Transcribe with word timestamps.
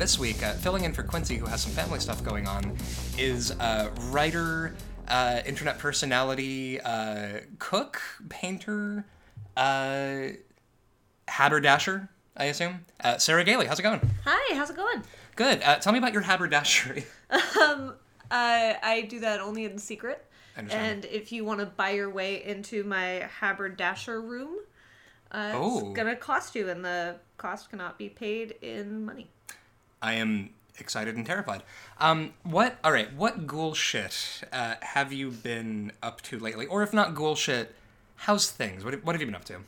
this 0.00 0.18
week, 0.18 0.42
uh, 0.42 0.54
filling 0.54 0.84
in 0.84 0.94
for 0.94 1.02
Quincy, 1.02 1.36
who 1.36 1.44
has 1.44 1.60
some 1.60 1.72
family 1.72 2.00
stuff 2.00 2.24
going 2.24 2.48
on, 2.48 2.74
is 3.18 3.50
uh, 3.60 3.90
writer, 4.04 4.74
uh, 5.08 5.42
internet 5.44 5.78
personality, 5.78 6.80
uh, 6.80 7.40
cook, 7.58 8.00
painter, 8.30 9.04
uh, 9.58 10.28
haberdasher, 11.28 12.08
I 12.34 12.44
assume. 12.46 12.86
Uh, 13.04 13.18
Sarah 13.18 13.44
Gailey, 13.44 13.66
how's 13.66 13.78
it 13.78 13.82
going? 13.82 14.00
Hi, 14.24 14.54
how's 14.56 14.70
it 14.70 14.76
going? 14.76 15.02
Good. 15.36 15.62
Uh, 15.62 15.76
tell 15.76 15.92
me 15.92 15.98
about 15.98 16.12
your 16.14 16.22
haberdashery. 16.22 17.04
Um, 17.60 17.94
I 18.32 19.06
do 19.08 19.20
that 19.20 19.40
only 19.40 19.64
in 19.64 19.76
secret. 19.78 20.24
And 20.56 21.04
if 21.04 21.30
you 21.32 21.44
want 21.44 21.60
to 21.60 21.66
buy 21.66 21.90
your 21.90 22.10
way 22.10 22.42
into 22.44 22.84
my 22.84 23.28
haberdasher 23.40 24.20
room, 24.20 24.56
uh, 25.32 25.52
Oh. 25.54 25.80
it's 25.90 25.96
gonna 25.96 26.16
cost 26.16 26.54
you, 26.54 26.68
and 26.68 26.84
the 26.84 27.16
cost 27.38 27.70
cannot 27.70 27.98
be 27.98 28.08
paid 28.08 28.52
in 28.62 29.04
money. 29.04 29.30
I 30.02 30.14
am 30.14 30.50
excited 30.78 31.16
and 31.16 31.26
terrified. 31.26 31.62
Um, 31.98 32.32
what? 32.42 32.78
All 32.82 32.92
right. 32.92 33.12
What 33.14 33.46
ghoul 33.46 33.74
shit 33.74 34.42
uh, 34.52 34.74
have 34.80 35.12
you 35.12 35.30
been 35.30 35.92
up 36.02 36.20
to 36.22 36.38
lately? 36.38 36.66
Or 36.66 36.82
if 36.82 36.92
not 36.92 37.14
ghoul 37.14 37.34
shit, 37.34 37.74
how's 38.16 38.50
things? 38.50 38.84
What, 38.84 39.04
what 39.04 39.14
have 39.14 39.20
you 39.20 39.26
been 39.26 39.34
up 39.34 39.44
to? 39.46 39.58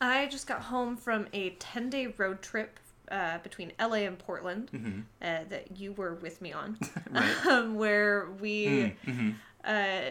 I 0.00 0.26
just 0.26 0.46
got 0.46 0.62
home 0.62 0.96
from 0.96 1.26
a 1.32 1.50
ten 1.50 1.90
day 1.90 2.08
road 2.16 2.42
trip 2.42 2.78
uh, 3.10 3.38
between 3.38 3.72
LA 3.80 3.98
and 3.98 4.18
Portland 4.18 5.04
uh, 5.22 5.40
that 5.48 5.76
you 5.76 5.92
were 5.92 6.14
with 6.14 6.40
me 6.40 6.52
on, 6.52 6.76
Mm-hmm. 6.76 7.14
Right. 7.14 7.24
Mm, 7.24 7.46
um, 7.50 7.74
where 7.74 8.28
we 8.40 8.94
mm-hmm. 9.06 9.30
uh, 9.64 10.10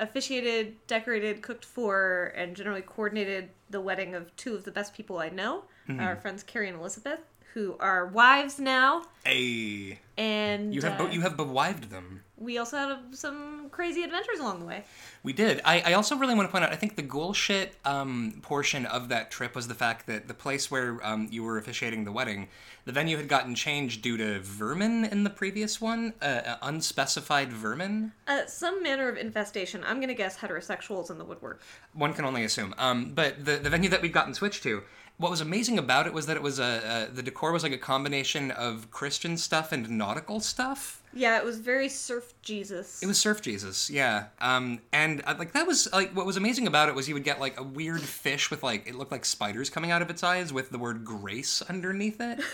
officiated, 0.00 0.76
decorated, 0.86 1.42
cooked 1.42 1.64
for, 1.64 2.32
and 2.36 2.56
generally 2.56 2.82
coordinated 2.82 3.50
the 3.70 3.80
wedding 3.80 4.14
of 4.14 4.34
two 4.36 4.54
of 4.54 4.64
the 4.64 4.70
best 4.70 4.94
people 4.94 5.18
I 5.18 5.28
know, 5.28 5.64
Mm-hmm. 5.88 5.98
our 6.00 6.14
friends 6.14 6.44
Carrie 6.44 6.68
and 6.68 6.78
Elizabeth, 6.78 7.18
who 7.54 7.76
are 7.80 8.06
wives 8.06 8.58
now, 8.58 9.04
Hey, 9.24 10.00
and 10.16 10.74
you 10.74 10.82
have 10.82 11.00
uh, 11.00 11.08
you 11.10 11.20
have 11.20 11.36
bewived 11.36 11.90
them. 11.90 12.22
We 12.42 12.58
also 12.58 12.76
had 12.76 12.98
some 13.12 13.68
crazy 13.70 14.02
adventures 14.02 14.38
along 14.40 14.60
the 14.60 14.66
way. 14.66 14.84
We 15.22 15.32
did. 15.32 15.60
I, 15.64 15.80
I 15.86 15.92
also 15.94 16.16
really 16.16 16.34
want 16.34 16.48
to 16.48 16.52
point 16.52 16.64
out. 16.64 16.72
I 16.72 16.76
think 16.76 16.96
the 16.96 17.02
ghoul 17.02 17.32
shit 17.32 17.74
um, 17.84 18.40
portion 18.42 18.86
of 18.86 19.08
that 19.10 19.30
trip 19.30 19.54
was 19.54 19.68
the 19.68 19.74
fact 19.74 20.06
that 20.08 20.28
the 20.28 20.34
place 20.34 20.70
where 20.70 20.98
um, 21.02 21.28
you 21.30 21.44
were 21.44 21.58
officiating 21.58 22.04
the 22.04 22.12
wedding, 22.12 22.48
the 22.84 22.92
venue 22.92 23.16
had 23.16 23.28
gotten 23.28 23.54
changed 23.54 24.02
due 24.02 24.16
to 24.16 24.40
vermin 24.40 25.04
in 25.04 25.24
the 25.24 25.30
previous 25.30 25.80
one, 25.80 26.14
uh, 26.20 26.24
uh, 26.24 26.56
unspecified 26.62 27.52
vermin. 27.52 28.12
Uh, 28.26 28.46
some 28.46 28.82
manner 28.82 29.08
of 29.08 29.16
infestation. 29.16 29.82
I'm 29.86 30.00
gonna 30.00 30.14
guess 30.14 30.38
heterosexuals 30.38 31.10
in 31.10 31.18
the 31.18 31.24
woodwork. 31.24 31.62
One 31.94 32.12
can 32.14 32.24
only 32.24 32.44
assume. 32.44 32.74
Um, 32.78 33.12
but 33.14 33.44
the 33.44 33.56
the 33.56 33.70
venue 33.70 33.90
that 33.90 34.02
we've 34.02 34.12
gotten 34.12 34.34
switched 34.34 34.62
to, 34.64 34.82
what 35.18 35.30
was 35.30 35.40
amazing 35.40 35.78
about 35.78 36.06
it 36.06 36.12
was 36.12 36.26
that 36.26 36.36
it 36.36 36.42
was 36.42 36.58
a, 36.58 37.08
a 37.10 37.14
the 37.14 37.22
decor 37.22 37.52
was 37.52 37.62
like 37.62 37.72
a 37.72 37.78
combination 37.78 38.50
of 38.50 38.90
Christian 38.90 39.36
stuff 39.36 39.70
and 39.70 39.88
nautical 39.90 40.40
stuff. 40.40 41.01
Yeah, 41.14 41.38
it 41.38 41.44
was 41.44 41.58
very 41.58 41.88
surf 41.88 42.32
Jesus. 42.42 43.02
It 43.02 43.06
was 43.06 43.18
Surf 43.18 43.42
Jesus, 43.42 43.90
yeah. 43.90 44.26
Um, 44.40 44.80
and 44.92 45.22
uh, 45.26 45.34
like 45.38 45.52
that 45.52 45.66
was 45.66 45.88
like 45.92 46.14
what 46.16 46.24
was 46.26 46.36
amazing 46.36 46.66
about 46.66 46.88
it 46.88 46.94
was 46.94 47.08
you 47.08 47.14
would 47.14 47.24
get 47.24 47.40
like 47.40 47.58
a 47.58 47.62
weird 47.62 48.00
fish 48.00 48.50
with 48.50 48.62
like 48.62 48.86
it 48.86 48.94
looked 48.94 49.12
like 49.12 49.24
spiders 49.24 49.68
coming 49.68 49.90
out 49.90 50.02
of 50.02 50.10
its 50.10 50.22
eyes 50.22 50.52
with 50.52 50.70
the 50.70 50.78
word 50.78 51.04
grace 51.04 51.62
underneath 51.62 52.20
it. 52.20 52.40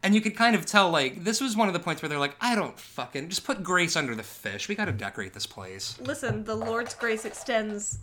And 0.00 0.14
you 0.14 0.20
could 0.20 0.36
kind 0.36 0.54
of 0.54 0.64
tell, 0.64 0.90
like, 0.90 1.24
this 1.24 1.40
was 1.40 1.56
one 1.56 1.66
of 1.66 1.74
the 1.74 1.80
points 1.80 2.02
where 2.02 2.08
they're 2.08 2.20
like, 2.20 2.36
I 2.40 2.54
don't 2.54 2.78
fucking 2.78 3.30
just 3.30 3.44
put 3.44 3.64
grace 3.64 3.96
under 3.96 4.14
the 4.14 4.22
fish. 4.22 4.68
We 4.68 4.76
gotta 4.76 4.92
decorate 4.92 5.34
this 5.34 5.44
place. 5.44 5.98
Listen, 6.00 6.44
the 6.44 6.54
Lord's 6.54 6.94
grace 6.94 7.24
extends 7.24 7.98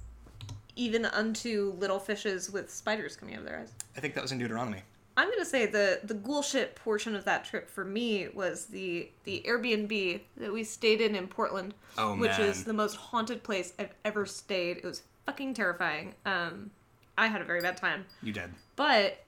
even 0.76 1.06
unto 1.06 1.74
little 1.78 2.00
fishes 2.00 2.52
with 2.52 2.70
spiders 2.70 3.16
coming 3.16 3.36
out 3.36 3.40
of 3.40 3.46
their 3.46 3.60
eyes. 3.60 3.72
I 3.96 4.02
think 4.02 4.14
that 4.16 4.22
was 4.22 4.34
in 4.34 4.40
Deuteronomy. 4.40 4.82
I'm 5.18 5.30
gonna 5.30 5.46
say 5.46 5.66
the 5.66 6.02
the 6.04 6.14
ghoul 6.14 6.42
shit 6.42 6.76
portion 6.76 7.16
of 7.16 7.24
that 7.26 7.46
trip 7.46 7.70
for 7.70 7.86
me 7.86 8.28
was 8.34 8.66
the 8.66 9.10
the 9.24 9.44
Airbnb 9.48 10.22
that 10.38 10.52
we 10.52 10.64
stayed 10.64 11.00
in 11.02 11.16
in 11.16 11.28
Portland, 11.28 11.74
Oh, 11.98 12.16
which 12.18 12.32
man. 12.38 12.42
is 12.42 12.64
the 12.66 12.74
most 12.74 12.96
haunted 12.98 13.42
place 13.44 13.74
I've 13.80 13.94
ever 14.04 14.26
stayed. 14.26 14.78
It 14.78 14.84
was 14.84 15.04
fucking 15.26 15.54
terrifying. 15.54 16.16
Um, 16.26 16.72
I 17.18 17.28
had 17.28 17.40
a 17.42 17.46
very 17.46 17.62
bad 17.62 17.78
time, 17.78 18.06
You 18.22 18.34
did. 18.34 18.52
but 18.76 19.24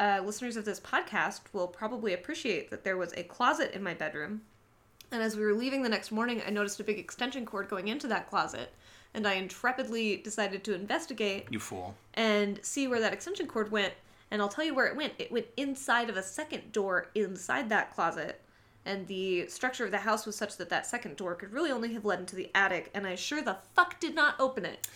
uh, 0.00 0.20
listeners 0.24 0.56
of 0.56 0.64
this 0.64 0.80
podcast 0.80 1.40
will 1.52 1.68
probably 1.68 2.12
appreciate 2.14 2.70
that 2.70 2.82
there 2.84 2.96
was 2.96 3.12
a 3.16 3.22
closet 3.22 3.72
in 3.74 3.82
my 3.82 3.94
bedroom, 3.94 4.42
and 5.12 5.22
as 5.22 5.36
we 5.36 5.44
were 5.44 5.54
leaving 5.54 5.82
the 5.82 5.88
next 5.88 6.10
morning, 6.10 6.42
I 6.44 6.50
noticed 6.50 6.80
a 6.80 6.84
big 6.84 6.98
extension 6.98 7.46
cord 7.46 7.68
going 7.68 7.86
into 7.88 8.08
that 8.08 8.28
closet, 8.28 8.72
and 9.14 9.26
I 9.26 9.34
intrepidly 9.34 10.16
decided 10.16 10.64
to 10.64 10.74
investigate 10.74 11.46
You 11.50 11.60
fool. 11.60 11.94
and 12.14 12.58
see 12.64 12.88
where 12.88 13.00
that 13.00 13.12
extension 13.12 13.46
cord 13.46 13.70
went. 13.70 13.94
And 14.30 14.42
I'll 14.42 14.48
tell 14.48 14.64
you 14.64 14.74
where 14.74 14.86
it 14.86 14.96
went. 14.96 15.14
It 15.18 15.32
went 15.32 15.46
inside 15.56 16.10
of 16.10 16.16
a 16.16 16.22
second 16.22 16.72
door 16.72 17.10
inside 17.14 17.68
that 17.70 17.94
closet. 17.94 18.40
And 18.84 19.06
the 19.06 19.46
structure 19.48 19.84
of 19.84 19.90
the 19.90 19.98
house 19.98 20.26
was 20.26 20.36
such 20.36 20.56
that 20.56 20.70
that 20.70 20.86
second 20.86 21.16
door 21.16 21.34
could 21.34 21.52
really 21.52 21.70
only 21.70 21.92
have 21.94 22.04
led 22.04 22.20
into 22.20 22.36
the 22.36 22.50
attic. 22.54 22.90
And 22.94 23.06
I 23.06 23.14
sure 23.14 23.42
the 23.42 23.58
fuck 23.74 24.00
did 24.00 24.14
not 24.14 24.34
open 24.38 24.64
it. 24.64 24.86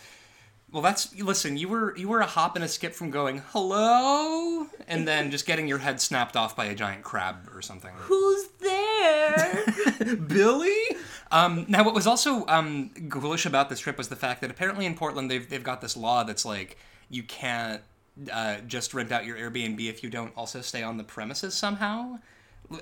Well, 0.73 0.81
that's 0.81 1.15
listen. 1.19 1.55
You 1.55 1.69
were 1.69 1.95
you 1.95 2.07
were 2.07 2.21
a 2.21 2.25
hop 2.25 2.55
and 2.55 2.65
a 2.65 2.67
skip 2.67 2.95
from 2.95 3.11
going 3.11 3.43
hello, 3.49 4.65
and 4.87 5.07
then 5.07 5.29
just 5.29 5.45
getting 5.45 5.67
your 5.67 5.77
head 5.77 6.01
snapped 6.01 6.35
off 6.35 6.55
by 6.55 6.65
a 6.65 6.73
giant 6.73 7.03
crab 7.03 7.47
or 7.53 7.61
something. 7.61 7.91
Who's 7.95 8.47
there? 8.59 9.65
Billy. 10.27 10.81
Um, 11.31 11.67
now, 11.67 11.83
what 11.83 11.93
was 11.93 12.07
also 12.07 12.47
um, 12.47 12.89
ghoulish 13.07 13.45
about 13.45 13.69
this 13.69 13.81
trip 13.81 13.99
was 13.99 14.07
the 14.07 14.15
fact 14.15 14.41
that 14.41 14.49
apparently 14.49 14.87
in 14.87 14.95
Portland 14.95 15.29
they've 15.29 15.47
they've 15.47 15.63
got 15.63 15.81
this 15.81 15.95
law 15.95 16.23
that's 16.23 16.43
like 16.43 16.75
you 17.07 17.21
can't 17.21 17.83
uh, 18.31 18.57
just 18.67 18.93
rent 18.93 19.11
out 19.11 19.25
your 19.25 19.37
Airbnb 19.37 19.79
if 19.89 20.03
you 20.03 20.09
don't 20.09 20.31
also 20.37 20.61
stay 20.61 20.83
on 20.83 20.97
the 20.97 21.03
premises 21.03 21.53
somehow. 21.53 22.19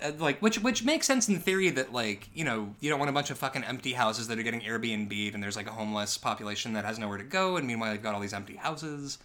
Uh, 0.02 0.12
Like 0.20 0.40
which 0.42 0.60
which 0.60 0.84
makes 0.84 1.08
sense 1.08 1.28
in 1.28 1.40
theory 1.40 1.70
that 1.72 1.92
like 1.92 2.30
you 2.34 2.44
know 2.46 2.74
you 2.80 2.90
don't 2.90 3.00
want 3.00 3.10
a 3.10 3.14
bunch 3.14 3.30
of 3.32 3.38
fucking 3.38 3.64
empty 3.64 3.94
houses 3.94 4.28
that 4.28 4.38
are 4.38 4.44
getting 4.44 4.62
Airbnb'd 4.62 5.34
and 5.34 5.42
there's 5.44 5.56
like 5.56 5.68
a 5.68 5.72
homeless 5.72 6.18
population 6.18 6.74
that 6.74 6.86
has 6.86 7.00
nowhere 7.00 7.18
to 7.18 7.24
go 7.24 7.58
and 7.58 7.66
meanwhile 7.66 7.92
you've 7.94 8.04
got 8.04 8.14
all 8.14 8.22
these 8.22 8.34
empty 8.34 8.56
houses. 8.58 9.18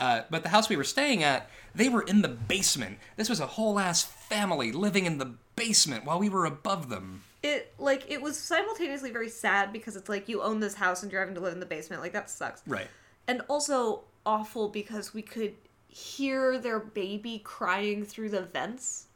Uh, 0.00 0.22
but 0.30 0.42
the 0.42 0.48
house 0.48 0.70
we 0.70 0.76
were 0.76 0.84
staying 0.84 1.22
at, 1.22 1.50
they 1.74 1.90
were 1.90 2.00
in 2.00 2.22
the 2.22 2.28
basement. 2.28 2.98
This 3.16 3.28
was 3.28 3.40
a 3.40 3.46
whole 3.46 3.78
ass 3.78 4.02
family 4.02 4.72
living 4.72 5.04
in 5.04 5.18
the 5.18 5.34
basement 5.56 6.06
while 6.06 6.18
we 6.18 6.30
were 6.30 6.46
above 6.46 6.88
them. 6.88 7.22
it 7.42 7.74
like 7.78 8.10
it 8.10 8.22
was 8.22 8.38
simultaneously 8.38 9.10
very 9.10 9.28
sad 9.28 9.70
because 9.72 9.94
it's 9.96 10.08
like 10.08 10.28
you 10.28 10.40
own 10.40 10.60
this 10.60 10.74
house 10.74 11.02
and 11.02 11.12
you're 11.12 11.20
having 11.20 11.34
to 11.34 11.40
live 11.42 11.52
in 11.52 11.60
the 11.60 11.66
basement. 11.66 12.00
Like 12.00 12.14
that 12.14 12.30
sucks. 12.30 12.62
Right. 12.66 12.88
and 13.28 13.42
also 13.48 14.04
awful 14.24 14.68
because 14.68 15.14
we 15.14 15.22
could 15.22 15.54
hear 15.88 16.58
their 16.58 16.80
baby 16.80 17.40
crying 17.44 18.04
through 18.04 18.30
the 18.30 18.42
vents. 18.42 19.06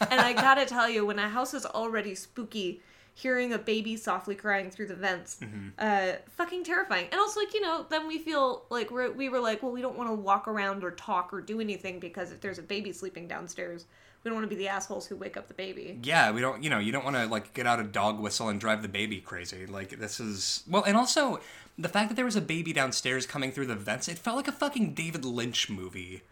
and 0.00 0.20
I 0.20 0.32
gotta 0.34 0.66
tell 0.66 0.88
you, 0.88 1.06
when 1.06 1.18
a 1.18 1.28
house 1.28 1.54
is 1.54 1.64
already 1.64 2.14
spooky, 2.14 2.80
hearing 3.14 3.52
a 3.52 3.58
baby 3.58 3.96
softly 3.96 4.34
crying 4.34 4.70
through 4.70 4.86
the 4.86 4.94
vents, 4.94 5.40
uh, 5.78 6.12
fucking 6.30 6.64
terrifying. 6.64 7.06
And 7.10 7.20
also, 7.20 7.40
like 7.40 7.54
you 7.54 7.60
know, 7.60 7.86
then 7.88 8.06
we 8.06 8.18
feel 8.18 8.64
like 8.70 8.90
we're 8.90 9.10
we 9.12 9.28
were 9.28 9.40
like, 9.40 9.62
well, 9.62 9.72
we 9.72 9.80
don't 9.80 9.96
want 9.96 10.10
to 10.10 10.14
walk 10.14 10.48
around 10.48 10.84
or 10.84 10.90
talk 10.90 11.32
or 11.32 11.40
do 11.40 11.60
anything 11.60 11.98
because 11.98 12.30
if 12.30 12.40
there's 12.40 12.58
a 12.58 12.62
baby 12.62 12.92
sleeping 12.92 13.26
downstairs, 13.26 13.86
we 14.22 14.28
don't 14.28 14.36
want 14.36 14.48
to 14.48 14.54
be 14.54 14.60
the 14.60 14.68
assholes 14.68 15.06
who 15.06 15.16
wake 15.16 15.36
up 15.36 15.48
the 15.48 15.54
baby. 15.54 15.98
Yeah, 16.02 16.30
we 16.30 16.40
don't, 16.40 16.62
you 16.62 16.70
know, 16.70 16.78
you 16.78 16.92
don't 16.92 17.04
want 17.04 17.16
to 17.16 17.26
like 17.26 17.54
get 17.54 17.66
out 17.66 17.80
a 17.80 17.84
dog 17.84 18.20
whistle 18.20 18.48
and 18.48 18.60
drive 18.60 18.82
the 18.82 18.88
baby 18.88 19.20
crazy. 19.20 19.66
Like 19.66 19.98
this 19.98 20.20
is 20.20 20.62
well, 20.68 20.84
and 20.84 20.96
also 20.96 21.40
the 21.78 21.88
fact 21.88 22.08
that 22.08 22.14
there 22.14 22.24
was 22.24 22.36
a 22.36 22.40
baby 22.40 22.72
downstairs 22.72 23.26
coming 23.26 23.50
through 23.52 23.66
the 23.66 23.74
vents, 23.74 24.08
it 24.08 24.18
felt 24.18 24.36
like 24.36 24.48
a 24.48 24.52
fucking 24.52 24.94
David 24.94 25.24
Lynch 25.24 25.68
movie. 25.70 26.22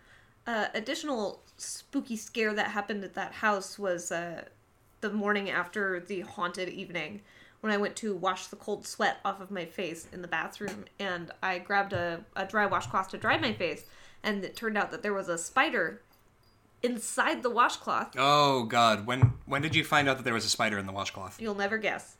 uh, 0.46 0.66
additional 0.74 1.40
spooky 1.56 2.16
scare 2.16 2.54
that 2.54 2.68
happened 2.70 3.04
at 3.04 3.14
that 3.14 3.32
house 3.32 3.78
was 3.78 4.10
uh, 4.10 4.44
the 5.00 5.10
morning 5.10 5.50
after 5.50 6.00
the 6.00 6.20
haunted 6.20 6.68
evening 6.68 7.20
when 7.60 7.72
I 7.72 7.76
went 7.76 7.94
to 7.96 8.14
wash 8.14 8.46
the 8.46 8.56
cold 8.56 8.86
sweat 8.86 9.18
off 9.24 9.40
of 9.40 9.50
my 9.50 9.66
face 9.66 10.06
in 10.12 10.22
the 10.22 10.28
bathroom 10.28 10.86
and 10.98 11.30
I 11.42 11.58
grabbed 11.58 11.92
a, 11.92 12.24
a 12.34 12.46
dry 12.46 12.64
washcloth 12.66 13.08
to 13.10 13.18
dry 13.18 13.36
my 13.38 13.52
face 13.52 13.84
and 14.22 14.42
it 14.44 14.56
turned 14.56 14.78
out 14.78 14.90
that 14.92 15.02
there 15.02 15.12
was 15.12 15.28
a 15.28 15.36
spider 15.36 16.00
inside 16.82 17.42
the 17.42 17.50
washcloth. 17.50 18.14
Oh 18.16 18.64
god, 18.64 19.06
when 19.06 19.34
when 19.44 19.60
did 19.60 19.74
you 19.74 19.84
find 19.84 20.08
out 20.08 20.16
that 20.16 20.22
there 20.22 20.34
was 20.34 20.46
a 20.46 20.50
spider 20.50 20.78
in 20.78 20.86
the 20.86 20.92
washcloth? 20.92 21.38
You'll 21.40 21.54
never 21.54 21.76
guess. 21.76 22.16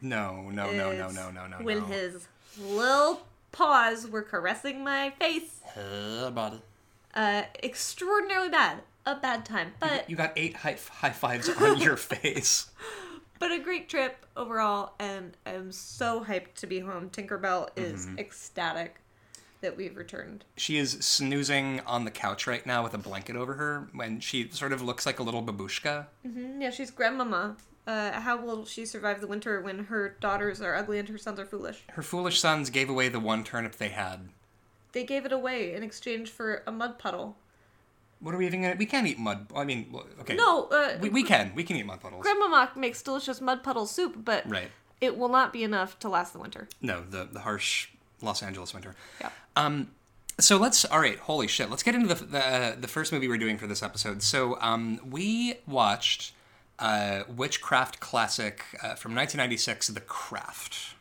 No, 0.00 0.50
no, 0.50 0.72
no, 0.72 0.92
no, 0.92 1.10
no, 1.10 1.30
no, 1.30 1.46
no. 1.46 1.56
When 1.58 1.78
no. 1.78 1.84
his 1.86 2.26
little 2.60 3.22
paws 3.52 4.06
were 4.08 4.22
caressing 4.22 4.82
my 4.84 5.10
face. 5.18 5.60
Uh, 5.76 6.30
body. 6.30 6.60
Uh, 7.14 7.42
extraordinarily 7.62 8.48
bad. 8.48 8.78
A 9.06 9.14
bad 9.16 9.44
time. 9.44 9.72
But 9.80 10.08
You 10.08 10.16
got 10.16 10.32
eight 10.36 10.56
high, 10.56 10.76
high 10.90 11.10
fives 11.10 11.48
on 11.48 11.78
your 11.80 11.96
face. 11.96 12.70
but 13.38 13.52
a 13.52 13.58
great 13.58 13.88
trip 13.88 14.24
overall 14.36 14.92
and 14.98 15.36
i'm 15.44 15.70
so 15.70 16.24
hyped 16.24 16.54
to 16.54 16.66
be 16.66 16.78
home 16.80 17.10
tinkerbell 17.10 17.68
is 17.76 18.08
ecstatic 18.16 18.96
that 19.60 19.76
we've 19.76 19.96
returned 19.96 20.44
She 20.56 20.78
is 20.78 20.92
snoozing 21.00 21.80
on 21.86 22.04
the 22.04 22.10
couch 22.10 22.46
right 22.46 22.64
now 22.64 22.82
with 22.82 22.94
a 22.94 22.98
blanket 22.98 23.36
over 23.36 23.54
her 23.54 23.88
when 23.92 24.20
she 24.20 24.48
sort 24.50 24.72
of 24.72 24.80
looks 24.82 25.04
like 25.04 25.18
a 25.18 25.22
little 25.22 25.42
babushka. 25.42 26.06
Mm, 26.26 26.62
yeah 26.62 26.70
she's 26.70 26.90
grandmama 26.90 27.56
uh, 27.86 28.12
how 28.20 28.36
will 28.40 28.64
she 28.64 28.86
survive 28.86 29.20
the 29.20 29.26
winter 29.26 29.60
when 29.60 29.84
her 29.84 30.16
daughters 30.20 30.60
are 30.62 30.74
ugly 30.74 30.98
and 30.98 31.08
her 31.08 31.18
sons 31.18 31.38
are 31.38 31.46
foolish 31.46 31.82
Her 31.92 32.02
foolish 32.02 32.40
sons 32.40 32.70
gave 32.70 32.88
away 32.88 33.08
the 33.08 33.20
one 33.20 33.44
turnip 33.44 33.76
they 33.76 33.90
had. 33.90 34.28
they 34.92 35.04
gave 35.04 35.24
it 35.26 35.32
away 35.32 35.74
in 35.74 35.82
exchange 35.82 36.30
for 36.30 36.62
a 36.66 36.72
mud 36.72 36.98
puddle 36.98 37.36
What 38.20 38.34
are 38.34 38.38
we 38.38 38.46
even 38.46 38.62
gonna? 38.62 38.76
We 38.78 38.86
can't 38.86 39.06
eat 39.06 39.18
mud. 39.18 39.46
I 39.54 39.64
mean, 39.64 39.94
okay. 40.20 40.34
No, 40.34 40.64
uh, 40.68 40.96
we, 41.00 41.10
we 41.10 41.22
can. 41.24 41.52
We 41.54 41.62
can 41.64 41.76
eat 41.76 41.84
mud 41.84 42.00
puddles. 42.00 42.22
Grandmama 42.22 42.70
makes 42.76 43.02
delicious 43.02 43.40
mud 43.40 43.62
puddle 43.62 43.84
soup, 43.86 44.14
but 44.24 44.48
Right. 44.48 44.70
it 45.00 45.18
will 45.18 45.28
not 45.28 45.52
be 45.52 45.62
enough 45.62 45.98
to 45.98 46.08
last 46.08 46.32
the 46.32 46.38
winter. 46.38 46.68
No, 46.80 47.02
the 47.10 47.28
the 47.30 47.40
harsh 47.40 47.88
Los 48.22 48.42
Angeles 48.42 48.72
winter. 48.72 48.94
Yeah. 49.20 49.28
Um, 49.56 49.90
so 50.40 50.56
let's. 50.56 50.84
All 50.86 51.00
right. 51.00 51.18
Holy 51.18 51.46
shit. 51.48 51.68
Let's 51.68 51.82
get 51.82 51.94
into 51.94 52.08
the 52.14 52.24
the, 52.24 52.38
uh, 52.46 52.74
the 52.80 52.88
first 52.88 53.12
movie 53.12 53.28
we're 53.28 53.36
doing 53.46 53.58
for 53.58 53.66
this 53.66 53.82
episode. 53.82 54.22
So 54.22 54.56
um, 54.62 54.98
we 55.04 55.56
watched 55.66 56.32
uh, 56.78 57.22
witchcraft 57.28 58.00
classic 58.00 58.64
uh, 58.82 58.94
from 58.94 59.14
1996, 59.14 59.88
The 59.88 60.00
Craft. 60.00 60.94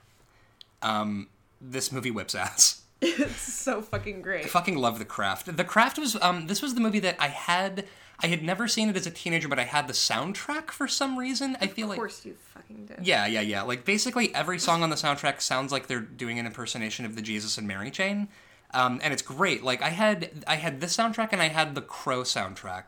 Um, 0.81 1.29
this 1.59 1.91
movie 1.91 2.11
whips 2.11 2.35
ass. 2.35 2.81
it's 3.01 3.41
so 3.41 3.81
fucking 3.81 4.21
great. 4.21 4.45
I 4.45 4.47
fucking 4.47 4.77
love 4.77 4.99
The 4.99 5.05
Craft. 5.05 5.55
The 5.55 5.63
Craft 5.63 5.97
was 5.97 6.17
um 6.21 6.47
this 6.47 6.61
was 6.61 6.75
the 6.75 6.81
movie 6.81 6.99
that 6.99 7.15
I 7.19 7.27
had 7.27 7.85
I 8.19 8.27
had 8.27 8.43
never 8.43 8.67
seen 8.67 8.89
it 8.89 8.95
as 8.95 9.05
a 9.05 9.11
teenager, 9.11 9.47
but 9.47 9.59
I 9.59 9.63
had 9.63 9.87
the 9.87 9.93
soundtrack 9.93 10.71
for 10.71 10.87
some 10.87 11.17
reason. 11.17 11.57
I 11.59 11.67
feel 11.67 11.87
like. 11.87 11.97
Of 11.97 12.01
course 12.01 12.25
you 12.25 12.35
fucking 12.53 12.85
did. 12.85 12.99
yeah, 13.05 13.25
yeah, 13.25 13.41
yeah. 13.41 13.63
Like 13.63 13.83
basically 13.83 14.33
every 14.33 14.59
song 14.59 14.83
on 14.83 14.89
the 14.89 14.95
soundtrack 14.95 15.41
sounds 15.41 15.71
like 15.71 15.87
they're 15.87 15.99
doing 15.99 16.39
an 16.39 16.45
impersonation 16.45 17.05
of 17.05 17.15
the 17.15 17.21
Jesus 17.21 17.57
and 17.57 17.67
Mary 17.67 17.91
chain. 17.91 18.29
Um, 18.73 18.99
and 19.03 19.13
it's 19.13 19.21
great. 19.21 19.63
Like 19.63 19.81
I 19.81 19.89
had 19.89 20.43
I 20.47 20.55
had 20.55 20.79
this 20.79 20.95
soundtrack 20.95 21.29
and 21.31 21.41
I 21.41 21.49
had 21.49 21.75
the 21.75 21.81
Crow 21.81 22.21
soundtrack 22.21 22.85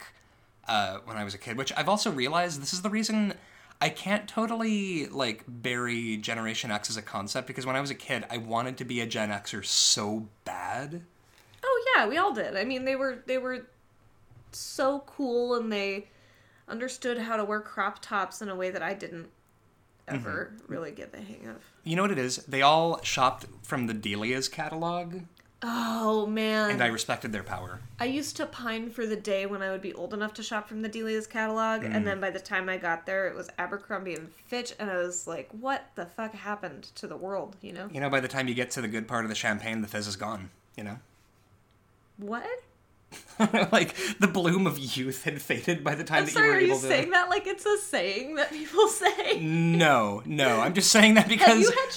uh, 0.68 1.00
when 1.06 1.18
I 1.18 1.24
was 1.24 1.34
a 1.34 1.38
kid, 1.38 1.58
which 1.58 1.72
I've 1.78 1.90
also 1.90 2.12
realized 2.12 2.62
this 2.62 2.74
is 2.74 2.82
the 2.82 2.90
reason 2.90 3.34
I 3.82 3.90
can't 3.90 4.28
totally 4.28 5.08
like 5.08 5.44
bury 5.48 6.18
Generation 6.18 6.72
X 6.72 6.90
as 6.90 6.98
a 6.98 7.02
concept 7.02 7.48
because 7.48 7.66
when 7.66 7.76
I 7.76 7.82
was 7.82 7.90
a 7.92 7.96
kid, 7.96 8.26
I 8.32 8.38
wanted 8.38 8.78
to 8.78 8.86
be 8.86 9.02
a 9.02 9.06
Gen 9.06 9.30
Xer 9.30 9.64
so 9.66 10.28
bad. 10.46 11.02
Oh 11.64 11.86
yeah, 11.96 12.08
we 12.08 12.18
all 12.18 12.34
did. 12.34 12.56
I 12.56 12.64
mean, 12.64 12.86
they 12.86 12.96
were 12.96 13.24
they 13.26 13.38
were 13.38 13.68
so 14.52 15.04
cool 15.06 15.56
and 15.56 15.72
they 15.72 16.08
understood 16.68 17.18
how 17.18 17.38
to 17.38 17.44
wear 17.46 17.60
crop 17.60 18.02
tops 18.02 18.42
in 18.42 18.50
a 18.50 18.56
way 18.56 18.72
that 18.72 18.82
I 18.82 18.94
didn't 18.94 19.28
ever 20.08 20.54
Mm-hmm. 20.56 20.72
really 20.72 20.92
get 20.92 21.12
the 21.12 21.20
hang 21.20 21.48
of. 21.48 21.58
You 21.84 21.96
know 21.96 22.04
what 22.04 22.12
it 22.12 22.18
is? 22.20 22.38
They 22.46 22.62
all 22.62 23.02
shopped 23.04 23.46
from 23.64 23.88
the 23.88 23.94
Delia's 23.94 24.48
catalog, 24.48 25.22
Oh 25.68 26.28
man. 26.28 26.70
and 26.70 26.84
I 26.84 26.88
respected 26.88 27.32
their 27.32 27.42
power. 27.42 27.80
I 28.00 28.06
used 28.06 28.38
to 28.38 28.46
pine 28.46 28.92
for 28.92 29.08
the 29.08 29.16
day 29.16 29.48
when 29.48 29.62
I 29.64 29.72
would 29.72 29.82
be 29.82 29.94
old 29.94 30.14
enough 30.14 30.34
to 30.36 30.44
shop 30.44 30.68
from 30.68 30.82
the 30.84 30.90
Delia's 30.90 31.26
catalog, 31.26 31.82
Mm. 31.82 31.96
and 31.96 32.06
then 32.08 32.20
by 32.22 32.30
the 32.30 32.40
time 32.40 32.70
I 32.70 32.78
got 32.78 33.06
there, 33.08 33.28
it 33.28 33.36
was 33.36 33.50
Abercrombie 33.58 34.14
and 34.14 34.32
Fitch, 34.46 34.74
and 34.78 34.92
I 34.92 34.98
was 34.98 35.26
like, 35.26 35.50
"What 35.52 35.88
the 35.96 36.06
fuck 36.06 36.34
happened 36.36 36.84
to 36.96 37.08
the 37.08 37.18
world?" 37.18 37.56
You 37.62 37.74
know? 37.74 37.90
You 37.92 38.00
know, 38.00 38.10
by 38.12 38.20
the 38.20 38.28
time 38.28 38.48
you 38.48 38.54
get 38.54 38.70
to 38.72 38.82
the 38.82 38.88
good 38.88 39.08
part 39.08 39.26
of 39.26 39.30
the 39.30 39.36
champagne, 39.36 39.82
the 39.82 39.88
fizz 39.88 40.08
is 40.08 40.16
gone. 40.16 40.52
You 40.78 40.84
know, 40.84 40.98
What? 42.18 42.46
like 43.72 43.96
the 44.20 44.28
bloom 44.28 44.68
of 44.68 44.78
youth 44.78 45.24
had 45.24 45.42
faded 45.42 45.84
by 45.84 45.96
the 45.96 46.04
time 46.04 46.20
I'm 46.20 46.26
that 46.26 46.32
sorry. 46.32 46.48
you 46.48 46.52
were 46.52 46.58
Are 46.58 46.62
you 46.62 46.68
able 46.68 46.80
to. 46.82 46.88
saying 46.88 47.10
that 47.12 47.30
like 47.30 47.48
it's 47.48 47.66
a 47.66 47.78
saying 47.78 48.36
that 48.36 48.52
people 48.52 48.88
say? 48.90 49.40
No, 49.40 50.22
no, 50.26 50.60
I'm 50.60 50.74
just 50.74 50.92
saying 50.92 51.14
that 51.16 51.22
Have 51.22 51.30
because 51.30 51.62
you 51.62 51.72
had 51.72 51.90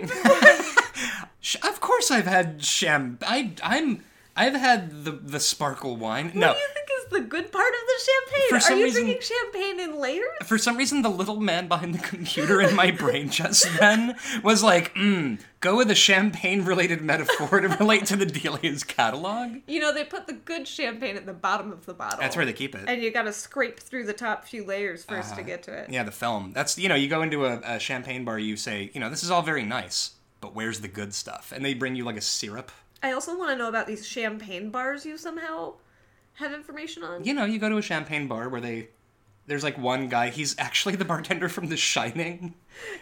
champagne 0.00 0.08
before? 0.08 1.28
Sh- 1.42 1.56
of 1.62 1.80
course 1.80 2.10
I've 2.10 2.26
had 2.26 2.64
sham. 2.64 3.18
I 3.26 3.52
I'm 3.62 4.02
I've 4.34 4.54
had 4.54 5.04
the 5.04 5.10
the 5.10 5.40
sparkle 5.40 5.96
wine. 5.96 6.26
What 6.28 6.34
No, 6.36 6.52
do 6.54 6.58
you 6.58 6.68
think 6.72 6.88
is 7.04 7.10
the 7.10 7.20
good 7.20 7.52
part 7.52 7.74
of 7.74 7.80
the 7.86 8.00
champagne? 8.06 8.48
For 8.48 8.60
some 8.60 8.72
Are 8.74 8.78
you 8.78 8.84
reason- 8.84 9.02
drinking 9.04 9.22
champagne 9.22 9.80
in 9.80 10.00
layers? 10.00 10.28
for 10.46 10.56
some 10.56 10.76
reason 10.78 11.02
the 11.02 11.10
little 11.10 11.38
man 11.40 11.68
behind 11.68 11.94
the 11.94 11.98
computer 11.98 12.60
in 12.62 12.74
my 12.74 12.90
brain 12.92 13.28
just 13.40 13.66
then 13.78 14.14
was 14.42 14.62
like, 14.62 14.94
mm, 14.94 15.38
go 15.60 15.76
with 15.76 15.90
a 15.90 15.94
champagne 15.94 16.64
related 16.64 17.02
metaphor 17.02 17.60
to 17.60 17.68
relate 17.68 18.06
to 18.06 18.16
the 18.16 18.24
Delia's 18.26 18.84
catalog. 18.84 19.56
You 19.66 19.80
know, 19.80 19.92
they 19.92 20.04
put 20.04 20.26
the 20.26 20.32
good 20.32 20.66
champagne 20.66 21.16
at 21.16 21.26
the 21.26 21.34
bottom 21.34 21.70
of 21.72 21.84
the 21.86 21.92
bottle. 21.94 22.18
That's 22.20 22.36
where 22.36 22.46
they 22.46 22.52
keep 22.54 22.74
it. 22.74 22.84
And 22.88 23.02
you 23.02 23.10
gotta 23.10 23.32
scrape 23.32 23.78
through 23.80 24.04
the 24.06 24.14
top 24.14 24.46
few 24.46 24.64
layers 24.64 25.04
1st 25.04 25.18
Uh-huh. 25.18 25.36
to 25.36 25.42
get 25.42 25.62
to 25.64 25.72
it. 25.76 25.90
Yeah, 25.90 26.04
the 26.04 26.12
film. 26.12 26.52
That's 26.54 26.78
you 26.78 26.88
know, 26.88 26.94
you 26.94 27.08
go 27.08 27.20
into 27.22 27.44
a, 27.44 27.60
a 27.64 27.78
champagne 27.78 28.24
bar, 28.24 28.38
you 28.38 28.56
say, 28.56 28.90
you 28.94 29.00
know, 29.00 29.10
this 29.10 29.22
is 29.22 29.30
all 29.30 29.42
very 29.42 29.64
nice, 29.64 30.12
but 30.42 30.54
where's 30.54 30.80
the 30.80 30.88
good 30.88 31.14
stuff? 31.14 31.52
And 31.56 31.64
they 31.64 31.72
bring 31.72 31.96
you 31.96 32.04
like 32.04 32.18
a 32.18 32.20
syrup. 32.20 32.70
I 33.02 33.12
also 33.12 33.38
want 33.38 33.50
to 33.52 33.56
know 33.56 33.68
about 33.68 33.86
these 33.86 34.06
champagne 34.06 34.70
bars 34.70 35.06
you 35.06 35.16
somehow 35.16 35.74
have 36.34 36.52
information 36.52 37.02
on. 37.02 37.24
You 37.24 37.32
know, 37.32 37.46
you 37.46 37.58
go 37.58 37.70
to 37.70 37.78
a 37.78 37.82
champagne 37.82 38.28
bar 38.28 38.50
where 38.50 38.60
they 38.60 38.88
there's 39.46 39.64
like 39.64 39.78
one 39.78 40.08
guy, 40.08 40.30
he's 40.30 40.56
actually 40.58 40.94
the 40.96 41.04
bartender 41.04 41.48
from 41.48 41.66
The 41.68 41.76
Shining. 41.76 42.54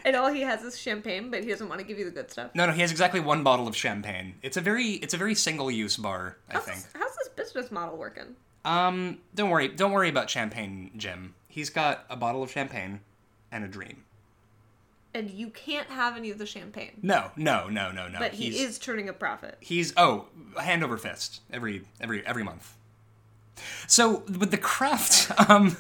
And 0.05 0.17
all 0.17 0.33
he 0.33 0.41
has 0.41 0.63
is 0.63 0.79
champagne, 0.79 1.31
but 1.31 1.45
he 1.45 1.51
doesn't 1.51 1.69
want 1.69 1.81
to 1.81 1.87
give 1.87 1.99
you 1.99 2.05
the 2.05 2.11
good 2.11 2.31
stuff. 2.31 2.51
No, 2.55 2.67
no, 2.67 2.73
he 2.73 2.81
has 2.81 2.91
exactly 2.91 3.21
one 3.21 3.43
bottle 3.43 3.69
of 3.69 3.77
champagne. 3.77 4.35
It's 4.43 4.57
a 4.57 4.61
very 4.61 4.93
it's 4.93 5.15
a 5.15 5.17
very 5.19 5.35
single 5.35 5.71
use 5.71 5.97
bar, 5.97 6.37
I 6.49 6.55
How's, 6.55 6.65
think. 6.65 6.77
this, 6.77 6.89
how's 6.95 7.17
this 7.17 7.29
business 7.29 7.71
model 7.71 7.97
working? 7.97 8.37
Um, 8.65 9.19
don't 9.35 9.49
worry, 9.49 9.69
don't 9.69 9.93
worry 9.93 10.09
about 10.09 10.29
champagne, 10.29 10.91
Jim. 10.97 11.35
He's 11.49 11.71
got 11.71 12.05
a 12.11 12.17
bottle 12.17 12.43
of 12.43 12.51
champagne 12.51 13.01
and 13.51 13.65
a 13.65 13.69
dream. 13.69 14.05
And 15.13 15.31
you 15.31 15.49
can't 15.49 15.89
have 15.89 16.17
any 16.17 16.31
of 16.31 16.39
the 16.39 16.47
champagne. 16.47 16.99
No, 17.03 17.33
no, 17.37 17.69
no, 17.69 17.91
no, 17.91 18.09
no. 18.09 18.19
But 18.19 18.35
he 18.35 18.51
he's, 18.51 18.61
is 18.61 18.79
turning 18.79 19.09
a 19.09 19.13
profit. 19.13 19.57
He's 19.61 19.93
oh, 19.97 20.27
hand 20.61 20.85
over 20.85 20.97
fist 20.97 21.41
every 21.53 21.83
every 22.01 22.25
every 22.25 22.45
month. 22.45 22.77
So 23.87 24.23
with 24.39 24.53
the 24.53 24.59
craft, 24.59 25.33
um, 25.51 25.77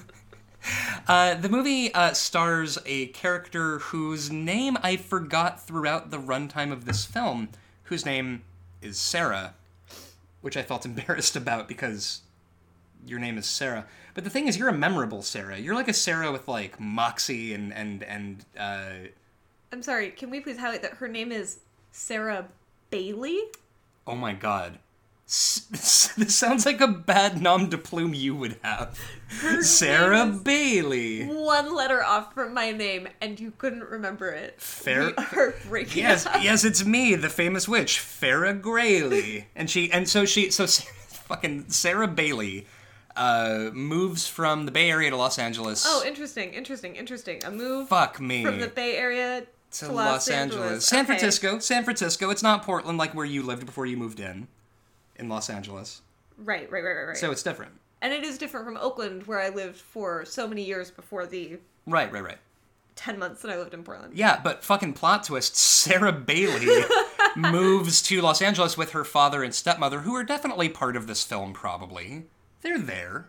uh, 1.07 1.35
the 1.35 1.49
movie 1.49 1.95
uh, 1.95 2.13
stars 2.13 2.79
a 2.87 3.07
character 3.09 3.79
whose 3.79 4.31
name 4.31 4.77
I 4.83 4.97
forgot 4.97 5.65
throughout 5.65 6.11
the 6.11 6.19
runtime 6.19 6.73
of 6.73 6.85
this 6.85 7.05
film, 7.05 7.51
whose 7.85 8.05
name 8.05 8.43
is 8.83 8.99
Sarah, 8.99 9.55
which 10.41 10.57
I 10.57 10.63
felt 10.63 10.85
embarrassed 10.85 11.37
about 11.37 11.69
because 11.69 12.23
your 13.07 13.19
name 13.19 13.39
is 13.39 13.47
Sarah. 13.47 13.87
But 14.15 14.25
the 14.25 14.31
thing 14.31 14.49
is, 14.49 14.59
you're 14.59 14.69
a 14.69 14.77
memorable 14.77 15.23
Sarah. 15.23 15.59
You're 15.59 15.75
like 15.75 15.89
a 15.89 15.95
Sarah 15.95 16.33
with 16.33 16.49
like 16.49 16.81
moxie 16.81 17.55
and 17.55 17.73
and 17.73 18.03
and 18.03 18.45
uh, 18.59 19.09
I'm 19.73 19.83
sorry, 19.83 20.11
can 20.11 20.31
we 20.31 20.41
please 20.41 20.59
highlight 20.59 20.83
that 20.83 20.95
her 20.95 21.09
name 21.09 21.31
is 21.33 21.61
Sarah 21.93 22.49
Bailey? 22.91 23.39
Oh 24.07 24.17
my 24.17 24.33
god. 24.33 24.79
S- 25.29 26.13
This, 26.17 26.35
sounds 26.35 26.67
like 26.67 26.81
a 26.81 26.89
bad 26.89 27.41
nom 27.41 27.69
de 27.69 27.79
plume 27.79 28.15
you 28.15 28.35
would 28.35 28.57
have. 28.63 28.99
Sarah 29.61 30.25
name 30.25 30.35
is- 30.35 30.41
Bailey. 30.43 31.25
One 31.27 31.73
letter 31.73 32.03
off 32.03 32.35
from 32.35 32.53
my 32.53 32.73
name, 32.73 33.07
and 33.21 33.39
you 33.39 33.53
couldn't 33.57 33.85
remember 33.85 34.29
it. 34.31 34.61
Fair- 34.61 35.13
Yes, 35.95 36.27
up. 36.27 36.37
yes, 36.43 36.65
it's 36.65 36.85
me, 36.85 37.15
the 37.15 37.29
famous 37.29 37.69
witch, 37.69 37.99
Farrah 37.99 38.61
Grayley. 38.61 39.45
And 39.55 39.71
she, 39.71 39.93
and 39.93 40.09
so 40.09 40.25
she, 40.25 40.51
so 40.51 40.67
Sarah, 40.67 40.93
fucking 41.09 41.67
Sarah 41.69 42.09
Bailey, 42.09 42.67
uh, 43.15 43.71
moves 43.73 44.27
from 44.27 44.67
the 44.67 44.73
Bay 44.73 44.91
Area 44.91 45.11
to 45.11 45.17
Los 45.17 45.39
Angeles. 45.39 45.85
Oh, 45.87 46.03
interesting, 46.05 46.55
interesting, 46.55 46.97
interesting. 46.97 47.45
A 47.45 47.53
move 47.53 47.89
fuck 47.89 48.21
me. 48.21 48.45
from 48.45 48.59
the 48.59 48.67
Bay 48.69 48.97
Area 48.97 49.45
to, 49.73 49.87
to 49.87 49.93
Los, 49.93 50.29
Angeles. 50.29 50.87
San 50.87 51.01
Okay. 51.01 51.07
Francisco, 51.07 51.59
San 51.59 51.85
Francisco. 51.85 52.31
It's 52.31 52.43
not 52.43 52.63
Portland 52.65 52.99
like 52.99 53.15
where 53.15 53.27
you 53.27 53.43
lived 53.43 53.67
before 53.67 53.87
you 53.87 53.97
moved 53.97 54.21
in, 54.21 54.49
in 55.17 55.29
Los 55.29 55.49
Angeles. 55.51 56.03
Right, 56.39 56.71
right, 56.71 56.83
right, 56.83 56.93
right, 56.95 57.05
right. 57.09 57.17
So 57.17 57.31
it's 57.31 57.43
different. 57.43 57.73
and 58.03 58.13
it 58.13 58.25
is 58.25 58.39
different 58.39 58.67
from 58.67 58.77
Oakland, 58.79 59.27
where 59.27 59.41
I 59.41 59.51
lived 59.51 59.77
for 59.77 60.25
so 60.25 60.47
many 60.49 60.65
years 60.65 60.91
before 60.91 61.27
the 61.27 61.59
Right, 61.87 62.11
right, 62.13 62.23
right. 62.25 62.39
ten 62.97 63.19
months 63.19 63.43
that 63.43 63.51
I 63.51 63.59
lived 63.59 63.75
in 63.75 63.83
Portland. 63.83 64.15
Yeah, 64.17 64.41
but 64.43 64.65
fucking 64.65 64.95
plot 64.95 65.25
twist 65.25 65.57
Sarah 65.57 66.13
Bailey 66.13 66.85
moves 67.37 68.03
to 68.03 68.21
Los 68.21 68.41
Angeles 68.43 68.77
with 68.77 68.91
her 68.93 69.05
father 69.05 69.43
and 69.43 69.55
stepmother, 69.55 70.01
who 70.01 70.15
are 70.15 70.25
definitely 70.25 70.69
part 70.69 70.97
of 70.97 71.07
this 71.07 71.23
film, 71.25 71.53
probably. 71.53 72.25
They're 72.63 72.79
there. 72.79 73.29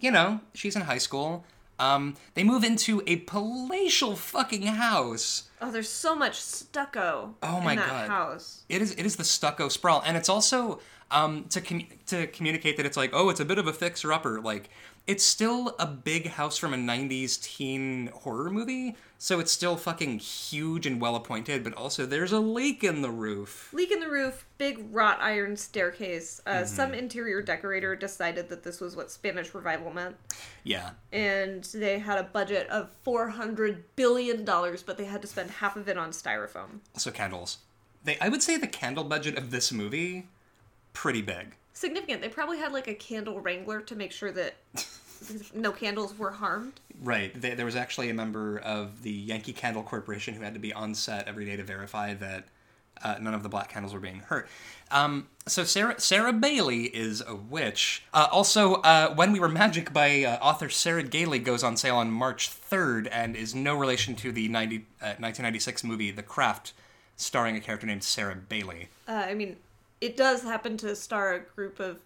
You 0.00 0.10
know, 0.10 0.40
she's 0.54 0.76
in 0.76 0.82
high 0.82 0.98
school. 0.98 1.44
Um, 1.78 2.14
they 2.34 2.44
move 2.44 2.64
into 2.64 3.02
a 3.06 3.16
palatial 3.16 4.16
fucking 4.16 4.62
house. 4.62 5.44
Oh, 5.60 5.70
there's 5.70 5.88
so 5.88 6.14
much 6.14 6.40
stucco. 6.40 7.34
Oh 7.42 7.60
my 7.60 7.72
in 7.72 7.78
that 7.78 7.88
God. 7.88 8.08
house. 8.08 8.64
It 8.68 8.82
is 8.82 8.92
it 8.92 9.04
is 9.04 9.16
the 9.16 9.24
stucco 9.24 9.68
sprawl, 9.68 10.02
and 10.06 10.16
it's 10.16 10.28
also 10.28 10.80
um, 11.10 11.44
to 11.50 11.60
com- 11.60 11.86
to 12.06 12.26
communicate 12.28 12.76
that 12.78 12.86
it's 12.86 12.96
like 12.96 13.10
oh, 13.12 13.28
it's 13.28 13.40
a 13.40 13.44
bit 13.44 13.58
of 13.58 13.66
a 13.66 13.72
fixer 13.72 14.12
upper. 14.12 14.40
Like 14.40 14.70
it's 15.06 15.24
still 15.24 15.74
a 15.78 15.86
big 15.86 16.26
house 16.28 16.58
from 16.58 16.74
a 16.74 16.76
'90s 16.76 17.40
teen 17.42 18.08
horror 18.08 18.50
movie, 18.50 18.96
so 19.18 19.38
it's 19.38 19.52
still 19.52 19.76
fucking 19.76 20.18
huge 20.18 20.86
and 20.86 21.00
well 21.00 21.14
appointed. 21.16 21.62
But 21.62 21.74
also, 21.74 22.06
there's 22.06 22.32
a 22.32 22.40
leak 22.40 22.82
in 22.82 23.02
the 23.02 23.10
roof. 23.10 23.70
Leak 23.72 23.92
in 23.92 24.00
the 24.00 24.08
roof, 24.08 24.44
big 24.58 24.86
wrought 24.92 25.18
iron 25.20 25.56
staircase. 25.56 26.40
Uh, 26.46 26.50
Mm-hmm. 26.56 26.66
Some 26.66 26.94
interior 26.94 27.42
decorator 27.42 27.94
decided 27.94 28.48
that 28.48 28.62
this 28.64 28.80
was 28.80 28.96
what 28.96 29.10
Spanish 29.10 29.54
revival 29.54 29.92
meant, 29.92 30.16
Yeah, 30.64 30.90
and 31.12 31.62
they 31.64 31.98
had 31.98 32.18
a 32.18 32.24
budget 32.24 32.68
of 32.68 32.90
four 33.02 33.28
hundred 33.28 33.84
billion 33.94 34.44
dollars, 34.44 34.82
but 34.82 34.98
they 34.98 35.04
had 35.04 35.22
to 35.22 35.28
spend 35.28 35.50
half 35.50 35.76
of 35.76 35.88
it 35.88 35.96
on 35.96 36.10
styrofoam. 36.10 36.80
So, 36.96 37.10
candles. 37.10 37.58
They 38.04 38.18
I 38.20 38.28
would 38.28 38.42
say 38.42 38.56
the 38.56 38.66
candle 38.66 39.04
budget 39.04 39.36
of 39.38 39.50
this 39.50 39.70
movie 39.72 40.26
pretty 40.92 41.22
big. 41.22 41.54
Significant. 41.76 42.22
They 42.22 42.30
probably 42.30 42.56
had 42.56 42.72
like 42.72 42.88
a 42.88 42.94
candle 42.94 43.38
wrangler 43.38 43.82
to 43.82 43.94
make 43.94 44.10
sure 44.10 44.32
that 44.32 44.54
no 45.54 45.72
candles 45.72 46.18
were 46.18 46.30
harmed. 46.30 46.80
Right. 47.02 47.38
There, 47.38 47.54
there 47.54 47.66
was 47.66 47.76
actually 47.76 48.08
a 48.08 48.14
member 48.14 48.56
of 48.60 49.02
the 49.02 49.10
Yankee 49.12 49.52
Candle 49.52 49.82
Corporation 49.82 50.32
who 50.32 50.40
had 50.40 50.54
to 50.54 50.60
be 50.60 50.72
on 50.72 50.94
set 50.94 51.28
every 51.28 51.44
day 51.44 51.54
to 51.56 51.62
verify 51.62 52.14
that 52.14 52.44
Uh, 53.02 53.18
none 53.20 53.34
of 53.34 53.42
the 53.42 53.48
black 53.50 53.68
candles 53.68 53.92
were 53.92 54.00
being 54.00 54.20
hurt. 54.20 54.48
Um, 54.90 55.28
so 55.46 55.64
Sarah 55.64 56.00
Sarah 56.00 56.32
Bailey 56.32 56.84
is 56.84 57.22
a 57.26 57.34
witch. 57.34 58.02
Uh, 58.14 58.26
also, 58.32 58.76
uh, 58.76 59.14
When 59.14 59.32
We 59.32 59.38
Were 59.38 59.50
Magic 59.50 59.92
by 59.92 60.24
uh, 60.24 60.38
author 60.40 60.70
Sarah 60.70 61.02
Gailey 61.02 61.38
goes 61.38 61.62
on 61.62 61.76
sale 61.76 61.96
on 61.96 62.10
March 62.10 62.48
3rd 62.50 63.06
and 63.12 63.36
is 63.36 63.54
no 63.54 63.74
relation 63.76 64.14
to 64.16 64.32
the 64.32 64.48
90, 64.48 64.76
uh, 65.02 65.20
1996 65.20 65.84
movie 65.84 66.10
The 66.10 66.22
Craft, 66.22 66.72
starring 67.16 67.54
a 67.54 67.60
character 67.60 67.86
named 67.86 68.02
Sarah 68.02 68.34
Bailey. 68.34 68.88
Uh, 69.06 69.26
I 69.28 69.34
mean, 69.34 69.56
it 70.00 70.16
does 70.16 70.42
happen 70.42 70.76
to 70.78 70.94
star 70.96 71.34
a 71.34 71.40
group 71.40 71.80
of 71.80 71.98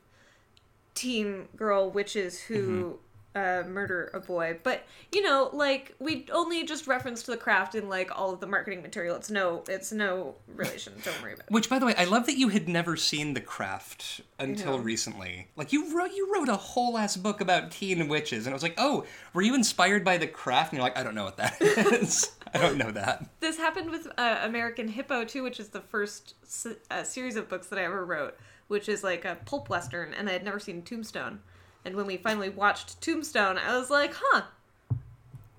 teen 0.94 1.48
girl 1.56 1.90
witches 1.90 2.40
who 2.40 2.98
uh, 3.34 3.62
murder 3.68 4.10
a 4.12 4.18
boy, 4.18 4.58
but 4.64 4.84
you 5.12 5.22
know, 5.22 5.50
like 5.52 5.94
we 6.00 6.26
only 6.32 6.64
just 6.64 6.88
referenced 6.88 7.26
the 7.26 7.36
craft 7.36 7.76
in 7.76 7.88
like 7.88 8.10
all 8.18 8.32
of 8.32 8.40
the 8.40 8.46
marketing 8.46 8.82
material. 8.82 9.14
It's 9.14 9.30
no, 9.30 9.62
it's 9.68 9.92
no 9.92 10.34
relation. 10.56 10.92
Don't 11.04 11.22
worry 11.22 11.34
about 11.34 11.46
it. 11.46 11.52
Which, 11.52 11.70
by 11.70 11.78
the 11.78 11.86
way, 11.86 11.94
I 11.96 12.04
love 12.04 12.26
that 12.26 12.36
you 12.36 12.48
had 12.48 12.68
never 12.68 12.96
seen 12.96 13.34
The 13.34 13.40
Craft 13.40 14.22
until 14.40 14.74
Yeah. 14.78 14.82
recently. 14.82 15.46
Like 15.54 15.72
you 15.72 15.96
wrote, 15.96 16.10
you 16.12 16.32
wrote 16.34 16.48
a 16.48 16.56
whole 16.56 16.98
ass 16.98 17.16
book 17.16 17.40
about 17.40 17.70
teen 17.70 18.08
witches, 18.08 18.46
and 18.46 18.52
I 18.52 18.56
was 18.56 18.64
like, 18.64 18.74
oh, 18.78 19.04
were 19.32 19.42
you 19.42 19.54
inspired 19.54 20.04
by 20.04 20.18
The 20.18 20.26
Craft? 20.26 20.72
And 20.72 20.78
you're 20.78 20.84
like, 20.84 20.98
I 20.98 21.04
don't 21.04 21.14
know 21.14 21.24
what 21.24 21.36
that 21.36 21.56
is. 21.60 22.32
I 22.54 22.58
don't 22.58 22.76
know 22.78 22.90
that. 22.90 23.26
This 23.40 23.56
happened 23.56 23.90
with 23.90 24.08
uh, 24.18 24.40
American 24.42 24.88
Hippo 24.88 25.24
too, 25.24 25.42
which 25.42 25.60
is 25.60 25.68
the 25.68 25.80
first 25.80 26.34
s- 26.44 26.66
uh, 26.90 27.02
series 27.04 27.36
of 27.36 27.48
books 27.48 27.68
that 27.68 27.78
I 27.78 27.84
ever 27.84 28.04
wrote, 28.04 28.36
which 28.68 28.88
is 28.88 29.02
like 29.04 29.24
a 29.24 29.36
pulp 29.46 29.68
western, 29.68 30.12
and 30.14 30.28
I 30.28 30.32
had 30.32 30.44
never 30.44 30.58
seen 30.58 30.82
Tombstone. 30.82 31.40
And 31.84 31.96
when 31.96 32.06
we 32.06 32.16
finally 32.16 32.48
watched 32.50 33.00
Tombstone, 33.00 33.56
I 33.58 33.76
was 33.78 33.88
like, 33.90 34.12
huh. 34.14 34.42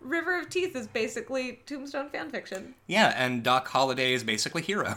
River 0.02 0.40
of 0.40 0.50
Teeth 0.50 0.76
is 0.76 0.88
basically 0.88 1.60
Tombstone 1.66 2.10
fanfiction. 2.10 2.74
Yeah, 2.88 3.14
and 3.16 3.44
Doc 3.44 3.68
Holliday 3.68 4.14
is 4.14 4.24
basically 4.24 4.62
hero. 4.64 4.96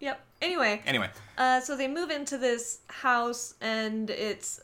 Yep. 0.00 0.20
Anyway, 0.40 0.80
Anyway, 0.86 1.10
Uh, 1.36 1.60
so 1.60 1.76
they 1.76 1.88
move 1.88 2.10
into 2.10 2.38
this 2.38 2.78
house, 2.88 3.54
and 3.60 4.08
it's 4.10 4.60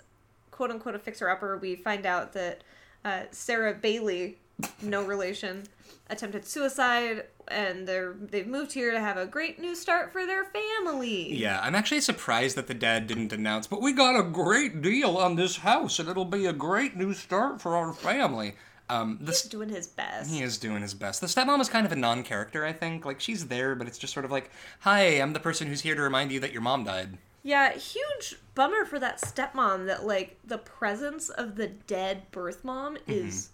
quote 0.52 0.71
unquote 0.71 0.95
a 0.95 0.99
fixer 0.99 1.28
upper. 1.28 1.59
We 1.59 1.75
find 1.76 2.07
out 2.07 2.33
that 2.35 2.62
uh, 3.04 3.23
Sarah 3.33 3.75
Bailey, 3.75 4.38
no 4.82 5.02
relation, 5.04 5.64
attempted 6.08 6.46
suicide, 6.46 7.25
and 7.49 7.87
they're 7.87 8.14
they've 8.20 8.46
moved 8.46 8.73
here 8.73 8.90
to 8.90 9.00
have 9.00 9.16
a 9.16 9.26
great 9.26 9.58
new 9.58 9.75
start 9.75 10.12
for 10.12 10.26
their 10.26 10.44
family. 10.44 11.34
yeah, 11.34 11.61
I'm 11.62 11.75
actually 11.75 12.00
surprised 12.00 12.56
that 12.56 12.66
the 12.66 12.75
dad 12.75 13.06
didn't 13.06 13.32
announce, 13.32 13.66
but 13.66 13.82
we 13.82 13.92
got 13.92 14.18
a 14.18 14.23
great 14.23 14.80
deal 14.82 15.16
on 15.16 15.37
this 15.37 15.58
house, 15.58 15.99
and 15.99 16.08
it'll 16.08 16.25
be 16.25 16.46
a 16.46 16.52
great 16.52 16.96
new 16.96 17.14
start 17.14 17.61
for 17.61 17.76
our 17.76 17.92
family. 17.92 18.54
Um, 18.90 19.18
the 19.20 19.32
He's 19.32 19.42
doing 19.42 19.70
his 19.70 19.87
best. 19.87 20.30
He 20.30 20.42
is 20.42 20.58
doing 20.58 20.82
his 20.82 20.92
best. 20.92 21.23
The 21.23 21.26
stepmom 21.26 21.58
is 21.61 21.70
kind 21.70 21.87
of 21.87 21.92
a 21.92 21.96
non-character, 21.96 22.66
I 22.66 22.73
think. 22.75 23.06
Like 23.06 23.18
she's 23.18 23.46
there, 23.46 23.75
but 23.75 23.87
it's 23.87 23.96
just 23.99 24.12
sort 24.12 24.26
of 24.26 24.30
like, 24.30 24.50
"Hi, 24.80 25.02
I'm 25.20 25.32
the 25.32 25.40
person 25.40 25.68
who's 25.68 25.80
here 25.80 25.94
to 25.94 26.02
remind 26.02 26.32
you 26.32 26.40
that 26.40 26.52
your 26.52 26.61
mom 26.62 26.84
died." 26.84 27.16
Yeah, 27.42 27.73
huge 27.73 28.37
bummer 28.54 28.84
for 28.84 28.99
that 28.99 29.20
stepmom 29.20 29.87
that 29.87 30.06
like 30.06 30.38
the 30.44 30.58
presence 30.58 31.28
of 31.28 31.56
the 31.56 31.68
dead 31.68 32.30
birth 32.30 32.64
mom 32.64 32.96
is 33.06 33.50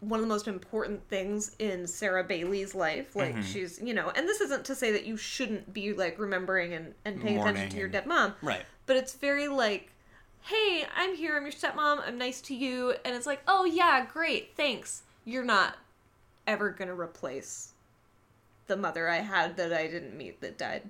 one 0.00 0.20
of 0.20 0.24
the 0.24 0.32
most 0.32 0.46
important 0.46 1.06
things 1.08 1.56
in 1.58 1.86
Sarah 1.86 2.24
Bailey's 2.24 2.74
life. 2.74 3.16
Like 3.16 3.34
mm-hmm. 3.34 3.42
she's, 3.42 3.80
you 3.82 3.94
know, 3.94 4.10
and 4.14 4.28
this 4.28 4.40
isn't 4.40 4.64
to 4.66 4.74
say 4.74 4.92
that 4.92 5.06
you 5.06 5.16
shouldn't 5.16 5.72
be 5.72 5.92
like 5.92 6.18
remembering 6.18 6.72
and, 6.72 6.94
and 7.04 7.20
paying 7.20 7.38
attention 7.40 7.70
to 7.70 7.76
your 7.76 7.88
dead 7.88 8.06
mom. 8.06 8.34
Right. 8.42 8.64
But 8.86 8.96
it's 8.96 9.14
very 9.14 9.48
like, 9.48 9.90
hey, 10.42 10.84
I'm 10.96 11.14
here, 11.16 11.36
I'm 11.36 11.42
your 11.42 11.52
stepmom, 11.52 12.00
I'm 12.06 12.16
nice 12.16 12.40
to 12.42 12.54
you, 12.54 12.94
and 13.04 13.14
it's 13.14 13.26
like, 13.26 13.42
oh 13.48 13.64
yeah, 13.64 14.06
great, 14.06 14.56
thanks. 14.56 15.02
You're 15.24 15.44
not 15.44 15.76
ever 16.46 16.70
gonna 16.70 16.94
replace 16.94 17.72
the 18.66 18.76
mother 18.76 19.08
I 19.08 19.18
had 19.18 19.56
that 19.56 19.72
I 19.72 19.86
didn't 19.88 20.16
meet 20.16 20.40
that 20.40 20.56
died 20.56 20.88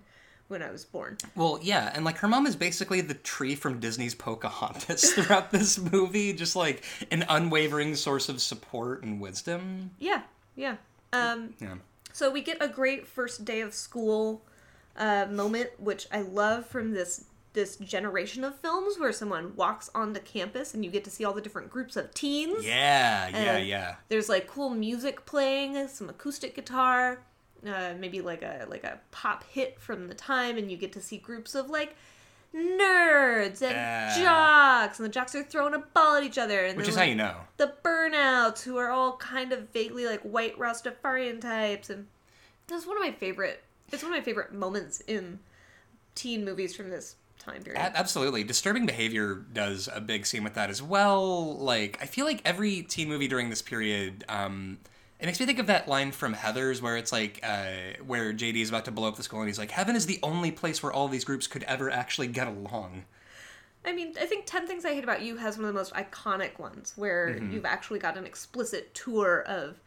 when 0.49 0.63
I 0.63 0.71
was 0.71 0.85
born. 0.85 1.17
Well, 1.37 1.59
yeah, 1.63 1.93
and 1.95 2.05
like 2.05 2.19
her 2.19 2.29
mom 2.29 2.47
is 2.47 2.57
basically 2.57 3.01
the 3.01 3.15
tree 3.15 3.55
from 3.55 3.81
Disney's 3.81 4.15
Pocahontas 4.15 5.13
throughout 5.15 5.51
this 5.51 5.79
movie, 5.79 6.33
just 6.33 6.57
like 6.57 6.83
an 7.11 7.25
unwavering 7.29 7.95
source 7.95 8.29
of 8.29 8.41
support 8.41 9.03
and 9.03 9.21
wisdom. 9.21 9.91
Yeah, 9.99 10.23
yeah. 10.57 10.77
Um, 11.13 11.55
Yeah. 11.61 11.77
so 12.13 12.31
we 12.31 12.43
get 12.43 12.59
a 12.61 12.69
great 12.69 13.07
first 13.07 13.45
day 13.45 13.61
of 13.61 13.73
school 13.75 14.43
uh, 14.97 15.27
moment, 15.31 15.71
which 15.79 16.07
I 16.11 16.23
love 16.23 16.67
from 16.67 16.93
this 16.93 17.25
this 17.55 17.77
generation 17.77 18.45
of 18.45 18.55
films 18.61 18.99
where 18.99 19.11
someone 19.11 19.57
walks 19.57 19.91
onto 19.95 20.21
campus 20.21 20.75
and 20.75 20.85
you 20.85 20.91
get 20.91 21.03
to 21.03 21.11
see 21.11 21.25
all 21.25 21.33
the 21.33 21.41
different 21.41 21.71
groups 21.71 21.97
of 21.97 22.13
teens. 22.15 22.65
Yeah, 22.65 23.29
yeah, 23.31 23.57
yeah. 23.59 23.95
There's 24.09 24.29
like 24.29 24.47
cool 24.47 24.71
music 24.71 25.25
playing, 25.27 25.89
some 25.89 26.09
acoustic 26.09 26.55
guitar, 26.55 27.21
uh, 27.67 27.95
maybe 27.99 28.21
like 28.21 28.43
a 28.43 28.67
like 28.69 28.85
a 28.85 29.01
pop 29.11 29.45
hit 29.45 29.81
from 29.81 30.09
the 30.09 30.15
time, 30.15 30.57
and 30.59 30.71
you 30.71 30.77
get 30.77 30.93
to 30.93 31.01
see 31.01 31.19
groups 31.19 31.55
of 31.55 31.71
like 31.71 31.95
nerds 32.55 33.63
and 33.63 33.73
Yeah. 33.73 34.19
jocks, 34.19 34.99
and 34.99 35.05
the 35.05 35.13
jocks 35.13 35.35
are 35.35 35.43
throwing 35.43 35.75
a 35.75 35.79
ball 35.79 36.17
at 36.17 36.23
each 36.25 36.39
other, 36.39 36.65
and 36.65 36.77
Which 36.77 36.89
is 36.89 36.97
how 36.97 37.03
you 37.05 37.15
know. 37.15 37.37
the 37.57 37.75
burnouts 37.85 38.63
who 38.63 38.77
are 38.79 38.91
all 38.91 39.17
kind 39.17 39.53
of 39.53 39.69
vaguely 39.71 40.07
like 40.07 40.21
white 40.23 40.59
Rastafarian 40.59 41.41
types 41.41 41.91
and 41.91 42.07
that's 42.67 42.87
one 42.87 42.97
of 42.97 43.03
my 43.03 43.13
favorite 43.13 43.63
it's 43.91 44.03
one 44.03 44.13
of 44.13 44.19
my 44.19 44.23
favorite 44.25 44.53
moments 44.53 45.01
in 45.07 45.39
teen 46.15 46.45
movies 46.45 46.77
from 46.77 46.91
this 46.91 47.17
time 47.39 47.63
period. 47.63 47.81
A- 47.81 47.97
absolutely. 47.99 48.45
Disturbing 48.45 48.85
Behavior 48.85 49.35
does 49.53 49.89
a 49.95 50.01
big 50.01 50.27
scene 50.27 50.45
with 50.45 50.53
that 50.55 50.69
as 50.69 50.83
well. 50.83 51.57
Like, 51.57 51.99
I 52.03 52.07
feel 52.07 52.27
like 52.27 52.43
every 52.45 52.83
teen 52.83 53.09
movie 53.09 53.29
during 53.29 53.49
this 53.49 53.63
period, 53.63 54.25
um, 54.29 54.79
it 55.21 55.27
makes 55.27 55.41
me 55.41 55.47
think 55.47 55.59
of 55.59 55.67
that 55.67 55.89
line 55.89 56.13
from 56.13 56.35
Heathers 56.35 56.81
where 56.81 56.97
it's 56.97 57.11
like, 57.13 57.41
uh, 57.43 57.67
where 58.07 58.33
JD 58.33 58.57
is 58.63 58.69
about 58.69 58.85
to 58.87 58.91
blow 58.93 59.09
up 59.09 59.17
the 59.17 59.23
school 59.23 59.41
and 59.41 59.49
he's 59.49 59.59
like, 59.59 59.71
Heaven 59.71 59.97
is 59.97 60.07
the 60.07 60.19
only 60.23 60.51
place 60.51 60.83
where 60.83 60.93
all 60.93 61.09
these 61.09 61.25
groups 61.25 61.47
could 61.47 61.63
ever 61.65 61.91
actually 61.91 62.29
get 62.29 62.47
along. 62.47 63.05
I 63.85 63.93
mean, 63.93 64.15
I 64.21 64.27
think 64.27 64.45
10 64.47 64.67
Things 64.67 64.85
I 64.85 64.93
Hate 64.93 65.05
About 65.05 65.23
You 65.23 65.37
has 65.37 65.57
one 65.57 65.65
of 65.67 65.73
the 65.75 65.79
most 65.79 65.95
iconic 65.95 66.59
ones 66.59 66.93
where 66.97 67.29
Mm-hmm. 67.31 67.53
you've 67.53 67.65
actually 67.65 67.99
got 68.01 68.17
an 68.19 68.27
explicit 68.27 68.93
tour 68.95 69.43
of, 69.47 69.81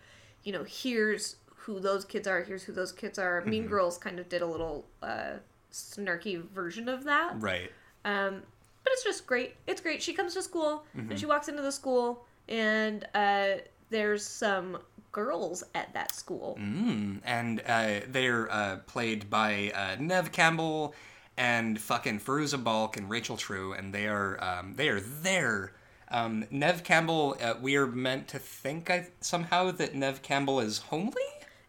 you 0.44 0.52
know, 0.54 0.64
here's 0.64 1.36
who 1.56 1.80
those 1.80 2.04
kids 2.06 2.28
are, 2.28 2.42
here's 2.44 2.64
who 2.64 2.74
those 2.74 2.92
kids 2.92 3.20
are. 3.20 3.42
Mean 3.46 3.64
Mm-hmm. 3.64 3.70
Girls 3.72 3.98
kind 3.98 4.20
of 4.20 4.28
did 4.30 4.42
a 4.42 4.48
little 4.48 4.86
uh, 5.04 5.34
snarky 5.72 6.42
version 6.50 6.90
of 6.90 7.04
that. 7.04 7.34
Right. 7.40 7.72
Um, 8.04 8.42
but 8.84 8.94
it's 8.94 9.04
just 9.04 9.28
great. 9.28 9.56
It's 9.68 9.80
great. 9.82 10.02
She 10.02 10.14
comes 10.14 10.34
to 10.34 10.42
school 10.42 10.86
Mm-hmm. 10.98 11.12
and 11.12 11.20
she 11.20 11.26
walks 11.26 11.48
into 11.48 11.62
the 11.62 11.72
school, 11.72 12.26
and 12.50 13.08
uh, 13.14 13.58
there's 13.92 14.26
some 14.26 14.80
girls 15.12 15.64
at 15.76 15.94
that 15.94 16.16
school. 16.16 16.58
Mm, 16.60 17.22
and 17.24 17.62
uh, 17.68 18.00
they're 18.08 18.52
uh, 18.52 18.78
played 18.88 19.30
by 19.30 19.72
uh, 19.76 20.02
Neve 20.02 20.32
Campbell 20.32 20.96
and 21.38 21.80
fucking 21.80 22.20
Fairuza 22.20 22.62
Balk 22.62 22.98
and 22.98 23.10
Rachel 23.10 23.38
True, 23.38 23.74
and 23.74 23.94
they 23.94 24.08
are 24.08 24.44
um, 24.44 24.74
they 24.76 24.90
are 24.90 25.00
there. 25.00 25.74
Um, 26.10 26.46
Neve 26.52 26.84
Campbell, 26.84 27.38
uh, 27.42 27.54
we 27.62 27.78
are 27.78 27.88
meant 27.88 28.28
to 28.30 28.40
think 28.40 28.90
I, 28.90 29.08
somehow 29.22 29.72
that 29.72 29.96
Neve 29.96 30.22
Campbell 30.22 30.60
is 30.60 30.80
homely. 30.80 31.22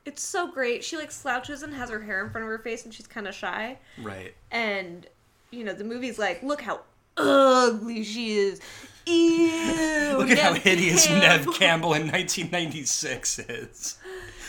It's 0.04 0.22
so 0.22 0.50
great. 0.50 0.82
She 0.82 0.96
like 0.96 1.12
slouches 1.12 1.62
and 1.62 1.72
has 1.74 1.90
her 1.90 2.00
hair 2.00 2.24
in 2.24 2.30
front 2.30 2.44
of 2.44 2.48
her 2.48 2.58
face, 2.58 2.84
and 2.84 2.92
she's 2.92 3.06
kind 3.06 3.28
of 3.28 3.34
shy. 3.34 3.78
Right. 3.98 4.34
And 4.50 5.06
you 5.50 5.64
know, 5.64 5.74
the 5.74 5.84
movie's 5.84 6.18
like, 6.18 6.42
look 6.42 6.60
how 6.60 6.80
ugly 7.16 8.02
she 8.04 8.32
is. 8.32 8.60
Ew. 9.06 10.16
Look 10.18 10.30
at 10.30 10.38
how 10.38 10.54
hideous 10.54 11.06
Campbell." 11.06 11.28
Neve 11.28 11.59
Campbell 11.59 11.94
in 11.94 12.02
1996 12.02 13.38
is. 13.40 13.99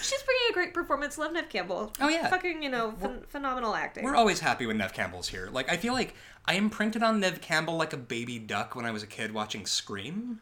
She's 0.01 0.21
bringing 0.23 0.43
a 0.49 0.53
great 0.53 0.73
performance. 0.73 1.17
Love 1.17 1.31
Neve 1.31 1.47
Campbell. 1.49 1.93
Oh, 2.01 2.09
yeah. 2.09 2.29
Fucking 2.29 2.61
you 2.61 2.69
know, 2.69 2.93
phen- 3.01 3.25
phenomenal 3.27 3.73
acting. 3.73 4.03
We're 4.03 4.15
always 4.15 4.39
happy 4.39 4.65
when 4.65 4.77
Neve 4.77 4.93
Campbell's 4.93 5.29
here. 5.29 5.49
Like 5.51 5.71
I 5.71 5.77
feel 5.77 5.93
like 5.93 6.15
I 6.45 6.55
imprinted 6.55 7.03
on 7.03 7.19
Neve 7.19 7.39
Campbell 7.41 7.77
like 7.77 7.93
a 7.93 7.97
baby 7.97 8.37
duck 8.37 8.75
when 8.75 8.85
I 8.85 8.91
was 8.91 9.01
a 9.01 9.07
kid 9.07 9.33
watching 9.33 9.65
Scream, 9.65 10.41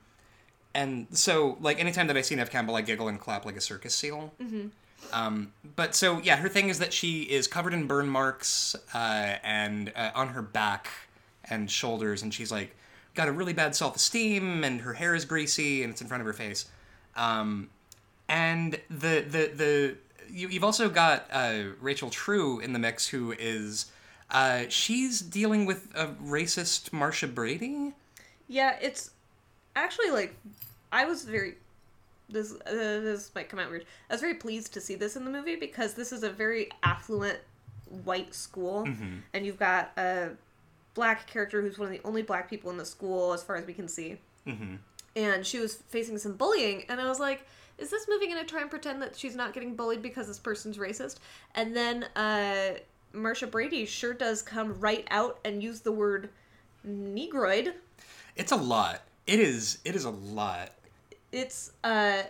and 0.73 1.07
so 1.11 1.57
like 1.61 1.79
anytime 1.79 2.07
that 2.07 2.17
I 2.17 2.21
see 2.21 2.35
Neve 2.35 2.49
Campbell, 2.49 2.75
I 2.75 2.81
giggle 2.81 3.07
and 3.07 3.19
clap 3.19 3.45
like 3.45 3.55
a 3.55 3.61
circus 3.61 3.93
seal. 3.93 4.33
Mm-hmm. 4.41 4.67
Um, 5.13 5.53
but 5.75 5.93
so 5.95 6.19
yeah, 6.19 6.37
her 6.37 6.49
thing 6.49 6.69
is 6.69 6.79
that 6.79 6.91
she 6.93 7.21
is 7.23 7.47
covered 7.47 7.73
in 7.73 7.85
burn 7.85 8.07
marks 8.07 8.75
uh, 8.93 9.35
and 9.43 9.91
uh, 9.95 10.11
on 10.15 10.29
her 10.29 10.41
back 10.41 10.89
and 11.49 11.69
shoulders, 11.69 12.23
and 12.23 12.33
she's 12.33 12.51
like 12.51 12.75
got 13.13 13.27
a 13.27 13.31
really 13.31 13.53
bad 13.53 13.75
self 13.75 13.95
esteem, 13.95 14.63
and 14.63 14.81
her 14.81 14.93
hair 14.93 15.15
is 15.15 15.25
greasy, 15.25 15.83
and 15.83 15.91
it's 15.91 16.01
in 16.01 16.07
front 16.07 16.21
of 16.21 16.27
her 16.27 16.33
face. 16.33 16.65
Um, 17.15 17.69
and 18.29 18.79
the 18.89 19.25
the 19.27 19.51
the 19.53 19.95
you, 20.29 20.47
you've 20.47 20.63
also 20.63 20.89
got 20.89 21.27
uh, 21.31 21.63
Rachel 21.81 22.09
True 22.09 22.59
in 22.59 22.73
the 22.73 22.79
mix, 22.79 23.07
who 23.07 23.33
is 23.37 23.91
uh, 24.29 24.63
she's 24.69 25.21
dealing 25.21 25.65
with 25.65 25.87
a 25.93 26.07
racist 26.07 26.93
Marcia 26.93 27.27
Brady. 27.27 27.93
Yeah, 28.47 28.77
it's 28.81 29.11
actually 29.75 30.11
like 30.11 30.35
I 30.91 31.05
was 31.05 31.23
very 31.23 31.55
this 32.29 32.53
uh, 32.53 32.71
this 32.71 33.31
might 33.35 33.49
come 33.49 33.59
out 33.59 33.69
weird. 33.69 33.85
I 34.09 34.13
was 34.13 34.21
very 34.21 34.35
pleased 34.35 34.73
to 34.73 34.81
see 34.81 34.95
this 34.95 35.15
in 35.15 35.25
the 35.25 35.31
movie 35.31 35.57
because 35.57 35.93
this 35.93 36.11
is 36.11 36.23
a 36.23 36.29
very 36.29 36.69
affluent 36.83 37.39
white 38.05 38.33
school, 38.33 38.87
and 39.33 39.45
you've 39.45 39.59
got 39.59 39.91
a 39.97 40.29
black 40.93 41.27
character 41.27 41.61
who's 41.61 41.77
one 41.77 41.87
of 41.87 41.93
the 41.93 42.01
only 42.05 42.21
black 42.21 42.49
people 42.49 42.69
in 42.69 42.77
the 42.77 42.85
school 42.85 43.33
as 43.33 43.43
far 43.43 43.55
as 43.55 43.65
we 43.65 43.73
can 43.73 43.87
see. 43.87 44.17
Mm-hmm. 44.47 44.75
And 45.15 45.45
she 45.45 45.59
was 45.59 45.75
facing 45.75 46.17
some 46.17 46.33
bullying, 46.33 46.85
and 46.89 47.01
I 47.01 47.07
was 47.07 47.19
like, 47.19 47.45
"Is 47.77 47.89
this 47.89 48.07
movie 48.07 48.27
going 48.27 48.39
to 48.39 48.45
try 48.45 48.61
and 48.61 48.69
pretend 48.69 49.01
that 49.01 49.15
she's 49.17 49.35
not 49.35 49.53
getting 49.53 49.75
bullied 49.75 50.01
because 50.01 50.27
this 50.27 50.39
person's 50.39 50.77
racist?" 50.77 51.17
And 51.55 51.75
then 51.75 52.05
uh, 52.15 52.79
Marcia 53.13 53.47
Brady 53.47 53.85
sure 53.85 54.13
does 54.13 54.41
come 54.41 54.79
right 54.79 55.05
out 55.11 55.39
and 55.43 55.61
use 55.61 55.81
the 55.81 55.91
word 55.91 56.29
negroid. 56.83 57.73
It's 58.35 58.51
a 58.51 58.57
lot. 58.57 59.01
It 59.27 59.39
is. 59.39 59.79
It 59.85 59.95
is 59.95 60.05
a 60.05 60.09
lot. 60.09 60.71
It's 61.31 61.71
uh 61.83 62.23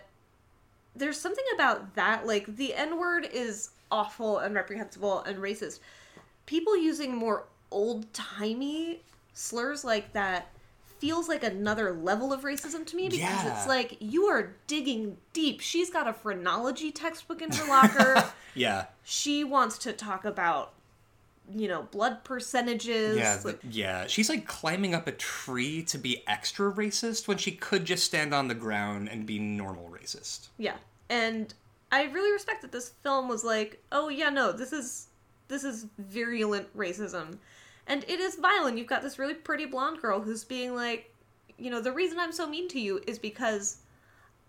there's 0.96 1.20
something 1.20 1.46
about 1.56 1.96
that 1.96 2.28
like 2.28 2.56
the 2.58 2.74
n-word 2.74 3.28
is 3.32 3.70
awful 3.92 4.40
and 4.40 4.54
reprehensible 4.54 5.22
and 5.22 5.38
racist. 5.38 5.80
People 6.46 6.76
using 6.76 7.16
more 7.16 7.46
old-timey 7.72 9.02
slurs 9.34 9.84
like 9.84 10.14
that 10.14 10.50
feels 11.00 11.28
like 11.28 11.44
another 11.44 11.92
level 11.94 12.32
of 12.32 12.42
racism 12.42 12.86
to 12.86 12.96
me 12.96 13.06
because 13.10 13.20
Yeah. 13.20 13.58
it's 13.58 13.68
like 13.68 13.98
you 14.00 14.26
are 14.26 14.54
digging 14.68 15.18
deep. 15.34 15.60
She's 15.62 15.90
got 15.90 16.08
a 16.08 16.14
phrenology 16.14 16.92
textbook 16.92 17.42
in 17.42 17.52
her 17.52 17.68
locker. 17.68 18.32
Yeah. 18.54 18.88
she 19.04 19.46
wants 19.46 19.78
to 19.80 19.94
talk 19.94 20.26
about 20.26 20.74
you 21.54 21.68
know 21.70 21.84
blood 21.92 22.24
percentages 22.26 23.18
Yeah. 23.18 23.40
like, 23.46 23.60
yeah. 23.70 24.06
She's 24.08 24.30
like 24.30 24.46
climbing 24.46 24.94
up 24.94 25.08
a 25.08 25.12
tree 25.14 25.82
to 25.84 25.98
be 25.98 26.22
extra 26.28 26.72
racist 26.72 27.28
when 27.30 27.38
she 27.38 27.52
could 27.54 27.86
just 27.86 28.04
stand 28.04 28.34
on 28.34 28.48
the 28.50 28.54
ground 28.54 29.08
and 29.10 29.26
be 29.26 29.40
normal 29.40 29.90
racist. 29.90 30.50
yeah 30.58 30.76
and 31.10 31.54
i 31.94 32.04
really 32.04 32.32
respect 32.32 32.62
that 32.62 32.72
this 32.72 32.90
film 33.04 33.28
was 33.28 33.44
like 33.44 33.82
oh 33.92 34.08
yeah 34.10 34.30
no 34.30 34.52
this 34.54 34.72
is 34.72 35.08
this 35.50 35.64
is 35.66 35.88
virulent 35.98 36.68
racism 36.78 37.38
and 37.88 38.04
it 38.08 38.20
is 38.20 38.36
violent 38.36 38.78
you've 38.78 38.88
got 38.88 39.02
this 39.02 39.20
really 39.20 39.34
pretty 39.34 39.66
blonde 39.66 40.02
girl 40.02 40.22
who's 40.22 40.44
being 40.44 40.76
like 40.76 41.14
you 41.58 41.70
know 41.70 41.82
the 41.82 41.92
reason 41.92 42.20
i'm 42.20 42.32
so 42.32 42.48
mean 42.48 42.68
to 42.68 42.80
you 42.80 43.02
is 43.08 43.20
because 43.20 43.78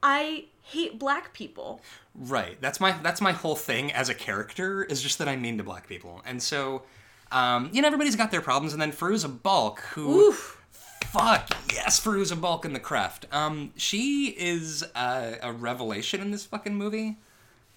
i 0.03 0.45
hate 0.63 0.99
black 0.99 1.33
people 1.33 1.81
Right. 2.15 2.61
That's 2.61 2.81
my 2.81 2.93
that's 3.03 3.21
my 3.21 3.33
whole 3.33 3.57
thing 3.57 3.93
as 3.93 4.09
a 4.09 4.15
character 4.15 4.85
is 4.85 5.03
just 5.03 5.19
that 5.19 5.29
I'm 5.29 5.41
mean 5.41 5.59
to 5.59 5.65
black 5.65 5.89
people. 5.89 6.23
And 6.27 6.43
so 6.43 6.83
um, 7.31 7.71
you 7.73 7.81
know, 7.81 7.87
everybody's 7.87 8.17
got 8.17 8.31
their 8.31 8.43
problems, 8.43 8.75
and 8.75 8.83
then 8.83 8.93
Fairuza 8.93 9.43
Balk, 9.43 9.81
who 9.95 10.29
Oof. 10.29 10.63
fuck 10.71 11.49
yes, 11.73 11.99
Fairuza 11.99 12.39
Balk 12.39 12.67
in 12.67 12.75
the 12.75 12.81
craft. 12.81 13.25
Um, 13.33 13.73
she 13.77 14.35
is 14.37 14.85
uh, 14.95 15.37
a 15.43 15.51
revelation 15.51 16.21
in 16.21 16.31
this 16.31 16.45
fucking 16.45 16.75
movie. 16.75 17.17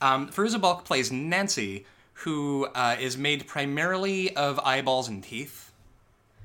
Um, 0.02 0.28
Fairuza 0.28 0.60
Balk 0.60 0.84
plays 0.84 1.10
Nancy, 1.10 1.86
who 2.20 2.66
uh, 2.76 2.96
is 3.00 3.18
made 3.18 3.48
primarily 3.48 4.36
of 4.36 4.60
eyeballs 4.60 5.08
and 5.08 5.24
teeth. 5.24 5.72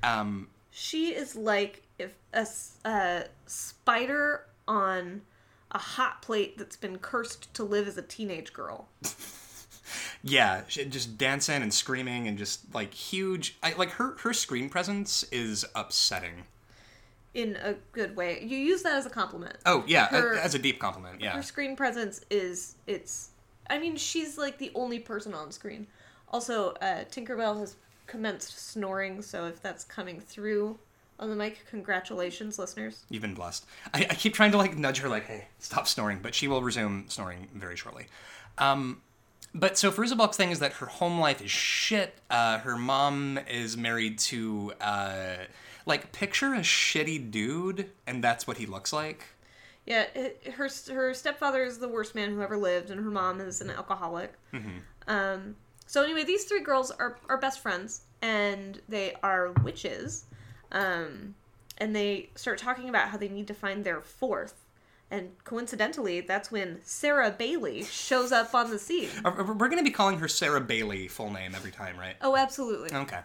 Um, 0.03 0.47
she 0.69 1.09
is 1.09 1.35
like 1.35 1.83
if 1.99 2.13
a, 2.33 2.45
a 2.85 3.23
spider 3.45 4.45
on 4.67 5.21
a 5.71 5.77
hot 5.79 6.21
plate 6.21 6.57
that's 6.57 6.75
been 6.75 6.97
cursed 6.97 7.53
to 7.53 7.63
live 7.63 7.87
as 7.87 7.97
a 7.97 8.01
teenage 8.01 8.51
girl 8.53 8.89
yeah, 10.23 10.61
she, 10.67 10.85
just 10.85 11.17
dancing 11.17 11.61
and 11.61 11.73
screaming 11.73 12.27
and 12.27 12.37
just 12.37 12.73
like 12.73 12.93
huge. 12.93 13.57
I, 13.63 13.73
like 13.73 13.91
her 13.91 14.15
her 14.19 14.33
screen 14.33 14.69
presence 14.69 15.23
is 15.31 15.65
upsetting. 15.75 16.45
in 17.33 17.57
a 17.57 17.75
good 17.91 18.15
way. 18.15 18.43
You 18.43 18.57
use 18.57 18.83
that 18.83 18.93
as 18.95 19.05
a 19.05 19.09
compliment. 19.09 19.57
Oh 19.65 19.83
yeah, 19.87 20.07
Her- 20.07 20.37
as 20.37 20.55
a 20.55 20.59
deep 20.59 20.79
compliment. 20.79 21.21
Yeah, 21.21 21.31
Her 21.33 21.43
screen 21.43 21.75
presence 21.75 22.23
is 22.29 22.75
it's 22.87 23.29
I 23.69 23.79
mean, 23.79 23.95
she's 23.95 24.37
like 24.37 24.57
the 24.57 24.71
only 24.75 24.99
person 24.99 25.33
on 25.33 25.51
screen. 25.51 25.87
Also, 26.29 26.71
uh 26.81 27.05
Tinkerbell 27.05 27.59
has 27.59 27.75
commenced 28.07 28.71
snoring, 28.71 29.21
so 29.21 29.45
if 29.45 29.61
that's 29.61 29.83
coming 29.83 30.19
through 30.19 30.77
on 31.21 31.29
the 31.29 31.35
mic, 31.35 31.63
congratulations, 31.69 32.57
listeners. 32.57 33.03
you've 33.09 33.21
been 33.21 33.35
blessed. 33.35 33.65
I, 33.93 34.07
I 34.09 34.15
keep 34.15 34.33
trying 34.33 34.51
to 34.51 34.57
like 34.57 34.75
nudge 34.75 34.99
her, 34.99 35.07
like, 35.07 35.27
hey, 35.27 35.47
stop 35.59 35.87
snoring, 35.87 36.19
but 36.21 36.33
she 36.33 36.47
will 36.47 36.63
resume 36.63 37.05
snoring 37.09 37.47
very 37.53 37.75
shortly. 37.75 38.07
Um, 38.57 39.01
but 39.53 39.77
so 39.77 39.91
Fairuza 39.91 40.33
thing 40.33 40.51
is 40.51 40.59
that 40.59 40.73
her 40.73 40.87
home 40.87 41.19
life 41.19 41.41
is 41.41 41.51
shit. 41.51 42.15
Uh, 42.29 42.57
her 42.59 42.75
mom 42.75 43.39
is 43.49 43.77
married 43.77 44.17
to 44.19 44.73
uh, 44.81 45.35
like 45.85 46.11
picture 46.11 46.53
a 46.53 46.59
shitty 46.59 47.29
dude, 47.29 47.89
and 48.07 48.23
that's 48.23 48.47
what 48.47 48.57
he 48.57 48.65
looks 48.65 48.91
like. 48.91 49.25
Yeah, 49.91 50.05
her 50.53 50.69
her 50.93 51.13
stepfather 51.13 51.63
is 51.65 51.77
the 51.77 51.89
worst 51.89 52.15
man 52.15 52.31
who 52.31 52.41
ever 52.41 52.55
lived, 52.55 52.91
and 52.91 53.03
her 53.03 53.11
mom 53.11 53.41
is 53.41 53.59
an 53.59 53.69
alcoholic. 53.69 54.33
Um, 55.07 55.57
so 55.85 56.01
anyway, 56.01 56.23
these 56.23 56.45
three 56.45 56.61
girls 56.61 56.91
are 56.91 57.17
are 57.27 57.37
best 57.37 57.59
friends, 57.59 58.03
and 58.21 58.81
they 58.87 59.15
are 59.21 59.51
witches. 59.63 60.27
Um, 60.71 61.35
and 61.77 61.93
they 61.93 62.29
start 62.35 62.57
talking 62.57 62.87
about 62.87 63.09
how 63.09 63.17
they 63.17 63.27
need 63.27 63.47
to 63.47 63.53
find 63.53 63.83
their 63.83 63.99
fourth. 63.99 64.63
And 65.09 65.31
coincidentally, 65.43 66.21
that's 66.21 66.49
when 66.49 66.79
Sarah 66.83 67.31
Bailey 67.37 67.83
shows 67.83 68.31
up 68.31 68.55
on 68.55 68.69
the 68.69 68.79
scene. 68.79 69.09
We're 69.25 69.33
going 69.33 69.75
to 69.77 69.83
be 69.83 69.91
calling 69.91 70.19
her 70.19 70.29
Sarah 70.29 70.61
Bailey 70.61 71.09
full 71.09 71.31
name 71.31 71.53
every 71.53 71.71
time, 71.71 71.99
right? 71.99 72.15
Oh, 72.21 72.37
absolutely. 72.37 72.97
Okay. 72.97 73.19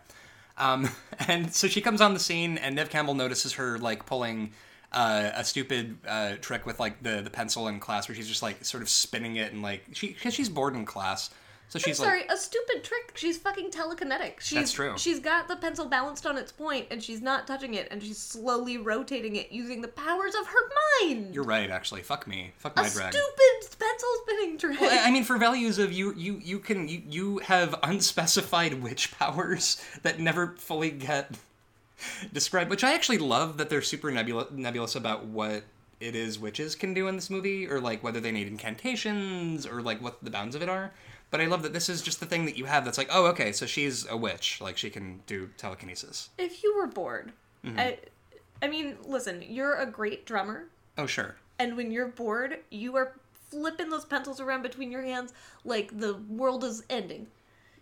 Um, 0.59 0.91
and 1.29 1.55
so 1.55 1.69
she 1.69 1.81
comes 1.81 2.01
on 2.01 2.13
the 2.13 2.19
scene, 2.19 2.59
and 2.59 2.75
Neve 2.75 2.91
Campbell 2.91 3.15
notices 3.15 3.53
her 3.53 3.79
like 3.79 4.05
pulling 4.05 4.53
uh, 4.93 5.31
a 5.35 5.45
stupid 5.45 5.99
uh, 6.07 6.37
trick 6.41 6.67
with 6.67 6.81
like 6.81 7.03
the 7.03 7.21
the 7.23 7.31
pencil 7.31 7.69
in 7.69 7.81
class, 7.81 8.09
where 8.09 8.15
she's 8.15 8.29
just 8.29 8.43
like 8.43 8.65
sort 8.65 8.83
of 8.83 8.89
spinning 8.89 9.37
it 9.37 9.53
and 9.53 9.63
like 9.63 9.83
she 9.93 10.13
cause 10.13 10.35
she's 10.35 10.49
bored 10.49 10.75
in 10.75 10.85
class, 10.85 11.31
so 11.69 11.79
I'm 11.79 11.83
she's 11.83 11.97
sorry, 11.97 12.21
like 12.21 12.31
a 12.31 12.37
stupid 12.37 12.85
trick. 12.85 13.13
She's 13.17 13.39
fucking 13.39 13.71
telekinetic. 13.71 14.39
She's, 14.41 14.57
That's 14.57 14.73
true. 14.73 14.95
She's 14.97 15.19
got 15.19 15.49
the 15.49 15.57
pencil 15.57 15.87
balanced 15.87 16.25
on 16.25 16.39
its 16.39 16.53
point, 16.53 16.87
and 16.91 17.03
she's 17.03 17.21
not 17.21 17.47
touching 17.47 17.75
it, 17.75 17.89
and 17.91 18.01
she's 18.03 18.19
slowly 18.19 18.79
rotating 18.79 19.35
it 19.37 19.51
using 19.51 19.81
the 19.81 19.89
powers 19.89 20.35
of 20.35 20.47
her 20.47 20.71
mind. 21.03 21.35
you're 21.35 21.45
right 21.45 21.69
actually. 21.71 22.03
Fuck 22.03 22.27
me, 22.29 22.53
fuck 22.57 22.79
a 22.79 22.83
my 22.83 22.89
drag. 22.89 23.13
stupid 23.13 23.79
pencil 23.79 24.09
spinning 24.23 24.59
trick. 24.59 24.81
Well, 24.81 25.07
I 25.07 25.11
mean, 25.11 25.25
for 25.25 25.37
values 25.39 25.79
of 25.79 25.93
you, 25.93 26.15
you 26.15 26.41
you 26.43 26.59
can 26.61 26.89
you, 26.89 27.03
you 27.09 27.39
have 27.39 27.75
unspecified 27.83 28.81
witch 28.83 29.11
powers 29.19 29.83
that 30.03 30.21
never 30.21 30.55
fully 30.59 30.91
get 30.93 31.33
described, 32.33 32.71
which 32.71 32.85
I 32.85 32.95
actually 32.95 33.19
love 33.19 33.57
that 33.59 33.71
they're 33.71 33.83
super 33.83 34.11
nebula- 34.11 34.49
nebulous 34.51 34.95
about 34.95 35.25
what 35.27 35.65
it 36.01 36.15
is 36.15 36.39
witches 36.39 36.75
can 36.75 36.93
do 36.95 37.09
in 37.09 37.17
this 37.17 37.31
movie, 37.31 37.67
or 37.69 37.81
like 37.81 38.03
whether 38.03 38.21
they 38.21 38.33
need 38.33 38.47
incantations, 38.49 39.67
or 39.67 39.81
like 39.83 40.01
what 40.03 40.23
the 40.23 40.31
bounds 40.31 40.55
of 40.55 40.63
it 40.63 40.69
are. 40.69 40.93
But 41.31 41.41
I 41.41 41.47
love 41.47 41.63
that 41.63 41.73
this 41.73 41.89
is 41.89 42.03
just 42.03 42.21
the 42.21 42.27
thing 42.27 42.45
that 42.47 42.57
you 42.57 42.67
have 42.67 42.85
that's 42.85 42.99
like, 42.99 43.09
oh, 43.11 43.27
okay, 43.27 43.51
so 43.53 43.67
she's 43.67 44.07
a 44.09 44.17
witch, 44.17 44.61
like 44.61 44.77
she 44.77 44.91
can 44.91 45.21
do 45.27 45.51
telekinesis. 45.57 46.29
if 46.39 46.63
you 46.63 46.77
were 46.77 46.87
bored, 46.87 47.33
Mm-hmm. 47.65 47.81
I, 47.81 47.99
I 48.63 48.69
mean, 48.69 48.97
listen, 49.05 49.43
you're 49.49 49.75
a 49.77 49.87
great 49.87 50.25
drummer, 50.25 50.67
Oh, 50.97 51.07
sure. 51.07 51.35
and 51.59 51.77
when 51.77 51.91
you're 51.91 52.07
bored, 52.09 52.59
you 52.71 52.95
are 52.97 53.15
flipping 53.51 53.89
those 53.91 54.05
pencils 54.05 54.41
around 54.41 54.63
between 54.63 54.93
your 54.93 55.03
hands 55.03 55.33
like 55.65 55.99
the 55.99 56.15
world 56.29 56.63
is 56.63 56.85
ending. 56.91 57.27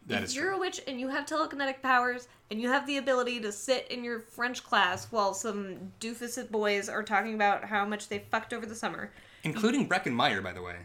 That 0.06 0.18
if 0.18 0.24
is 0.30 0.36
you're 0.36 0.48
true. 0.48 0.56
a 0.56 0.60
witch 0.60 0.80
and 0.86 1.00
you 1.00 1.08
have 1.08 1.24
telekinetic 1.26 1.80
powers 1.82 2.28
and 2.50 2.60
you 2.60 2.68
have 2.68 2.86
the 2.86 2.98
ability 2.98 3.40
to 3.40 3.50
sit 3.52 3.86
in 3.90 4.04
your 4.04 4.20
French 4.20 4.62
class 4.62 5.06
while 5.10 5.32
some 5.32 5.92
doofus 6.00 6.50
boys 6.50 6.88
are 6.90 7.02
talking 7.02 7.34
about 7.34 7.64
how 7.64 7.86
much 7.86 8.08
they 8.08 8.18
fucked 8.30 8.52
over 8.52 8.66
the 8.66 8.74
summer, 8.74 9.10
Including 9.44 9.88
Breckin 9.88 10.12
Meyer, 10.12 10.40
by 10.42 10.52
the 10.52 10.62
way. 10.62 10.76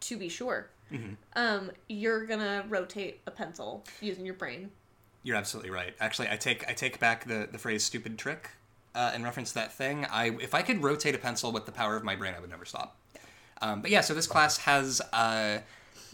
to 0.00 0.16
be 0.16 0.28
sure, 0.28 0.68
Mm-hmm. 0.92 1.14
um, 1.34 1.70
you're 1.88 2.26
gonna 2.26 2.64
rotate 2.68 3.20
a 3.26 3.30
pencil 3.30 3.82
using 4.02 4.24
your 4.26 4.34
brain. 4.34 4.70
You're 5.22 5.36
absolutely 5.36 5.70
right. 5.70 5.94
Actually, 5.98 6.28
I 6.28 6.36
take 6.36 6.68
I 6.68 6.74
take 6.74 7.00
back 7.00 7.24
the, 7.24 7.48
the 7.50 7.56
phrase 7.58 7.82
"stupid 7.82 8.18
trick" 8.18 8.50
uh, 8.94 9.12
in 9.14 9.22
reference 9.24 9.48
to 9.50 9.54
that 9.56 9.72
thing. 9.72 10.04
I 10.10 10.36
if 10.42 10.54
I 10.54 10.60
could 10.60 10.82
rotate 10.82 11.14
a 11.14 11.18
pencil 11.18 11.50
with 11.52 11.64
the 11.64 11.72
power 11.72 11.96
of 11.96 12.04
my 12.04 12.14
brain, 12.14 12.34
I 12.36 12.40
would 12.40 12.50
never 12.50 12.66
stop. 12.66 12.96
Um, 13.62 13.80
but 13.80 13.90
yeah, 13.90 14.02
so 14.02 14.12
this 14.12 14.26
class 14.26 14.58
has 14.58 15.00
uh, 15.14 15.58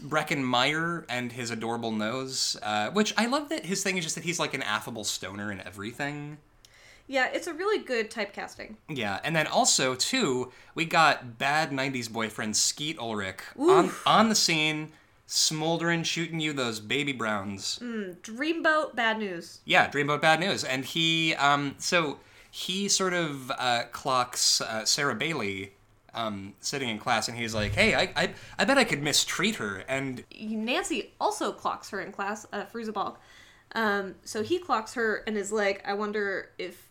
Breckin 0.01 0.43
Meyer 0.43 1.05
and 1.09 1.31
his 1.31 1.51
adorable 1.51 1.91
nose, 1.91 2.57
uh, 2.63 2.89
which 2.91 3.13
I 3.17 3.25
love 3.27 3.49
that 3.49 3.65
his 3.65 3.83
thing 3.83 3.97
is 3.97 4.03
just 4.03 4.15
that 4.15 4.23
he's 4.23 4.39
like 4.39 4.53
an 4.53 4.63
affable 4.63 5.03
stoner 5.03 5.51
in 5.51 5.61
everything. 5.61 6.37
Yeah, 7.07 7.27
it's 7.33 7.47
a 7.47 7.53
really 7.53 7.83
good 7.83 8.09
typecasting. 8.09 8.75
Yeah, 8.87 9.19
and 9.23 9.35
then 9.35 9.47
also 9.47 9.95
too, 9.95 10.51
we 10.75 10.85
got 10.85 11.37
bad 11.37 11.71
'90s 11.71 12.11
boyfriend 12.11 12.55
Skeet 12.55 12.97
Ulrich 12.99 13.39
on 13.57 13.91
on 14.05 14.29
the 14.29 14.35
scene, 14.35 14.91
smoldering, 15.25 16.03
shooting 16.03 16.39
you 16.39 16.53
those 16.53 16.79
baby 16.79 17.11
browns. 17.11 17.79
Dreamboat, 17.81 18.95
bad 18.95 19.19
news. 19.19 19.59
Yeah, 19.65 19.89
Dreamboat 19.89 20.21
Bad 20.21 20.39
News, 20.39 20.63
and 20.63 20.85
he 20.85 21.35
um 21.35 21.75
so 21.79 22.19
he 22.49 22.87
sort 22.89 23.13
of 23.13 23.51
uh, 23.57 23.83
clocks 23.91 24.59
uh, 24.61 24.83
Sarah 24.85 25.15
Bailey 25.15 25.73
um 26.13 26.53
sitting 26.59 26.89
in 26.89 26.97
class, 26.99 27.27
and 27.27 27.37
he's 27.37 27.53
like, 27.55 27.73
"Hey, 27.73 27.93
I 27.95 28.11
I, 28.15 28.33
I 28.59 28.65
bet 28.65 28.77
I 28.77 28.83
could 28.83 29.01
mistreat 29.01 29.55
her," 29.55 29.83
and 29.87 30.23
Nancy 30.39 31.11
also 31.19 31.51
clocks 31.51 31.89
her 31.89 32.01
in 32.01 32.11
class, 32.11 32.45
uh, 32.53 32.65
Fairuza 32.65 32.93
Balk. 32.93 33.19
Um, 33.73 34.15
so 34.25 34.43
he 34.43 34.59
clocks 34.59 34.93
her 34.95 35.23
and 35.25 35.37
is 35.37 35.49
like, 35.51 35.81
I 35.87 35.93
wonder 35.93 36.49
if, 36.57 36.89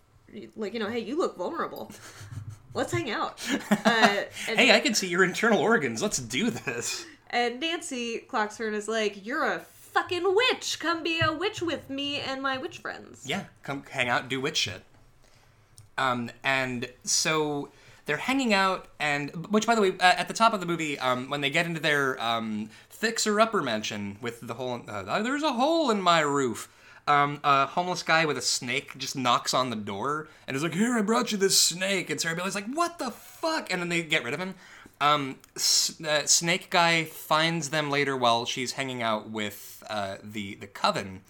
like, 0.57 0.73
you 0.73 0.81
know, 0.81 0.89
hey, 0.89 1.01
you 1.01 1.19
look 1.19 1.37
vulnerable. 1.37 1.93
Let's 2.75 2.91
hang 2.93 3.11
out. 3.11 3.39
Uh, 3.85 4.25
hey, 4.47 4.71
I 4.75 4.81
can 4.81 4.95
see 4.95 5.09
your 5.09 5.25
internal 5.25 5.59
organs. 5.61 6.01
Let's 6.03 6.19
do 6.19 6.49
this. 6.51 7.05
and 7.31 7.61
Nancy 7.61 8.19
clocks 8.19 8.57
her 8.59 8.67
and 8.67 8.75
is 8.77 8.89
like, 8.89 9.27
You're 9.27 9.45
a 9.45 9.61
fucking 9.61 10.23
witch. 10.25 10.79
Come 10.81 11.03
be 11.03 11.21
a 11.21 11.33
witch 11.33 11.61
with 11.61 11.91
me 11.91 12.21
and 12.21 12.41
my 12.41 12.57
witch 12.57 12.79
friends. 12.79 13.25
Yeah, 13.27 13.45
come 13.63 13.83
hang 13.91 14.09
out, 14.09 14.29
do 14.29 14.41
witch 14.41 14.57
shit. 14.57 14.83
Um, 15.99 16.31
and 16.43 16.89
so 17.05 17.71
they're 18.11 18.17
hanging 18.17 18.53
out, 18.53 18.89
and 18.99 19.31
which, 19.53 19.69
by 19.69 19.77
the 19.77 19.81
way, 19.81 19.93
uh, 20.01 20.15
at 20.19 20.27
the 20.27 20.35
top 20.35 20.53
of 20.53 20.59
the 20.59 20.67
movie, 20.67 20.99
um, 20.99 21.31
when 21.31 21.43
they 21.43 21.49
get 21.49 21.65
into 21.65 21.79
their 21.79 22.21
um, 22.21 22.69
fixer-upper 22.89 23.63
mansion 23.63 24.19
with 24.21 24.41
the 24.41 24.55
hole, 24.55 24.83
uh, 24.89 25.23
there's 25.23 25.45
a 25.45 25.53
hole 25.53 25.93
in 25.93 26.03
my 26.03 26.19
roof. 26.19 26.69
Um, 27.07 27.39
a 27.45 27.67
homeless 27.67 28.03
guy 28.03 28.27
with 28.27 28.37
a 28.37 28.43
snake 28.43 28.99
just 28.99 29.15
knocks 29.15 29.55
on 29.55 29.71
the 29.71 29.77
door 29.77 30.27
and 30.49 30.57
is 30.57 30.65
like, 30.65 30.75
"Here, 30.75 30.99
I 30.99 31.03
brought 31.03 31.31
you 31.31 31.39
this 31.39 31.57
snake." 31.57 32.11
And 32.11 32.21
Sarah 32.21 32.35
Bailey's 32.35 32.57
like, 32.57 32.67
"What 32.67 32.99
the 32.99 33.13
fuck?" 33.13 33.73
And 33.73 33.81
then 33.81 33.91
they 33.91 34.03
get 34.03 34.25
rid 34.25 34.35
of 34.35 34.41
him. 34.41 34.57
Um, 35.01 35.37
S- 35.55 36.01
uh, 36.03 36.27
snake 36.27 36.69
guy 36.69 37.05
finds 37.05 37.71
them 37.71 37.93
later 37.93 38.17
while 38.17 38.45
she's 38.45 38.73
hanging 38.73 39.05
out 39.05 39.31
with 39.31 39.85
uh, 39.89 40.17
the 40.25 40.57
the 40.57 40.67
coven, 40.67 41.21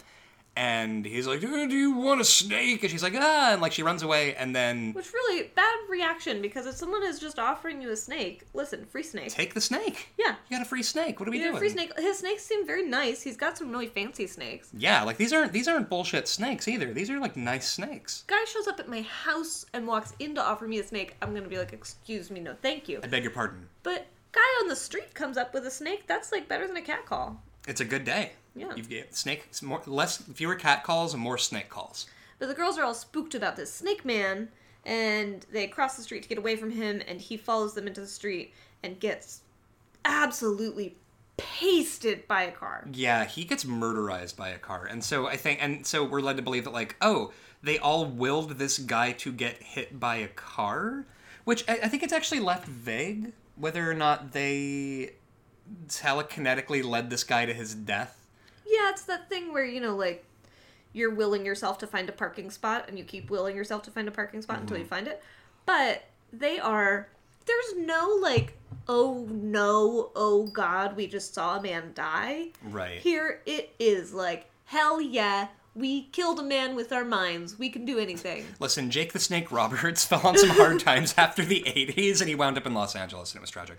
and 0.57 1.07
he's 1.07 1.27
like, 1.27 1.43
"Uh, 1.45 1.67
"Do 1.67 1.77
you 1.77 1.93
want 1.93 2.21
a 2.21 2.25
snake?" 2.25 2.83
And 2.83 2.91
she's 2.91 3.03
like, 3.03 3.15
"Ah!" 3.17 3.53
And 3.53 3.63
like 3.63 3.73
she 3.73 3.83
runs 3.83 4.03
away, 4.03 4.35
and 4.35 4.55
then 4.55 4.93
Which 4.93 5.13
really 5.13 5.51
bad 5.55 5.79
reaction 5.89 6.43
because 6.43 6.67
if 6.67 6.75
someone 6.77 7.03
is 7.03 7.19
just 7.19 7.39
offering 7.39 7.81
you 7.81 7.91
a 7.91 7.97
snake, 7.97 8.43
listen, 8.53 8.85
free 8.87 9.03
snake. 9.03 9.29
take 9.31 9.55
the 9.55 9.61
snake. 9.61 10.09
Yeah. 10.19 10.35
You 10.49 10.57
got 10.57 10.67
a 10.67 10.69
free 10.69 10.83
snake. 10.83 11.19
What 11.21 11.29
are 11.29 11.33
we 11.33 11.39
You 11.39 11.45
doing? 11.49 11.59
free 11.59 11.69
snake. 11.71 11.93
His 11.99 12.19
snakes 12.19 12.43
seem 12.45 12.67
very 12.67 12.85
nice. 12.87 13.23
He's 13.23 13.37
got 13.37 13.57
some 13.57 13.71
really 13.71 13.87
fancy 13.87 14.27
snakes. 14.27 14.71
Yeah, 14.77 15.03
like 15.05 15.17
these 15.17 15.33
aren't 15.33 15.53
these 15.53 15.69
aren't 15.69 15.89
bullshit 15.89 16.27
snakes 16.29 16.67
either. 16.69 16.93
These 16.93 17.11
are 17.11 17.19
like 17.21 17.37
nice 17.37 17.69
snakes. 17.71 18.25
Guy 18.27 18.45
shows 18.45 18.67
up 18.67 18.81
at 18.81 18.89
my 18.89 19.03
house 19.03 19.67
and 19.73 19.87
walks 19.87 20.15
in 20.19 20.35
to 20.35 20.43
offer 20.43 20.67
me 20.67 20.79
a 20.79 20.85
snake. 20.85 21.17
I'm 21.23 21.33
gonna 21.35 21.49
be 21.49 21.59
like, 21.59 21.73
excuse 21.73 22.31
me, 22.31 22.41
no, 22.41 22.55
thank 22.61 22.89
you. 22.89 23.01
I 23.03 23.07
beg 23.07 23.23
your 23.23 23.33
pardon. 23.33 23.69
But 23.83 24.07
guy 24.33 24.41
on 24.63 24.69
the 24.69 24.77
street 24.77 25.15
comes 25.15 25.37
up 25.37 25.55
with 25.55 25.67
a 25.67 25.71
snake. 25.71 26.05
That's 26.07 26.33
like 26.33 26.49
better 26.49 26.67
than 26.67 26.77
a 26.77 26.83
cat 26.83 27.07
call. 27.07 27.43
It's 27.69 27.81
a 27.81 27.85
good 27.85 28.05
day. 28.05 28.33
Yeah. 28.55 28.75
You 28.75 28.83
get 28.83 29.15
snake 29.15 29.49
more 29.63 29.83
less 29.87 30.19
fewer 30.19 30.55
cat 30.55 30.85
calls 30.85 31.15
and 31.15 31.23
more 31.23 31.39
snake 31.39 31.69
calls. 31.69 32.07
But 32.39 32.49
the 32.49 32.55
girls 32.55 32.79
are 32.79 32.85
all 32.85 32.95
spooked 32.95 33.35
about 33.35 33.57
this 33.57 33.73
snake 33.73 34.05
man, 34.05 34.49
and 34.85 35.45
they 35.53 35.67
cross 35.67 35.97
the 35.97 36.03
street 36.03 36.23
to 36.23 36.29
get 36.29 36.39
away 36.39 36.57
from 36.57 36.71
him, 36.71 37.03
and 37.07 37.21
he 37.21 37.37
follows 37.37 37.75
them 37.75 37.87
into 37.87 38.01
the 38.01 38.07
street 38.07 38.55
and 38.83 38.99
gets 38.99 39.43
absolutely 40.05 40.97
pasted 41.37 42.27
by 42.29 42.43
a 42.43 42.51
car. 42.51 42.87
Yeah, 42.93 43.25
he 43.25 43.45
gets 43.45 43.65
murderized 43.65 44.37
by 44.37 44.51
a 44.51 44.59
car. 44.59 44.87
And 44.87 45.03
so 45.03 45.27
I 45.27 45.37
think 45.37 45.63
and 45.63 45.87
so 45.87 46.05
we're 46.05 46.21
led 46.21 46.37
to 46.37 46.43
believe 46.43 46.65
that 46.65 46.73
like, 46.73 46.97
oh, 47.01 47.33
they 47.63 47.79
all 47.79 48.07
willed 48.07 48.59
this 48.59 48.79
guy 48.79 49.13
to 49.13 49.33
get 49.33 49.63
hit 49.63 50.01
by 50.01 50.17
a 50.17 50.29
car, 50.29 51.05
which 51.45 51.65
I, 51.69 51.81
I 51.85 51.89
think 51.89 52.03
it's 52.03 52.13
actually 52.13 52.41
left 52.41 52.67
vague 52.67 53.33
whether 53.57 53.91
or 53.91 53.95
not 53.95 54.33
they 54.33 55.13
telekinetically 55.89 56.83
led 56.83 57.11
this 57.11 57.25
guy 57.25 57.47
to 57.47 57.55
his 57.55 57.75
death. 57.75 58.20
Yeah, 58.71 58.91
it's 58.91 59.03
that 59.03 59.29
thing 59.29 59.53
where, 59.53 59.65
you 59.65 59.81
know, 59.81 59.97
like, 59.97 60.25
you're 60.93 61.15
willing 61.15 61.45
yourself 61.45 61.79
to 61.79 61.87
find 61.87 62.09
a 62.09 62.13
parking 62.13 62.51
spot, 62.51 62.87
and 62.89 62.99
you 62.99 63.05
keep 63.05 63.31
willing 63.31 63.57
yourself 63.57 63.83
to 63.85 63.91
find 63.91 64.09
a 64.09 64.13
parking 64.13 64.43
spot 64.43 64.61
until 64.61 64.77
you 64.77 64.85
mm-hmm. 64.85 64.95
find 64.95 65.09
it. 65.09 65.23
But 65.67 66.05
they 66.33 66.59
are. 66.59 67.09
There's 67.47 67.87
no, 67.87 68.19
like, 68.21 68.57
oh 68.89 69.27
no, 69.31 70.11
oh 70.15 70.47
god, 70.47 70.97
we 70.97 71.07
just 71.07 71.35
saw 71.35 71.59
a 71.59 71.63
man 71.63 71.93
die. 71.95 72.49
Right. 72.63 73.01
Here 73.01 73.41
it 73.47 73.75
is, 73.79 74.13
like, 74.13 74.51
hell 74.67 75.01
yeah, 75.01 75.49
we 75.75 76.05
killed 76.13 76.39
a 76.39 76.43
man 76.43 76.75
with 76.75 76.93
our 76.93 77.05
minds. 77.05 77.59
We 77.59 77.71
can 77.71 77.85
do 77.85 77.99
anything. 77.99 78.45
Listen, 78.61 78.91
Jake 78.91 79.13
the 79.13 79.19
Snake 79.19 79.51
Roberts 79.51 80.05
fell 80.07 80.27
on 80.27 80.37
some 80.37 80.51
hard 80.51 80.81
times 80.81 81.15
after 81.17 81.45
the 81.45 81.63
80s 81.67 82.21
and 82.21 82.29
he 82.29 82.35
wound 82.35 82.57
up 82.57 82.67
in 82.67 82.75
Los 82.75 82.97
Angeles 82.97 83.33
and 83.33 83.39
it 83.39 83.41
was 83.41 83.51
tragic. 83.51 83.79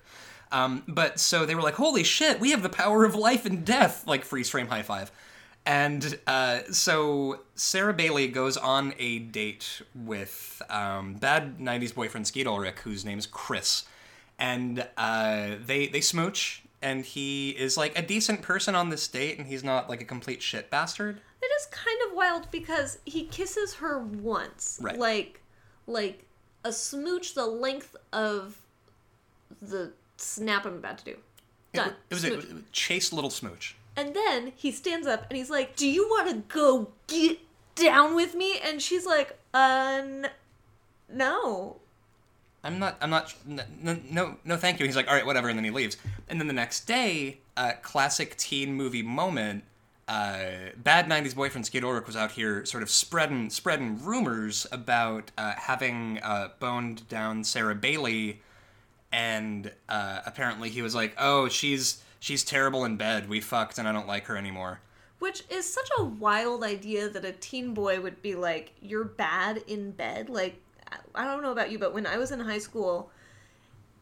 Um, 0.51 0.83
but 0.87 1.19
so 1.19 1.45
they 1.45 1.55
were 1.55 1.61
like, 1.61 1.75
holy 1.75 2.03
shit, 2.03 2.39
we 2.39 2.51
have 2.51 2.63
the 2.63 2.69
power 2.69 3.05
of 3.05 3.15
life 3.15 3.45
and 3.45 3.65
death, 3.65 4.05
like 4.05 4.25
freeze 4.25 4.49
frame 4.49 4.67
high 4.67 4.83
five. 4.83 5.11
And 5.65 6.17
uh, 6.25 6.59
so 6.71 7.41
Sarah 7.55 7.93
Bailey 7.93 8.27
goes 8.27 8.57
on 8.57 8.93
a 8.97 9.19
date 9.19 9.81
with 9.93 10.61
um, 10.69 11.15
bad 11.15 11.59
90s 11.59 11.93
boyfriend 11.93 12.27
Skeet 12.27 12.47
Ulrich, 12.47 12.79
whose 12.83 13.05
name 13.05 13.19
is 13.19 13.27
Chris. 13.27 13.83
And 14.39 14.87
uh, 14.97 15.51
they, 15.63 15.87
they 15.87 16.01
smooch, 16.01 16.63
and 16.81 17.05
he 17.05 17.51
is 17.51 17.77
like 17.77 17.97
a 17.97 18.01
decent 18.01 18.41
person 18.41 18.73
on 18.73 18.89
this 18.89 19.07
date, 19.07 19.37
and 19.37 19.45
he's 19.47 19.63
not 19.63 19.87
like 19.87 20.01
a 20.01 20.05
complete 20.05 20.41
shit 20.41 20.71
bastard. 20.71 21.21
It 21.43 21.45
is 21.59 21.67
kind 21.67 21.97
of 22.07 22.15
wild 22.15 22.49
because 22.49 22.97
he 23.05 23.25
kisses 23.25 23.75
her 23.75 23.99
once. 23.99 24.79
Right. 24.81 24.97
Like 24.97 25.41
like 25.87 26.25
a 26.63 26.71
smooch 26.71 27.33
the 27.33 27.45
length 27.45 27.95
of 28.13 28.57
the 29.61 29.91
snap 30.21 30.65
I'm 30.65 30.75
about 30.75 30.97
to 30.99 31.05
do. 31.05 31.17
Done. 31.73 31.93
It 32.09 32.13
was 32.13 32.23
it 32.23 32.35
was 32.35 32.45
a 32.45 32.61
chaste 32.71 33.13
little 33.13 33.29
smooch. 33.29 33.75
and 33.95 34.13
then 34.15 34.51
he 34.55 34.71
stands 34.71 35.07
up 35.07 35.25
and 35.29 35.37
he's 35.37 35.49
like, 35.49 35.75
"Do 35.75 35.87
you 35.87 36.07
want 36.09 36.29
to 36.29 36.35
go 36.53 36.89
get 37.07 37.39
down 37.75 38.15
with 38.15 38.35
me?" 38.35 38.59
And 38.59 38.81
she's 38.81 39.05
like, 39.05 39.37
"Uh, 39.53 40.01
n- 40.03 40.29
no." 41.09 41.77
I'm 42.63 42.77
not. 42.77 42.97
I'm 43.01 43.09
not. 43.09 43.33
n- 43.49 43.63
n- 43.85 44.05
No, 44.11 44.37
no, 44.45 44.55
thank 44.57 44.79
you. 44.79 44.85
He's 44.85 44.95
like, 44.95 45.07
all 45.07 45.15
right, 45.15 45.25
whatever, 45.25 45.49
and 45.49 45.57
then 45.57 45.63
he 45.65 45.71
leaves. 45.71 45.97
And 46.29 46.39
then 46.39 46.47
the 46.47 46.53
next 46.53 46.81
day, 46.85 47.39
uh, 47.57 47.71
classic 47.81 48.37
teen 48.37 48.73
movie 48.75 49.01
moment. 49.01 49.63
Uh, 50.07 50.71
bad 50.77 51.07
'90s 51.07 51.33
boyfriend 51.33 51.65
Skeet 51.65 51.83
Ulrich 51.83 52.05
was 52.05 52.15
out 52.17 52.31
here, 52.31 52.65
sort 52.65 52.83
of 52.83 52.89
spreading 52.89 53.49
spreading 53.49 54.03
rumors 54.03 54.67
about 54.71 55.31
uh, 55.37 55.53
having 55.57 56.19
uh, 56.21 56.49
boned 56.59 57.07
down 57.07 57.43
Sarah 57.45 57.75
Bailey, 57.75 58.41
and 59.11 59.71
uh, 59.89 60.21
apparently 60.25 60.69
he 60.69 60.81
was 60.81 60.95
like, 60.95 61.13
"Oh, 61.17 61.47
she's 61.49 62.01
she's 62.19 62.43
terrible 62.43 62.85
in 62.85 62.97
bed. 62.97 63.27
We 63.29 63.41
fucked, 63.41 63.77
and 63.77 63.87
I 63.87 63.91
don't 63.91 64.07
like 64.07 64.25
her 64.27 64.37
anymore." 64.37 64.79
Which 65.19 65.43
is 65.49 65.71
such 65.71 65.89
a 65.99 66.03
wild 66.03 66.63
idea 66.63 67.07
that 67.09 67.23
a 67.23 67.31
teen 67.31 67.73
boy 67.73 67.99
would 68.01 68.21
be 68.21 68.35
like, 68.35 68.73
"You're 68.81 69.03
bad 69.05 69.57
in 69.67 69.91
bed." 69.91 70.29
Like, 70.29 70.59
I- 70.91 71.23
I 71.23 71.25
don't 71.25 71.43
know 71.43 71.51
about 71.51 71.71
you, 71.71 71.77
but 71.79 71.93
when 71.93 72.07
I 72.07 72.17
was 72.17 72.31
in 72.31 72.39
high 72.39 72.57
school, 72.57 73.11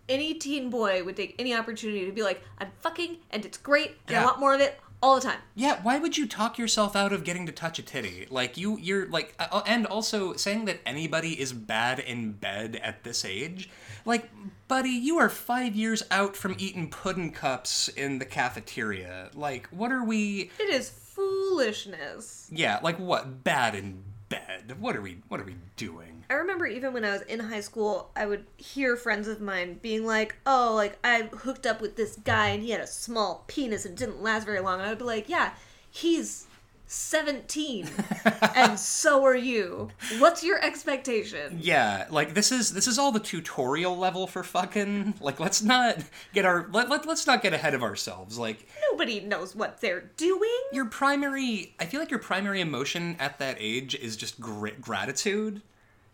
any 0.08 0.34
teen 0.34 0.70
boy 0.70 1.04
would 1.04 1.16
take 1.18 1.36
any 1.38 1.54
opportunity 1.54 2.06
to 2.06 2.12
be 2.12 2.24
like, 2.24 2.42
"I'm 2.60 2.72
fucking, 2.82 3.18
and 3.32 3.46
it's 3.46 3.58
great, 3.58 3.98
and 4.08 4.16
I 4.18 4.26
want 4.26 4.40
more 4.40 4.54
of 4.54 4.62
it 4.62 4.80
all 5.02 5.16
the 5.16 5.22
time." 5.22 5.40
Yeah, 5.56 5.80
why 5.82 6.00
would 6.00 6.18
you 6.18 6.28
talk 6.28 6.58
yourself 6.58 6.96
out 6.96 7.14
of 7.14 7.24
getting 7.24 7.46
to 7.46 7.52
touch 7.52 7.80
a 7.80 7.84
titty? 7.84 8.28
Like 8.30 8.58
you, 8.58 8.78
you're 8.78 9.08
like, 9.08 9.34
uh, 9.40 9.62
and 9.66 9.86
also 9.86 10.34
saying 10.34 10.66
that 10.66 10.80
anybody 10.86 11.40
is 11.40 11.54
bad 11.54 12.00
in 12.00 12.34
bed 12.34 12.80
at 12.84 13.04
this 13.04 13.26
age. 13.26 13.70
Like, 14.06 14.30
buddy, 14.68 14.90
you 14.90 15.18
are 15.18 15.30
five 15.30 15.76
years 15.76 16.04
out 16.10 16.36
from 16.36 16.56
eating 16.58 16.90
pudding 16.90 17.32
cups 17.32 17.88
in 17.90 18.20
the 18.20 18.26
cafeteria. 18.26 19.30
Like, 19.34 19.68
what 19.68 19.92
are 19.92 20.04
we? 20.04 20.52
It 20.60 20.70
is 20.74 20.90
foolishness. 20.90 22.50
Yeah, 22.52 22.80
like 22.82 22.98
what? 22.98 23.44
Bad 23.44 23.76
in 23.76 24.04
bed? 24.30 24.80
What 24.80 24.96
are 24.96 25.02
we? 25.02 25.18
What 25.28 25.40
are 25.42 25.46
we 25.46 25.56
doing? 25.76 26.24
I 26.30 26.36
remember 26.36 26.68
even 26.68 26.94
when 26.94 27.04
I 27.04 27.12
was 27.12 27.24
in 27.24 27.40
high 27.40 27.62
school, 27.62 28.12
I 28.16 28.26
would 28.26 28.46
hear 28.58 28.96
friends 28.96 29.28
of 29.28 29.42
mine 29.42 29.80
being 29.82 30.06
like, 30.06 30.36
"Oh, 30.46 30.74
like 30.76 30.98
I 31.04 31.24
hooked 31.24 31.66
up 31.66 31.82
with 31.82 31.96
this 31.96 32.16
guy 32.24 32.50
and 32.50 32.64
he 32.64 32.70
had 32.70 32.82
a 32.82 32.88
small 32.88 33.44
penis 33.48 33.86
and 33.86 33.98
didn't 33.98 34.22
last 34.22 34.46
very 34.46 34.60
long." 34.60 34.80
And 34.80 34.84
I 34.84 34.90
would 34.90 35.00
be 35.00 35.06
like, 35.06 35.28
"Yeah, 35.28 35.54
he's 35.90 36.46
17 36.92 37.88
and 38.56 38.78
so 38.80 39.24
are 39.24 39.36
you. 39.36 39.90
What's 40.18 40.44
your 40.44 40.60
expectation?" 40.64 41.60
Yeah, 41.62 42.08
like 42.10 42.34
this 42.34 42.52
is 42.52 42.74
this 42.74 42.88
is 42.88 42.98
all 42.98 43.12
the 43.12 43.20
tutorial 43.20 43.96
level 43.98 44.26
for 44.28 44.44
fucking. 44.44 45.14
Like, 45.22 45.40
let's 45.40 45.62
not 45.62 45.98
get 46.34 46.46
our 46.46 46.68
let, 46.72 46.90
let 46.90 47.06
let's 47.08 47.28
not 47.28 47.42
get 47.44 47.54
ahead 47.54 47.74
of 47.76 47.84
ourselves. 47.84 48.38
Like, 48.40 48.68
Nobody 48.92 49.20
knows 49.22 49.56
what 49.56 49.80
they're 49.82 50.10
doing. 50.18 50.50
your 50.74 50.86
primary 50.86 51.76
i 51.80 51.86
feel 51.86 52.00
like 52.00 52.10
your 52.10 52.20
primary 52.20 52.60
emotion 52.62 53.16
at 53.20 53.38
that 53.40 53.56
age 53.60 53.94
is 53.96 54.18
just 54.18 54.40
gr- 54.42 54.70
gratitude 54.82 55.62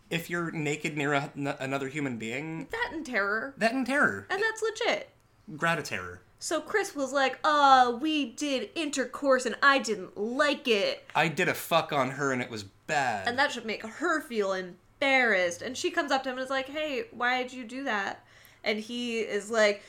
if 0.09 0.29
you're 0.29 0.51
naked 0.51 0.95
near 0.97 1.13
a, 1.13 1.31
n- 1.37 1.55
another 1.59 1.87
human 1.87 2.17
being 2.17 2.67
That 2.71 2.89
and 2.93 3.05
terror. 3.05 3.53
that 3.57 3.73
and 3.73 3.85
terror 3.85 4.27
And 4.29 4.41
that's 4.41 4.61
legit. 4.61 5.09
gratiterror 5.53 6.19
So 6.39 6.61
Chris 6.61 6.95
was 6.95 7.11
like, 7.13 7.39
"Uh, 7.43 7.97
we 7.99 8.25
did 8.31 8.69
intercourse 8.75 9.45
and 9.45 9.55
I 9.63 9.79
didn't 9.79 10.17
like 10.17 10.67
it." 10.67 11.05
i 11.15 11.27
did 11.27 11.47
a 11.47 11.53
fuck 11.53 11.91
on 11.93 12.11
her 12.11 12.31
and 12.31 12.41
it 12.41 12.49
was 12.51 12.63
bad 12.63 13.27
And 13.27 13.37
that 13.39 13.51
should 13.51 13.65
make 13.65 13.83
her 13.83 14.21
feel 14.21 14.53
embarrassed. 14.53 15.61
And 15.61 15.75
she 15.75 15.89
comes 15.91 16.11
up 16.11 16.23
to 16.23 16.29
him 16.29 16.37
and 16.37 16.43
is 16.43 16.49
like, 16.49 16.67
"Hey, 16.69 17.05
why 17.11 17.41
did 17.41 17.53
you 17.53 17.63
do 17.63 17.83
that?" 17.85 18.23
And 18.63 18.79
he 18.79 19.19
is 19.19 19.49
like, 19.49 19.81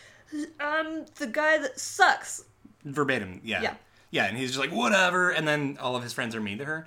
"I'm 0.60 1.04
the 1.16 1.26
guy 1.26 1.58
that 1.58 1.78
sucks." 1.78 2.44
verbatim 2.84 3.40
yeah 3.42 3.62
Yeah. 3.62 3.74
yeah 4.12 4.24
and 4.26 4.38
he's 4.38 4.50
just 4.50 4.60
like 4.60 4.70
whatever 4.70 5.30
and 5.30 5.48
then 5.48 5.76
all 5.80 5.96
of 5.96 6.04
his 6.04 6.12
friends 6.12 6.36
are 6.36 6.40
mean 6.40 6.58
to 6.58 6.64
her 6.64 6.86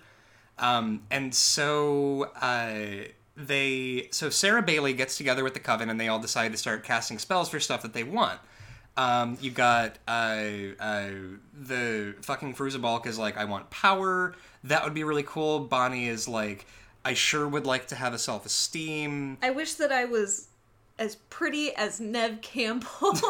um, 0.58 1.02
and 1.12 1.36
so 1.36 2.32
uh, 2.42 3.10
they 3.36 4.08
so 4.12 4.30
sarah 4.30 4.62
bailey 4.62 4.94
gets 4.94 5.18
together 5.18 5.44
with 5.44 5.54
the 5.54 5.60
coven 5.60 5.90
and 5.90 6.00
they 6.00 6.08
all 6.08 6.20
decide 6.20 6.54
to 6.54 6.58
start 6.58 6.86
casting 6.86 7.20
spells 7.20 7.50
for 7.50 7.60
stuff 7.60 7.82
that 7.82 7.92
they 7.92 8.04
want 8.06 8.40
um, 9.00 9.38
you 9.40 9.50
got 9.50 9.98
uh, 10.10 10.44
uh, 10.78 11.08
the 11.54 12.16
fucking 12.22 12.54
Fairuza 12.54 12.82
Balk 12.82 13.08
is 13.08 13.18
like, 13.18 13.38
I 13.38 13.46
want 13.46 13.70
power. 13.70 14.36
That 14.66 14.84
would 14.84 14.94
be 14.94 15.06
really 15.06 15.24
cool. 15.24 15.62
Bonnie 15.62 16.10
is 16.10 16.28
like, 16.28 16.68
I 17.06 17.14
sure 17.14 17.48
would 17.48 17.66
like 17.66 17.88
to 17.88 17.96
have 17.96 18.14
a 18.14 18.18
self 18.18 18.46
esteem. 18.46 19.38
I 19.42 19.52
wish 19.52 19.76
that 19.76 19.94
I 19.94 20.04
was 20.04 20.50
as 20.98 21.16
pretty 21.16 21.74
as 21.76 22.02
Neve 22.02 22.42
Campbell. 22.42 23.14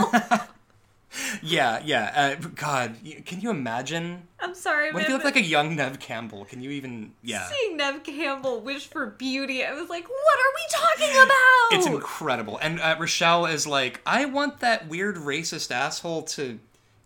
Yeah, 1.41 1.81
yeah. 1.83 2.35
Uh, 2.41 2.47
God, 2.55 2.95
can 3.25 3.41
you 3.41 3.49
imagine? 3.49 4.27
I'm 4.39 4.53
sorry, 4.53 4.91
What 4.91 5.03
if 5.03 5.09
you 5.09 5.15
look 5.15 5.23
like 5.23 5.35
a 5.35 5.41
young 5.43 5.75
Neve 5.75 5.99
Campbell? 5.99 6.45
Can 6.45 6.61
you 6.61 6.69
even? 6.71 7.13
Yeah. 7.23 7.47
seeing 7.49 7.77
Neve 7.77 8.03
Campbell 8.03 8.61
wish 8.61 8.87
for 8.87 9.07
beauty, 9.07 9.63
I 9.63 9.73
was 9.73 9.89
like, 9.89 10.07
what 10.07 10.39
are 10.39 10.53
we 10.55 10.65
talking 10.69 11.15
about? 11.23 11.48
It's 11.71 11.85
incredible. 11.87 12.57
And 12.61 12.79
uh, 12.79 12.95
Rochelle 12.99 13.45
is 13.45 13.65
like, 13.67 14.01
I 14.05 14.25
want 14.25 14.59
that 14.59 14.87
weird 14.87 15.15
racist 15.17 15.71
asshole 15.71 16.23
to 16.23 16.59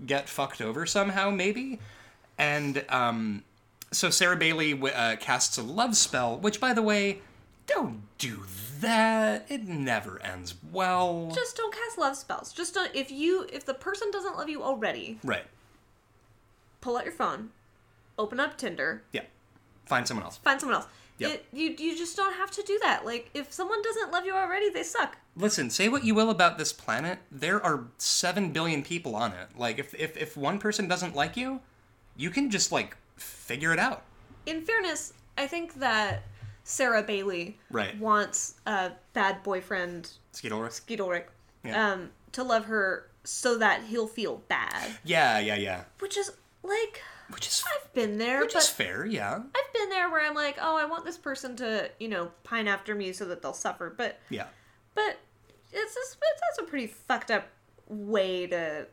get 0.06 0.30
fucked 0.30 0.62
over 0.62 0.86
somehow, 0.86 1.30
maybe. 1.30 1.80
And 2.38 2.84
um, 2.90 3.44
so 3.92 4.10
Sarah 4.10 4.36
Bailey 4.38 4.74
uh, 4.74 5.16
casts 5.18 5.58
a 5.58 5.64
love 5.64 5.96
spell, 5.96 6.38
which, 6.38 6.60
by 6.60 6.74
the 6.74 6.82
way, 6.82 7.20
don't 7.68 8.04
do 8.18 8.44
that. 8.80 9.46
It 9.50 9.68
never 9.68 10.22
ends 10.22 10.56
well. 10.72 11.32
Just 11.34 11.56
don't 11.58 11.74
cast 11.74 11.98
love 11.98 12.16
spells. 12.16 12.52
Just 12.52 12.74
don't. 12.74 12.94
If 12.96 13.12
you, 13.12 13.48
if 13.52 13.66
the 13.66 13.74
person 13.74 14.12
doesn't 14.12 14.36
love 14.36 14.50
you 14.50 14.62
already, 14.64 15.20
right. 15.24 15.46
pull 16.82 16.98
out 16.98 17.06
your 17.06 17.14
phone, 17.14 17.52
open 18.18 18.40
up 18.40 18.58
Tinder, 18.58 19.04
Yeah. 19.12 19.24
Find 19.86 20.08
someone 20.08 20.26
else. 20.26 20.38
find 20.38 20.60
someone 20.60 20.78
else. 20.78 20.88
Yep. 21.20 21.32
It, 21.32 21.46
you 21.54 21.76
you 21.78 21.98
just 21.98 22.18
don't 22.18 22.34
have 22.36 22.50
to 22.52 22.64
do 22.64 22.80
that. 22.82 23.06
Like 23.06 23.30
if 23.34 23.52
someone 23.54 23.82
doesn't 23.84 24.12
love 24.12 24.26
you 24.26 24.34
already, 24.34 24.70
they 24.70 24.84
suck. 24.84 25.18
Listen, 25.36 25.70
say 25.70 25.90
what 25.90 26.04
you 26.04 26.14
will 26.16 26.30
about 26.30 26.58
this 26.58 26.72
planet, 26.74 27.20
there 27.32 27.64
are 27.66 27.86
7 27.98 28.52
billion 28.52 28.84
people 28.84 29.16
on 29.16 29.32
it. 29.32 29.48
Like, 29.58 29.80
if, 29.80 29.96
if, 29.96 30.16
if 30.16 30.38
one 30.38 30.60
person 30.60 30.88
doesn't 30.88 31.16
like 31.16 31.36
you, 31.36 31.60
you 32.16 32.30
can 32.30 32.52
just, 32.52 32.72
like, 32.72 32.96
figure 33.16 33.74
it 33.74 33.80
out. 33.80 34.04
In 34.46 34.62
fairness, 34.62 35.14
I 35.36 35.48
think 35.48 35.74
that 35.80 36.22
Sarah 36.64 37.02
Bailey 37.02 37.58
Right. 37.72 37.98
wants 37.98 38.56
a 38.68 38.92
bad 39.14 39.42
boyfriend, 39.42 40.12
Skeet 40.34 40.52
Ulrich? 40.52 40.74
Skeet 40.74 41.00
Ulrich, 41.00 41.26
Yeah. 41.64 41.94
um, 41.94 42.12
to 42.34 42.44
love 42.44 42.66
her 42.66 43.10
so 43.24 43.58
that 43.58 43.86
he'll 43.86 44.06
feel 44.08 44.44
bad. 44.48 44.98
Yeah, 45.04 45.40
yeah, 45.40 45.56
yeah. 45.56 45.86
Which 45.98 46.16
is 46.16 46.32
like 46.62 47.02
Which 47.30 47.48
is 47.48 47.64
I've 47.76 47.94
been 47.94 48.18
there, 48.18 48.42
which 48.42 48.56
is 48.56 48.68
fair, 48.70 49.06
yeah. 49.06 49.36
I've 49.36 49.74
been 49.74 49.90
there 49.90 50.10
where 50.10 50.26
I'm 50.26 50.36
like, 50.36 50.58
oh, 50.62 50.78
I 50.78 50.86
want 50.86 51.06
this 51.06 51.18
person 51.18 51.56
to, 51.58 51.90
you 52.00 52.08
know, 52.08 52.32
pine 52.44 52.68
after 52.68 52.94
me 52.96 53.12
so 53.14 53.26
that 53.26 53.42
they'll 53.42 53.54
suffer. 53.54 53.94
But 53.96 54.20
Yeah. 54.30 54.48
but 54.94 55.18
it's 55.72 55.96
just, 55.96 56.18
it's 56.22 56.42
that's 56.42 56.68
a 56.68 56.70
pretty 56.70 56.88
fucked 56.88 57.32
up 57.32 57.48
way 57.88 58.48
to 58.48 58.88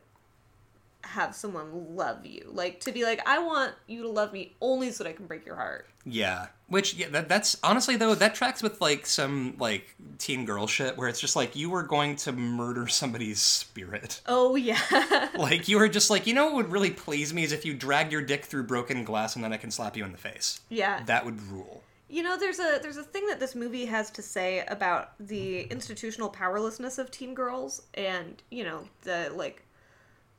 have 1.03 1.35
someone 1.35 1.95
love 1.95 2.25
you. 2.25 2.49
Like 2.51 2.79
to 2.81 2.91
be 2.91 3.03
like, 3.03 3.25
I 3.27 3.39
want 3.39 3.73
you 3.87 4.03
to 4.03 4.09
love 4.09 4.33
me 4.33 4.55
only 4.61 4.91
so 4.91 5.03
that 5.03 5.09
I 5.09 5.13
can 5.13 5.25
break 5.27 5.45
your 5.45 5.55
heart. 5.55 5.87
Yeah. 6.05 6.47
Which 6.71 6.93
yeah, 6.93 7.09
that, 7.09 7.27
that's 7.27 7.57
honestly 7.63 7.97
though 7.97 8.15
that 8.15 8.33
tracks 8.33 8.63
with 8.63 8.79
like 8.79 9.05
some 9.05 9.55
like 9.59 9.93
teen 10.19 10.45
girl 10.45 10.67
shit 10.67 10.97
where 10.97 11.09
it's 11.09 11.19
just 11.19 11.35
like 11.35 11.53
you 11.53 11.69
were 11.69 11.83
going 11.83 12.15
to 12.15 12.31
murder 12.31 12.87
somebody's 12.87 13.41
spirit. 13.41 14.21
Oh 14.25 14.55
yeah. 14.55 15.27
Like 15.37 15.67
you 15.67 15.77
were 15.77 15.89
just 15.89 16.09
like, 16.09 16.27
you 16.27 16.33
know 16.33 16.45
what 16.45 16.55
would 16.55 16.71
really 16.71 16.91
please 16.91 17.33
me 17.33 17.43
is 17.43 17.51
if 17.51 17.65
you 17.65 17.73
dragged 17.73 18.11
your 18.11 18.21
dick 18.21 18.45
through 18.45 18.63
broken 18.63 19.03
glass 19.03 19.35
and 19.35 19.43
then 19.43 19.51
I 19.51 19.57
can 19.57 19.69
slap 19.69 19.97
you 19.97 20.05
in 20.05 20.11
the 20.13 20.17
face. 20.17 20.61
yeah. 20.69 21.03
That 21.03 21.25
would 21.25 21.41
rule. 21.51 21.83
You 22.07 22.23
know, 22.23 22.37
there's 22.37 22.59
a 22.59 22.79
there's 22.81 22.97
a 22.97 23.03
thing 23.03 23.25
that 23.27 23.39
this 23.39 23.53
movie 23.55 23.85
has 23.85 24.09
to 24.11 24.21
say 24.21 24.63
about 24.67 25.11
the 25.19 25.61
institutional 25.63 26.29
powerlessness 26.29 26.97
of 26.97 27.11
teen 27.11 27.33
girls 27.33 27.81
and, 27.93 28.41
you 28.49 28.63
know, 28.63 28.83
the 29.03 29.31
like 29.35 29.63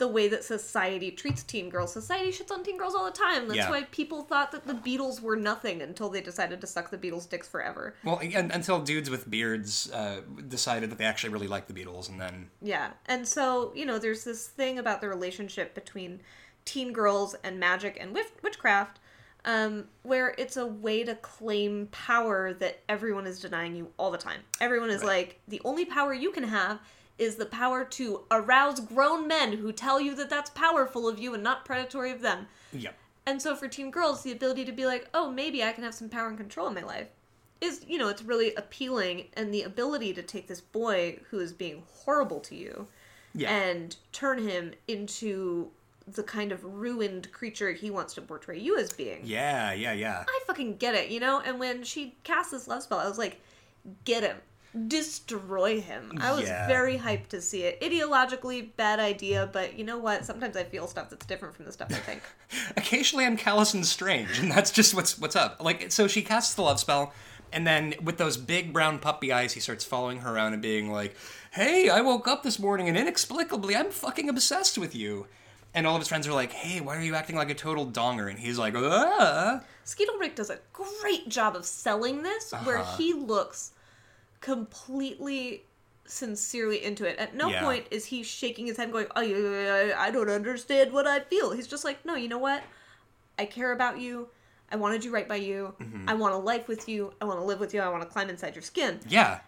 the 0.02 0.08
way 0.08 0.26
that 0.26 0.42
society 0.42 1.12
treats 1.12 1.44
teen 1.44 1.70
girls. 1.70 1.92
Society 1.92 2.32
shits 2.32 2.50
on 2.50 2.64
teen 2.64 2.76
girls 2.76 2.92
all 2.92 3.04
the 3.04 3.12
time. 3.12 3.46
That's 3.46 3.58
Yeah. 3.58 3.70
why 3.70 3.84
people 3.92 4.22
thought 4.24 4.50
that 4.50 4.66
the 4.66 4.74
Beatles 4.74 5.20
were 5.20 5.36
nothing 5.36 5.80
until 5.80 6.08
they 6.08 6.20
decided 6.20 6.60
to 6.60 6.66
suck 6.66 6.90
the 6.90 6.98
Beatles' 6.98 7.28
dicks 7.30 7.46
forever. 7.48 7.94
Well, 8.02 8.18
and, 8.20 8.50
until 8.50 8.80
dudes 8.80 9.08
with 9.08 9.30
beards 9.30 9.92
uh, 9.92 10.22
decided 10.48 10.90
that 10.90 10.98
they 10.98 11.04
actually 11.04 11.32
really 11.32 11.46
liked 11.46 11.68
the 11.68 11.72
Beatles, 11.74 12.08
and 12.08 12.20
then 12.20 12.50
Yeah. 12.60 12.94
And 13.06 13.28
so, 13.28 13.70
you 13.76 13.86
know, 13.86 14.00
there's 14.00 14.24
this 14.24 14.48
thing 14.48 14.76
about 14.76 15.00
the 15.00 15.08
relationship 15.08 15.72
between 15.72 16.20
teen 16.64 16.92
girls 16.92 17.36
and 17.44 17.60
magic 17.60 17.96
and 18.00 18.12
witch- 18.12 18.32
witchcraft 18.42 18.98
um, 19.44 19.84
where 20.02 20.34
it's 20.36 20.56
a 20.56 20.66
way 20.66 21.04
to 21.04 21.14
claim 21.14 21.86
power 21.92 22.52
that 22.54 22.80
everyone 22.88 23.28
is 23.28 23.38
denying 23.38 23.76
you 23.76 23.92
all 23.98 24.10
the 24.10 24.18
time. 24.18 24.40
Everyone 24.60 24.90
is 24.90 25.04
like, 25.04 25.38
the 25.46 25.60
only 25.64 25.84
power 25.84 26.12
you 26.12 26.32
can 26.32 26.42
have 26.44 26.80
is 27.22 27.36
the 27.36 27.46
power 27.46 27.84
to 27.84 28.22
arouse 28.30 28.80
grown 28.80 29.26
men 29.26 29.52
who 29.54 29.72
tell 29.72 30.00
you 30.00 30.14
that 30.16 30.30
that's 30.30 30.50
powerful 30.50 31.08
of 31.08 31.18
you 31.18 31.34
and 31.34 31.42
not 31.42 31.64
predatory 31.64 32.10
of 32.10 32.20
them. 32.20 32.46
yep, 32.72 32.96
And 33.26 33.40
so 33.40 33.54
for 33.56 33.68
teen 33.68 33.90
girls, 33.90 34.22
the 34.22 34.32
ability 34.32 34.64
to 34.64 34.72
be 34.72 34.86
like, 34.86 35.08
oh, 35.14 35.30
maybe 35.30 35.62
I 35.62 35.72
can 35.72 35.84
have 35.84 35.94
some 35.94 36.08
power 36.08 36.28
and 36.28 36.36
control 36.36 36.68
in 36.68 36.74
my 36.74 36.82
life 36.82 37.08
is, 37.60 37.84
you 37.86 37.96
know, 37.96 38.08
it's 38.08 38.22
really 38.22 38.54
appealing. 38.56 39.28
And 39.34 39.54
the 39.54 39.62
ability 39.62 40.12
to 40.14 40.22
take 40.22 40.48
this 40.48 40.60
boy 40.60 41.20
who 41.30 41.38
is 41.38 41.52
being 41.52 41.82
horrible 41.92 42.40
to 42.40 42.54
you 42.54 42.88
yeah, 43.34 43.50
and 43.54 43.96
turn 44.12 44.38
him 44.46 44.72
into 44.88 45.70
the 46.08 46.22
kind 46.24 46.50
of 46.50 46.64
ruined 46.64 47.30
creature 47.32 47.72
he 47.72 47.88
wants 47.90 48.14
to 48.14 48.20
portray 48.20 48.58
you 48.58 48.76
as 48.76 48.92
being. 48.92 49.20
yeah, 49.22 49.72
yeah, 49.72 49.92
yeah. 49.92 50.24
I 50.28 50.40
fucking 50.46 50.76
get 50.78 50.94
it, 50.96 51.10
you 51.10 51.20
know? 51.20 51.40
And 51.40 51.60
when 51.60 51.84
she 51.84 52.16
cast 52.24 52.50
this 52.50 52.66
love 52.66 52.82
spell, 52.82 52.98
I 52.98 53.08
was 53.08 53.18
like, 53.18 53.40
get 54.04 54.24
him. 54.24 54.36
Destroy 54.88 55.80
him. 55.80 56.16
I 56.20 56.32
was 56.32 56.44
Yeah. 56.48 56.66
very 56.66 56.98
hyped 56.98 57.28
to 57.28 57.40
see 57.42 57.62
it. 57.64 57.80
Ideologically, 57.80 58.74
bad 58.76 59.00
idea, 59.00 59.48
but 59.52 59.78
you 59.78 59.84
know 59.84 59.98
what? 59.98 60.24
Sometimes 60.24 60.56
I 60.56 60.64
feel 60.64 60.86
stuff 60.86 61.10
that's 61.10 61.26
different 61.26 61.54
from 61.54 61.66
the 61.66 61.72
stuff 61.72 61.88
I 61.90 61.94
think. 62.08 62.22
occasionally 62.76 63.24
I'm 63.26 63.36
callous 63.36 63.74
and 63.74 63.84
strange, 63.86 64.38
and 64.38 64.50
that's 64.50 64.70
just 64.70 64.94
what's 64.94 65.18
what's 65.18 65.36
up. 65.36 65.62
Like, 65.62 65.92
so 65.92 66.06
she 66.08 66.22
casts 66.22 66.54
the 66.54 66.62
love 66.62 66.80
spell, 66.80 67.12
and 67.52 67.66
then 67.66 67.94
with 68.02 68.16
those 68.16 68.36
big 68.36 68.72
brown 68.72 68.98
puppy 68.98 69.30
eyes, 69.32 69.52
he 69.52 69.60
starts 69.60 69.84
following 69.84 70.20
her 70.20 70.34
around 70.34 70.54
and 70.54 70.62
being 70.62 70.90
like, 70.90 71.14
"Hey, 71.52 71.90
I 71.90 72.00
woke 72.00 72.26
up 72.26 72.42
this 72.42 72.58
morning 72.58 72.88
and 72.88 72.96
inexplicably 72.96 73.76
I'm 73.76 73.90
fucking 73.90 74.28
obsessed 74.28 74.78
with 74.78 74.94
you." 74.94 75.26
And 75.74 75.86
all 75.86 75.94
of 75.96 76.00
his 76.00 76.08
friends 76.08 76.26
are 76.26 76.32
like, 76.32 76.52
"Hey, 76.52 76.80
why 76.80 76.96
are 76.96 77.02
you 77.02 77.14
acting 77.14 77.36
like 77.36 77.50
a 77.50 77.54
total 77.54 77.86
donger?" 77.86 78.28
And 78.30 78.38
he's 78.38 78.58
like, 78.58 78.74
"Ah." 78.76 79.60
Skeet 79.84 80.08
Ulrich 80.08 80.34
does 80.34 80.48
a 80.50 80.60
great 80.72 81.28
job 81.28 81.56
of 81.56 81.66
selling 81.66 82.22
this, 82.22 82.52
where 82.64 82.78
Uh-huh. 82.78 82.96
he 82.96 83.12
looks 83.12 83.72
completely 84.42 85.64
sincerely 86.04 86.84
into 86.84 87.04
it. 87.08 87.18
At 87.18 87.34
no 87.34 87.48
Yeah. 87.48 87.62
point 87.64 87.86
is 87.90 88.04
he 88.06 88.22
shaking 88.22 88.66
his 88.66 88.76
head 88.76 88.92
going, 88.92 89.06
I, 89.16 89.22
I, 89.94 90.06
I 90.06 90.10
don't 90.10 90.28
understand 90.28 90.92
what 90.92 91.06
I 91.06 91.20
feel. 91.20 91.52
He's 91.52 91.66
just 91.66 91.84
like, 91.84 92.04
no, 92.04 92.14
you 92.16 92.28
know 92.28 92.38
what? 92.38 92.62
I 93.38 93.46
care 93.46 93.72
about 93.72 93.98
you. 93.98 94.28
I 94.70 94.76
want 94.76 94.94
to 94.94 94.98
do 95.00 95.12
right 95.12 95.28
by 95.28 95.36
you. 95.36 95.74
Mm-hmm. 95.80 96.08
I 96.08 96.14
want 96.14 96.34
a 96.34 96.38
life 96.38 96.68
with 96.68 96.88
you. 96.88 97.12
I 97.20 97.24
want 97.24 97.38
to 97.38 97.44
live 97.44 97.60
with 97.60 97.72
you. 97.72 97.80
I 97.80 97.88
want 97.88 98.02
to 98.02 98.08
climb 98.08 98.28
inside 98.28 98.54
your 98.54 98.62
skin. 98.62 99.00
Yeah, 99.08 99.40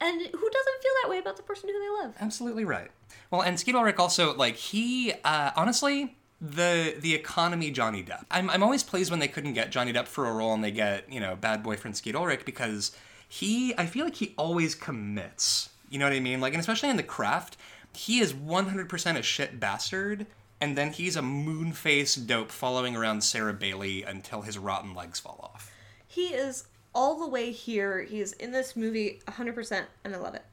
And 0.00 0.20
who 0.20 0.28
doesn't 0.50 0.82
feel 0.82 0.92
that 1.02 1.10
way 1.10 1.18
about 1.18 1.36
the 1.36 1.42
person 1.42 1.68
who 1.70 1.78
they 1.78 2.04
love? 2.04 2.14
absolutely 2.20 2.64
right. 2.64 2.90
Well, 3.30 3.42
and 3.42 3.58
Skeet 3.58 3.74
Ulrich 3.74 3.96
also 3.98 4.34
like 4.36 4.56
he 4.56 5.12
uh, 5.24 5.50
honestly 5.56 6.16
the 6.40 6.94
the 6.98 7.14
economy 7.14 7.70
Johnny 7.70 8.02
Depp. 8.02 8.24
I'm 8.30 8.48
I'm 8.50 8.62
always 8.62 8.82
pleased 8.82 9.10
when 9.10 9.20
they 9.20 9.28
couldn't 9.28 9.52
get 9.52 9.70
Johnny 9.70 9.92
Depp 9.92 10.06
for 10.06 10.26
a 10.26 10.32
role 10.32 10.54
and 10.54 10.64
they 10.64 10.70
get 10.70 11.10
you 11.12 11.20
know 11.20 11.36
bad 11.36 11.62
boyfriend 11.62 11.96
Skeet 11.96 12.14
Ulrich 12.14 12.44
because 12.44 12.96
he 13.30 13.72
I 13.78 13.86
feel 13.86 14.04
like 14.04 14.16
he 14.16 14.34
always 14.36 14.74
commits. 14.74 15.70
You 15.88 15.98
know 15.98 16.04
what 16.04 16.12
I 16.12 16.20
mean? 16.20 16.40
Like 16.40 16.52
and 16.52 16.60
especially 16.60 16.90
in 16.90 16.96
the 16.96 17.02
craft, 17.02 17.56
he 17.94 18.18
is 18.18 18.32
100% 18.34 19.16
a 19.16 19.22
shit 19.22 19.58
bastard. 19.58 20.26
And 20.60 20.76
then 20.76 20.92
he's 20.92 21.16
a 21.16 21.22
moon 21.22 21.72
face 21.72 22.14
dope 22.14 22.50
following 22.50 22.94
around 22.94 23.22
Sarah 23.24 23.54
Bailey 23.54 24.02
until 24.02 24.42
his 24.42 24.58
rotten 24.58 24.94
legs 24.94 25.18
fall 25.18 25.40
off. 25.54 25.72
He 26.06 26.26
is 26.26 26.64
all 26.94 27.18
the 27.18 27.26
way 27.28 27.50
here. 27.50 28.02
He 28.02 28.20
is 28.20 28.34
in 28.34 28.50
this 28.50 28.76
movie 28.76 29.20
100%, 29.26 29.84
and 30.04 30.14
I 30.14 30.18
love 30.18 30.34
it. 30.34 30.44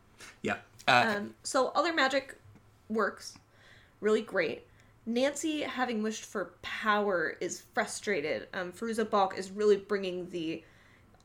Yeah. 0.43 0.57
Uh, 0.87 1.15
Um, 1.17 1.35
so 1.43 1.73
other 1.75 1.93
magic 1.93 2.37
works 2.87 3.37
really 3.99 4.21
great. 4.21 4.65
Nancy, 5.05 5.61
having 5.61 6.03
wished 6.03 6.23
for 6.23 6.53
power, 6.61 7.35
is 7.41 7.63
frustrated. 7.73 8.47
Um, 8.53 8.71
Fairuza 8.71 9.09
Balk 9.09 9.37
is 9.37 9.51
really 9.51 9.75
bringing 9.77 10.29
the 10.29 10.63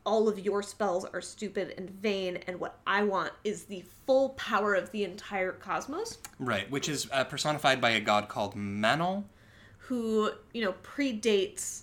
all 0.04 0.28
of 0.28 0.38
your 0.38 0.62
spells 0.62 1.04
are 1.04 1.20
stupid 1.20 1.74
and 1.78 1.88
vain, 1.90 2.38
and 2.46 2.58
what 2.58 2.80
I 2.86 3.04
want 3.04 3.32
is 3.44 3.64
the 3.64 3.84
full 4.06 4.30
power 4.30 4.74
of 4.74 4.90
the 4.90 5.04
entire 5.04 5.52
cosmos, 5.52 6.18
right. 6.38 6.70
Which 6.70 6.88
is 6.88 7.08
uh, 7.12 7.24
personified 7.24 7.80
by 7.80 7.90
a 7.90 8.00
god 8.00 8.28
called 8.28 8.56
Manon. 8.56 9.24
who, 9.78 10.30
you 10.54 10.64
know, 10.64 10.74
predates 10.82 11.82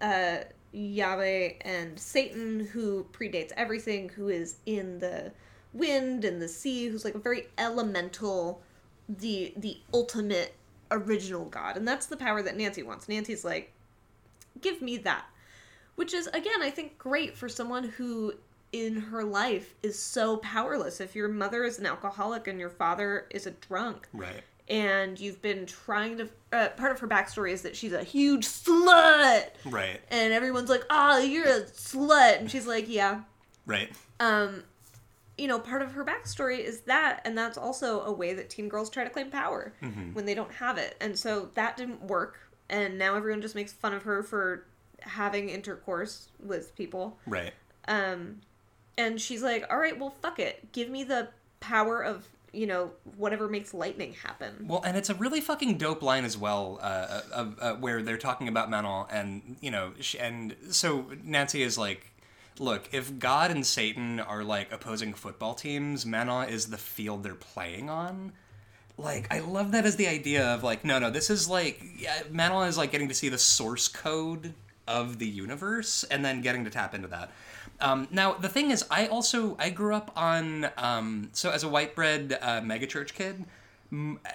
uh, 0.00 0.38
Yahweh 0.72 1.54
and 1.62 1.98
Satan, 1.98 2.66
who 2.72 3.06
predates 3.12 3.52
everything, 3.56 4.08
who 4.10 4.28
is 4.28 4.56
in 4.66 4.98
the 4.98 5.32
wind 5.72 6.24
and 6.24 6.40
the 6.40 6.48
sea, 6.48 6.86
who's 6.88 7.04
like 7.04 7.14
a 7.14 7.18
very 7.18 7.48
elemental, 7.58 8.62
the 9.08 9.52
the 9.56 9.78
ultimate 9.92 10.54
original 10.90 11.46
god, 11.46 11.76
and 11.76 11.86
that's 11.88 12.06
the 12.06 12.16
power 12.16 12.42
that 12.42 12.56
Nancy 12.56 12.82
wants. 12.82 13.08
Nancy's 13.08 13.44
like, 13.44 13.72
give 14.60 14.82
me 14.82 14.96
that, 14.98 15.24
which 15.96 16.14
is 16.14 16.26
again, 16.28 16.62
I 16.62 16.70
think, 16.70 16.98
great 16.98 17.36
for 17.36 17.48
someone 17.48 17.84
who 17.84 18.34
in 18.72 18.96
her 18.96 19.22
life 19.22 19.74
is 19.82 19.98
so 19.98 20.38
powerless. 20.38 21.00
If 21.00 21.14
your 21.14 21.28
mother 21.28 21.64
is 21.64 21.78
an 21.78 21.86
alcoholic 21.86 22.46
and 22.46 22.58
your 22.58 22.70
father 22.70 23.26
is 23.30 23.46
a 23.46 23.50
drunk, 23.50 24.08
Right. 24.14 24.42
and 24.68 25.20
you've 25.20 25.42
been 25.42 25.66
trying 25.66 26.16
to. 26.18 26.28
Uh, 26.52 26.68
part 26.70 26.92
of 26.92 27.00
her 27.00 27.08
backstory 27.08 27.52
is 27.52 27.62
that 27.62 27.76
she's 27.76 27.92
a 27.92 28.02
huge 28.02 28.46
slut, 28.46 29.44
Right. 29.66 30.00
and 30.10 30.32
everyone's 30.32 30.70
like, 30.70 30.84
"Ah, 30.90 31.18
you're 31.18 31.46
a 31.46 31.62
slut," 31.64 32.38
and 32.38 32.50
she's 32.50 32.66
like, 32.66 32.86
"Yeah." 32.88 33.22
Right. 33.66 33.90
Um, 34.20 34.64
you 35.38 35.48
know, 35.48 35.58
part 35.58 35.82
of 35.82 35.92
her 35.92 36.04
backstory 36.04 36.60
is 36.60 36.80
that, 36.82 37.20
and 37.24 37.36
that's 37.36 37.56
also 37.58 38.02
a 38.02 38.12
way 38.12 38.32
that 38.34 38.48
teen 38.50 38.68
girls 38.68 38.88
try 38.90 39.02
to 39.04 39.10
claim 39.10 39.30
power 39.30 39.72
when 40.12 40.24
they 40.26 40.34
don't 40.34 40.52
have 40.52 40.78
it. 40.78 40.96
And 41.00 41.18
so 41.18 41.50
that 41.54 41.76
didn't 41.76 42.02
work, 42.02 42.38
and 42.68 42.98
now 42.98 43.14
everyone 43.16 43.40
just 43.42 43.54
makes 43.54 43.72
fun 43.72 43.92
of 43.94 44.02
her 44.04 44.22
for 44.22 44.66
having 45.02 45.48
intercourse 45.48 46.28
with 46.42 46.74
people. 46.76 47.18
Right. 47.26 47.52
Um, 47.88 48.40
and 48.96 49.20
she's 49.20 49.42
like, 49.42 49.64
"All 49.70 49.78
right, 49.78 49.98
well, 49.98 50.14
fuck 50.22 50.38
it. 50.38 50.72
Give 50.72 50.88
me 50.88 51.04
the 51.04 51.28
power 51.60 52.02
of 52.02 52.28
you 52.52 52.66
know 52.66 52.90
whatever 53.16 53.48
makes 53.48 53.72
lightning 53.74 54.14
happen." 54.14 54.66
Well, 54.68 54.82
and 54.84 54.96
it's 54.96 55.10
a 55.10 55.14
really 55.14 55.40
fucking 55.40 55.78
dope 55.78 56.02
line 56.02 56.24
as 56.24 56.36
well, 56.36 56.78
uh, 56.82 57.20
uh, 57.32 57.46
uh, 57.60 57.74
where 57.74 58.02
they're 58.02 58.18
talking 58.18 58.48
about 58.48 58.70
Manon, 58.70 59.06
and 59.10 59.56
you 59.60 59.70
know, 59.70 59.92
sh 60.00 60.16
and 60.20 60.56
so 60.70 61.06
Nancy 61.24 61.62
is 61.62 61.78
like, 61.78 62.12
"Look, 62.58 62.88
if 62.92 63.18
God 63.18 63.50
and 63.50 63.66
Satan 63.66 64.20
are 64.20 64.44
like 64.44 64.70
opposing 64.72 65.14
football 65.14 65.54
teams, 65.54 66.04
Manon 66.06 66.48
is 66.48 66.66
the 66.66 66.78
field 66.78 67.22
they're 67.22 67.34
playing 67.34 67.90
on." 67.90 68.32
Like, 68.98 69.32
I 69.32 69.40
love 69.40 69.72
that 69.72 69.86
as 69.86 69.96
the 69.96 70.06
idea 70.06 70.46
of 70.46 70.62
like, 70.62 70.84
no, 70.84 70.98
no, 70.98 71.10
this 71.10 71.30
is 71.30 71.48
like, 71.48 71.82
yeah, 71.98 72.22
Manon 72.30 72.68
is 72.68 72.76
like 72.76 72.92
getting 72.92 73.08
to 73.08 73.14
see 73.14 73.30
the 73.30 73.38
source 73.38 73.88
code 73.88 74.54
of 74.86 75.18
the 75.18 75.26
universe, 75.26 76.04
and 76.04 76.24
then 76.24 76.40
getting 76.40 76.64
to 76.64 76.70
tap 76.70 76.94
into 76.94 77.08
that. 77.08 77.30
Um, 77.80 78.08
now 78.10 78.34
the 78.34 78.48
thing 78.48 78.70
is, 78.70 78.84
I 78.90 79.06
also 79.06 79.56
I 79.58 79.70
grew 79.70 79.94
up 79.94 80.12
on 80.16 80.70
um, 80.76 81.30
so 81.32 81.50
as 81.50 81.64
a 81.64 81.68
white 81.68 81.94
bread 81.94 82.38
uh, 82.40 82.60
megachurch 82.60 83.14
kid. 83.14 83.44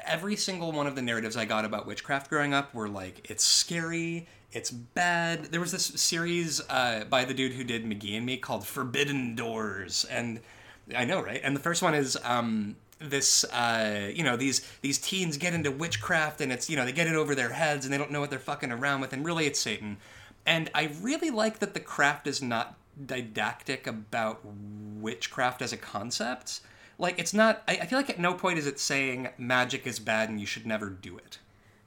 Every 0.05 0.35
single 0.35 0.71
one 0.71 0.85
of 0.85 0.95
the 0.95 1.01
narratives 1.01 1.35
I 1.35 1.45
got 1.45 1.65
about 1.65 1.87
witchcraft 1.87 2.29
growing 2.29 2.53
up 2.53 2.75
were 2.75 2.87
like 2.87 3.29
it's 3.29 3.43
scary, 3.43 4.27
it's 4.51 4.69
bad. 4.69 5.45
There 5.45 5.59
was 5.59 5.71
this 5.71 5.85
series 5.85 6.61
uh, 6.69 7.05
by 7.09 7.25
the 7.25 7.33
dude 7.33 7.53
who 7.53 7.63
did 7.63 7.83
McGee 7.83 8.17
and 8.17 8.25
Me 8.25 8.37
called 8.37 8.67
Forbidden 8.67 9.35
Doors, 9.35 10.05
and 10.05 10.41
I 10.95 11.05
know 11.05 11.21
right. 11.21 11.41
And 11.43 11.55
the 11.55 11.59
first 11.59 11.81
one 11.81 11.95
is 11.95 12.17
um, 12.23 12.75
this 12.99 13.43
uh, 13.45 14.09
you 14.13 14.23
know 14.23 14.37
these 14.37 14.61
these 14.81 14.97
teens 14.97 15.37
get 15.37 15.53
into 15.53 15.71
witchcraft 15.71 16.41
and 16.41 16.51
it's 16.51 16.69
you 16.69 16.75
know 16.75 16.85
they 16.85 16.91
get 16.91 17.07
it 17.07 17.15
over 17.15 17.35
their 17.35 17.49
heads 17.49 17.85
and 17.85 17.93
they 17.93 17.97
don't 17.97 18.11
know 18.11 18.19
what 18.19 18.29
they're 18.29 18.39
fucking 18.39 18.71
around 18.71 19.01
with 19.01 19.13
and 19.13 19.25
really 19.25 19.45
it's 19.45 19.59
Satan. 19.59 19.97
And 20.47 20.71
I 20.73 20.89
really 21.01 21.29
like 21.29 21.59
that 21.59 21.73
the 21.73 21.79
craft 21.81 22.25
is 22.25 22.41
not 22.41 22.75
didactic 23.05 23.85
about 23.85 24.39
witchcraft 24.43 25.61
as 25.61 25.73
a 25.73 25.77
concept. 25.77 26.61
Like 26.97 27.19
it's 27.19 27.33
not. 27.33 27.61
I, 27.67 27.73
I 27.73 27.85
feel 27.85 27.99
like 27.99 28.09
at 28.09 28.17
no 28.17 28.33
point 28.33 28.57
is 28.57 28.65
it 28.65 28.79
saying 28.79 29.29
magic 29.37 29.85
is 29.85 29.99
bad 29.99 30.29
and 30.29 30.39
you 30.39 30.47
should 30.47 30.65
never 30.65 30.89
do 30.89 31.17
it. 31.17 31.37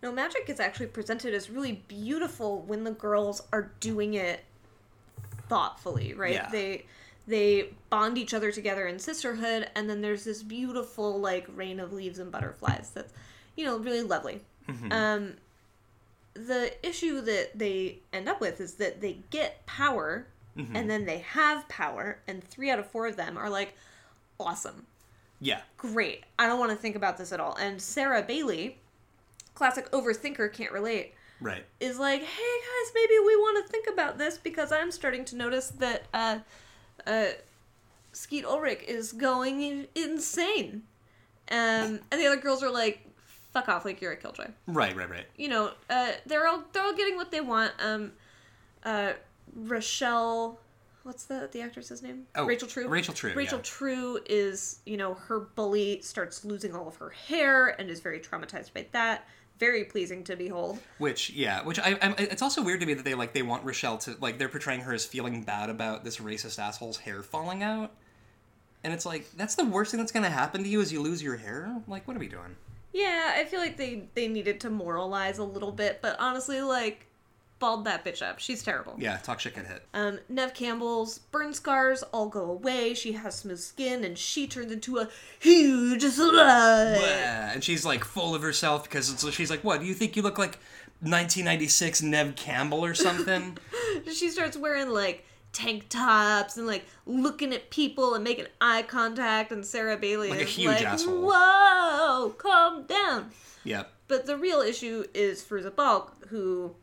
No, 0.03 0.12
magic 0.12 0.49
is 0.49 0.61
actually 0.61 0.87
presented 0.87 1.35
as 1.35 1.51
really 1.51 1.83
beautiful 1.88 2.62
when 2.62 2.85
the 2.85 2.92
girls 2.92 3.42
are 3.53 3.73
doing 3.81 4.14
it 4.14 4.44
thoughtfully, 5.49 6.14
right? 6.14 6.35
Yeah. 6.35 6.49
They 6.51 6.85
they 7.27 7.70
bond 7.88 8.18
each 8.18 8.35
other 8.35 8.53
together 8.53 8.87
in 8.87 8.99
sisterhood, 8.99 9.70
and 9.75 9.88
then 9.88 10.03
there's 10.03 10.25
this 10.25 10.42
beautiful 10.42 11.18
like 11.18 11.46
rain 11.55 11.81
of 11.81 11.92
leaves 11.92 12.18
and 12.18 12.31
butterflies 12.31 12.90
that's 12.94 13.12
you 13.57 13.64
know 13.64 13.79
really 13.79 14.03
lovely. 14.03 14.42
Um, 14.92 15.35
the 16.35 16.73
issue 16.87 17.21
that 17.23 17.59
they 17.59 17.99
end 18.12 18.29
up 18.29 18.40
with 18.40 18.61
is 18.61 18.75
that 18.75 19.01
they 19.01 19.19
get 19.31 19.64
power, 19.66 20.27
and 20.75 20.90
then 20.90 21.07
they 21.07 21.19
have 21.19 21.66
power, 21.69 22.19
and 22.29 22.45
three 22.45 22.71
out 22.71 22.79
of 22.79 22.87
four 22.87 23.07
of 23.07 23.16
them 23.16 23.38
are 23.38 23.49
like 23.49 23.75
awesome 24.38 24.87
Yeah. 25.40 25.61
great. 25.79 26.25
I 26.38 26.47
don't 26.47 26.59
want 26.59 26.71
to 26.71 26.77
think 26.77 26.97
about 26.97 27.16
this 27.19 27.33
at 27.33 27.40
all. 27.40 27.55
And 27.57 27.81
Sarah 27.81 28.23
Bailey, 28.23 28.79
classic 29.55 29.90
overthinker, 29.90 30.53
can't 30.53 30.71
relate, 30.73 31.14
Right. 31.40 31.64
is 31.81 31.99
like, 31.99 32.21
hey 32.23 32.27
guys, 32.61 32.93
maybe 32.95 33.14
we 33.25 33.37
want 33.37 33.64
to 33.66 33.73
think 33.73 33.87
about 33.88 34.19
this 34.19 34.37
because 34.38 34.71
I'm 34.71 34.90
starting 34.90 35.25
to 35.27 35.37
notice 35.37 35.69
that 35.79 36.05
uh, 36.12 36.38
uh, 37.07 37.27
Skeet 38.12 38.45
Ulrich 38.45 38.83
is 38.87 39.12
going 39.12 39.87
insane. 39.95 40.83
Um, 41.51 42.01
and 42.11 42.21
the 42.21 42.27
other 42.27 42.37
girls 42.40 42.62
are 42.62 42.71
like, 42.71 43.01
fuck 43.52 43.68
off, 43.68 43.84
like 43.84 44.00
you're 44.00 44.12
a 44.12 44.16
killjoy. 44.16 44.48
Right. 44.66 44.96
Right. 44.96 45.10
Right. 45.10 45.26
You 45.36 45.48
know, 45.48 45.72
uh, 45.88 46.12
they're 46.26 46.46
all 46.46 46.64
they're 46.72 46.84
all 46.84 46.94
getting 46.94 47.16
what 47.16 47.30
they 47.30 47.40
want. 47.40 47.72
Um, 47.80 48.12
uh, 48.84 49.12
Rochelle, 49.54 50.58
what's 51.02 51.24
the 51.24 51.48
the 51.52 51.60
actress's 51.60 52.02
name? 52.02 52.26
Oh, 52.34 52.44
Rachel 52.44 52.68
True. 52.68 52.88
Rachel 52.88 53.14
True, 53.14 53.32
Rachel 53.34 53.58
yeah. 53.58 53.64
True 53.64 54.20
is, 54.26 54.80
you 54.86 54.96
know, 54.96 55.14
her 55.14 55.40
bully 55.40 56.00
starts 56.02 56.44
losing 56.44 56.74
all 56.74 56.88
of 56.88 56.96
her 56.96 57.10
hair 57.10 57.68
and 57.80 57.90
is 57.90 58.00
very 58.00 58.20
traumatized 58.20 58.72
by 58.72 58.86
that. 58.92 59.26
Very 59.58 59.84
pleasing 59.84 60.24
to 60.24 60.36
behold. 60.36 60.78
Which 60.96 61.28
yeah, 61.30 61.62
which 61.62 61.78
I, 61.78 61.98
I'm, 62.00 62.14
it's 62.16 62.40
also 62.40 62.62
weird 62.62 62.80
to 62.80 62.86
me 62.86 62.94
that 62.94 63.04
they 63.04 63.14
like 63.14 63.34
they 63.34 63.42
want 63.42 63.62
Rochelle 63.62 63.98
to 63.98 64.16
like 64.18 64.38
they're 64.38 64.48
portraying 64.48 64.80
her 64.80 64.94
as 64.94 65.04
feeling 65.04 65.42
bad 65.42 65.68
about 65.68 66.02
this 66.02 66.16
racist 66.16 66.58
asshole's 66.58 66.96
hair 66.96 67.22
falling 67.22 67.62
out, 67.62 67.90
and 68.82 68.94
it's 68.94 69.04
like 69.04 69.30
that's 69.32 69.56
the 69.56 69.66
worst 69.66 69.90
thing 69.90 69.98
that's 69.98 70.12
gonna 70.12 70.30
happen 70.30 70.62
to 70.62 70.68
you 70.68 70.80
is 70.80 70.90
you 70.90 71.02
lose 71.02 71.22
your 71.22 71.36
hair. 71.36 71.76
Like 71.86 72.08
what 72.08 72.16
are 72.16 72.20
we 72.20 72.28
doing? 72.28 72.56
Yeah, 72.92 73.35
I 73.37 73.44
feel 73.44 73.61
like 73.61 73.76
they 73.76 74.09
they 74.14 74.29
needed 74.29 74.61
to 74.61 74.70
moralize 74.70 75.38
a 75.38 75.44
little 75.44 75.72
bit, 75.72 76.00
but 76.03 76.16
honestly, 76.18 76.61
like, 76.61 77.07
bald 77.61 77.85
that 77.85 78.05
bitch 78.05 78.20
up. 78.20 78.40
She's 78.40 78.62
terrible. 78.62 78.94
Yeah, 78.98 79.16
talk 79.18 79.38
shit 79.38 79.55
get 79.55 79.66
hit. 79.66 79.87
Um, 79.94 80.18
Neve 80.29 80.55
Campbell's 80.55 81.18
burn 81.18 81.55
scars 81.55 82.03
all 82.05 82.29
go 82.29 82.50
away. 82.50 82.94
She 82.94 83.12
has 83.12 83.37
smooth 83.37 83.61
skin, 83.61 84.03
and 84.03 84.18
she 84.18 84.48
turns 84.48 84.72
into 84.72 84.98
a 84.98 85.09
huge 85.38 86.03
slut. 86.03 86.31
Blah. 86.33 87.53
And 87.53 87.62
she's 87.62 87.85
like 87.85 88.03
full 88.03 88.35
of 88.35 88.42
herself 88.42 88.85
because 88.85 89.12
it's, 89.12 89.31
she's 89.35 89.50
like, 89.50 89.62
"What 89.62 89.81
do 89.81 89.87
you 89.87 89.94
think 89.94 90.16
you 90.16 90.22
look 90.22 90.38
like?" 90.38 90.59
1996 91.03 92.03
Neve 92.03 92.37
Campbell 92.37 92.85
or 92.85 92.94
something. 92.94 93.57
She 94.12 94.31
starts 94.31 94.57
wearing 94.57 94.90
like 94.90 95.24
tank 95.52 95.88
tops 95.88 96.56
and 96.56 96.66
like 96.66 96.84
looking 97.06 97.52
at 97.52 97.70
people 97.70 98.14
and 98.14 98.22
making 98.24 98.46
eye 98.60 98.82
contact. 98.82 99.52
And 99.52 99.64
Sarah 99.64 99.96
Bailey 99.96 100.30
Like 100.30 100.40
a 100.40 100.42
is 100.42 100.48
huge 100.50 100.66
like, 100.76 100.84
asshole. 100.86 101.22
"Whoa, 101.32 102.30
calm 102.38 102.84
down." 102.84 103.30
yep, 103.64 103.92
But 104.08 104.26
the 104.26 104.36
real 104.36 104.60
issue 104.60 105.04
is 105.14 105.42
Fairuza 105.42 105.74
Balk, 105.74 106.26
who 106.28 106.74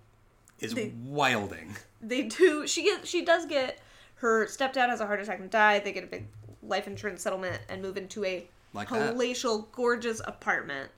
is 0.60 0.75
wilding. 1.06 1.75
they 2.01 2.23
do. 2.23 2.67
She 2.67 2.84
gets. 2.84 3.10
She 3.10 3.23
does 3.23 3.45
get. 3.45 3.80
Her 4.15 4.47
stepdad 4.47 4.89
has 4.89 4.99
a 4.99 5.06
heart 5.06 5.21
attack 5.21 5.39
and 5.39 5.49
died. 5.49 5.84
They 5.84 5.91
get 5.91 6.03
a 6.03 6.08
big 6.08 6.27
life 6.63 6.88
insurance 6.88 7.21
settlement 7.21 7.62
and 7.69 7.82
move 7.84 7.97
into 7.97 8.25
a 8.25 8.49
Like 8.73 8.89
that. 8.89 9.13
palatial, 9.13 9.69
gorgeous 9.71 10.19
apartment. 10.25 10.89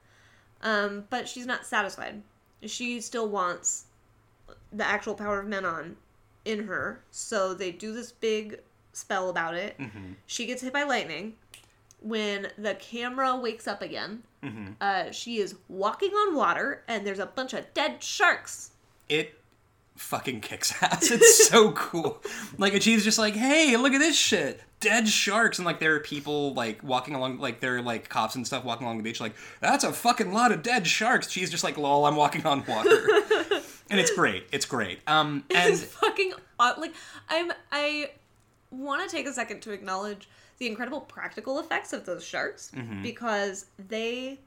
Um, 0.61 1.05
but 1.09 1.27
she's 1.27 1.45
not 1.45 1.65
satisfied. 1.65 2.21
She 2.65 2.99
still 3.01 3.27
wants 3.29 3.85
the 4.71 4.85
actual 4.85 5.15
power 5.15 5.39
of 5.41 5.47
Manon 5.47 5.97
in 6.45 6.63
her. 6.65 7.01
So 7.11 7.53
they 7.53 7.71
do 7.71 7.93
this 7.93 8.11
big 8.11 8.59
spell 8.93 9.29
about 9.29 9.55
it. 9.55 9.77
Mm-hmm. 9.77 10.13
She 10.25 10.45
gets 10.45 10.61
hit 10.61 10.73
by 10.73 10.83
lightning. 10.83 11.33
When 12.01 12.47
the 12.57 12.75
camera 12.75 13.35
wakes 13.35 13.67
up 13.67 13.81
again, 13.81 14.23
Mm-hmm. 14.41 14.67
uh, 14.79 15.11
she 15.11 15.39
is 15.39 15.55
walking 15.67 16.11
on 16.11 16.33
water, 16.33 16.83
and 16.87 17.05
there's 17.05 17.19
a 17.19 17.25
bunch 17.25 17.53
of 17.53 17.73
dead 17.73 18.01
sharks. 18.01 18.71
It 19.09 19.37
fucking 19.97 20.39
kicks 20.39 20.73
ass. 20.81 21.11
It's 21.11 21.49
so 21.49 21.73
cool. 21.73 22.23
Like, 22.57 22.73
and 22.73 22.81
she's 22.81 23.03
just 23.03 23.19
like, 23.19 23.33
"Hey, 23.35 23.75
look 23.75 23.91
at 23.91 23.99
this 23.99 24.15
shit." 24.17 24.61
Dead 24.79 25.09
sharks, 25.09 25.59
and 25.59 25.65
like 25.65 25.81
there 25.81 25.93
are 25.95 25.99
people 25.99 26.53
like 26.53 26.81
walking 26.83 27.15
along, 27.15 27.39
like 27.39 27.59
there 27.59 27.75
are 27.75 27.81
like 27.81 28.07
cops 28.07 28.35
and 28.35 28.47
stuff 28.47 28.63
walking 28.63 28.87
along 28.87 28.95
the 28.95 29.03
beach, 29.03 29.19
like 29.19 29.35
that's 29.59 29.83
a 29.83 29.91
fucking 29.91 30.31
lot 30.31 30.53
of 30.53 30.63
dead 30.63 30.87
sharks. 30.87 31.29
She's 31.29 31.51
just 31.51 31.65
like, 31.65 31.77
"Lol, 31.77 32.05
I'm 32.05 32.15
walking 32.15 32.45
on 32.45 32.63
water," 32.65 33.07
and 33.89 33.99
it's 33.99 34.11
great. 34.13 34.45
It's 34.51 34.65
great. 34.65 34.99
Um, 35.07 35.43
and 35.53 35.73
It's 35.73 35.83
fucking 35.83 36.33
like 36.59 36.93
I'm 37.29 37.51
I 37.71 38.11
want 38.71 39.07
to 39.09 39.15
take 39.15 39.27
a 39.27 39.33
second 39.33 39.61
to 39.61 39.71
acknowledge 39.71 40.27
the 40.59 40.67
incredible 40.67 41.01
practical 41.01 41.59
effects 41.59 41.93
of 41.93 42.05
those 42.05 42.23
sharks 42.23 42.71
Mm-hmm. 42.75 43.01
because 43.01 43.65
they 43.77 44.39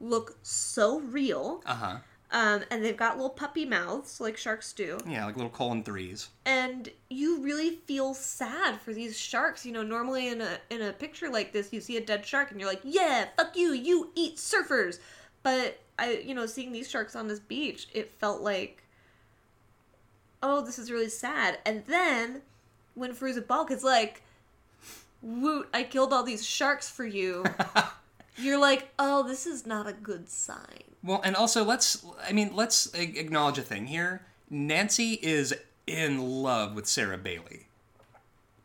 look 0.00 0.36
so 0.42 1.00
real. 1.00 1.62
uh 1.66 1.74
huh, 1.74 1.96
Um, 2.30 2.62
and 2.70 2.84
they've 2.84 2.96
got 2.96 3.16
little 3.16 3.30
puppy 3.30 3.64
mouths 3.64 4.20
like 4.20 4.36
sharks 4.36 4.72
do. 4.72 4.98
yeah, 5.06 5.24
like 5.26 5.36
little 5.36 5.50
colon 5.50 5.82
threes. 5.82 6.28
And 6.44 6.88
you 7.10 7.40
really 7.40 7.70
feel 7.86 8.14
sad 8.14 8.80
for 8.80 8.92
these 8.92 9.18
sharks. 9.18 9.64
You 9.66 9.72
know, 9.72 9.82
normally 9.82 10.28
in 10.28 10.40
a 10.40 10.58
in 10.70 10.82
a 10.82 10.92
picture 10.92 11.28
like 11.30 11.52
this, 11.52 11.72
you 11.72 11.80
see 11.80 11.96
a 11.96 12.00
dead 12.04 12.24
shark 12.26 12.50
and 12.50 12.60
you're 12.60 12.68
like, 12.68 12.82
"Yeah, 12.84 13.26
fuck 13.36 13.56
you, 13.56 13.72
you 13.72 14.10
eat 14.14 14.36
surfers." 14.36 14.98
But 15.42 15.78
I, 15.98 16.22
you 16.26 16.34
know, 16.34 16.46
seeing 16.46 16.72
these 16.72 16.90
sharks 16.90 17.14
on 17.16 17.26
this 17.28 17.38
beach, 17.38 17.88
it 17.94 18.10
felt 18.10 18.42
like, 18.42 18.82
oh, 20.46 20.60
this 20.60 20.78
is 20.78 20.92
really 20.92 21.08
sad. 21.08 21.58
And 21.66 21.84
then 21.86 22.42
when 22.94 23.12
Fairuza 23.14 23.44
Balk 23.44 23.70
is 23.72 23.82
like, 23.82 24.22
"Woot, 25.20 25.68
I 25.74 25.82
killed 25.82 26.12
all 26.12 26.22
these 26.22 26.46
sharks 26.46 26.88
for 26.88 27.04
you," 27.04 27.44
you're 28.36 28.58
like, 28.58 28.88
"Oh, 28.98 29.26
this 29.26 29.46
is 29.46 29.66
not 29.66 29.88
a 29.88 29.92
good 29.92 30.28
sign." 30.28 30.84
Well, 31.02 31.20
and 31.24 31.34
also 31.34 31.64
let's 31.64 32.06
I 32.26 32.32
mean, 32.32 32.54
let's 32.54 32.86
acknowledge 32.94 33.58
a 33.58 33.62
thing 33.62 33.88
here. 33.88 34.22
Nancy 34.48 35.14
is 35.14 35.52
in 35.86 36.42
love 36.42 36.74
with 36.74 36.86
Sarah 36.86 37.18
Bailey. 37.18 37.66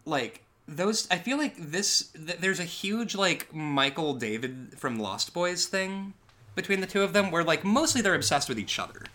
Like 0.06 0.44
those 0.68 1.08
I 1.10 1.18
feel 1.18 1.38
like 1.38 1.56
this 1.58 2.12
th- 2.14 2.40
there's 2.40 2.60
a 2.60 2.66
huge 2.66 3.16
like 3.16 3.54
Michael 3.54 4.14
David 4.14 4.76
from 4.78 5.00
Lost 5.00 5.34
Boys 5.34 5.66
thing 5.66 6.14
between 6.54 6.82
the 6.82 6.88
two 6.88 7.02
of 7.02 7.14
them 7.14 7.32
where 7.32 7.44
like 7.44 7.64
mostly 7.64 8.02
they're 8.02 8.16
obsessed 8.16 8.50
with 8.50 8.60
each 8.60 8.78
other. 8.78 9.06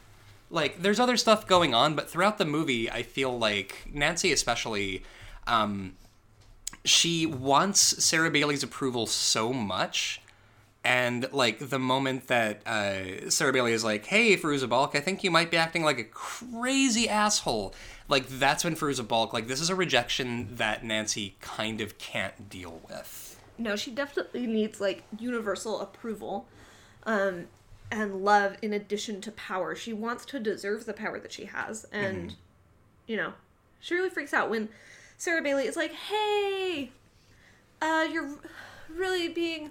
Like 0.50 0.82
there's 0.82 1.00
other 1.00 1.16
stuff 1.16 1.46
going 1.46 1.74
on, 1.74 1.94
but 1.94 2.08
throughout 2.08 2.38
the 2.38 2.44
movie 2.44 2.90
I 2.90 3.02
feel 3.02 3.36
like 3.36 3.88
Nancy 3.92 4.32
especially 4.32 5.02
um 5.46 5.96
she 6.84 7.26
wants 7.26 8.04
Sarah 8.04 8.30
Bailey's 8.30 8.62
approval 8.62 9.06
so 9.06 9.52
much. 9.52 10.20
And 10.84 11.28
like 11.32 11.58
the 11.58 11.80
moment 11.80 12.28
that 12.28 12.64
uh, 12.64 13.28
Sarah 13.28 13.52
Bailey 13.52 13.72
is 13.72 13.82
like, 13.82 14.06
"Hey, 14.06 14.36
Fairuza 14.36 14.68
Balk, 14.68 14.94
I 14.94 15.00
think 15.00 15.24
you 15.24 15.32
might 15.32 15.50
be 15.50 15.56
acting 15.56 15.82
like 15.82 15.98
a 15.98 16.04
crazy 16.04 17.08
asshole," 17.08 17.74
like 18.06 18.28
that's 18.28 18.62
when 18.62 18.76
Fairuza 18.76 19.06
Balk, 19.06 19.32
like 19.32 19.48
this 19.48 19.60
is 19.60 19.68
a 19.68 19.74
rejection 19.74 20.54
that 20.54 20.84
Nancy 20.84 21.34
kind 21.40 21.80
of 21.80 21.98
can't 21.98 22.48
deal 22.48 22.80
with. 22.88 23.36
No, 23.58 23.74
she 23.74 23.90
definitely 23.90 24.46
needs 24.46 24.80
like 24.80 25.02
universal 25.18 25.80
approval, 25.80 26.46
um, 27.02 27.46
and 27.90 28.24
love 28.24 28.56
in 28.62 28.72
addition 28.72 29.20
to 29.22 29.32
power. 29.32 29.74
She 29.74 29.92
wants 29.92 30.24
to 30.26 30.40
deserve 30.40 30.86
the 30.86 30.92
power 30.92 31.18
that 31.18 31.32
she 31.32 31.44
has, 31.46 31.84
and 31.92 32.34
you 33.06 33.16
know, 33.16 33.34
she 33.80 33.94
really 33.94 34.10
freaks 34.10 34.34
out 34.34 34.50
when 34.50 34.68
Sarah 35.16 35.42
Bailey 35.42 35.66
is 35.66 35.76
like, 35.76 35.92
"Hey, 35.92 36.90
uh, 37.80 38.06
you're 38.10 38.38
really 38.88 39.28
being 39.28 39.70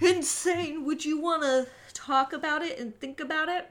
insane. 0.00 0.84
Would 0.84 1.04
you 1.04 1.20
want 1.20 1.42
to 1.42 1.66
talk 1.92 2.32
about 2.32 2.62
it 2.62 2.78
and 2.78 2.98
think 2.98 3.20
about 3.20 3.48
it?" 3.48 3.70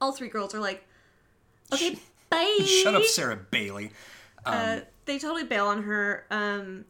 All 0.00 0.12
three 0.12 0.28
girls 0.28 0.54
are 0.54 0.60
like, 0.60 0.86
"Okay, 1.72 1.98
bye." 2.30 2.58
Shut 2.64 2.94
up, 2.94 3.04
Sarah 3.04 3.36
Bailey. 3.36 3.92
Uh, 4.44 4.80
they 5.04 5.18
totally 5.18 5.44
bail 5.44 5.66
on 5.66 5.84
her. 5.84 6.26
Um, 6.30 6.84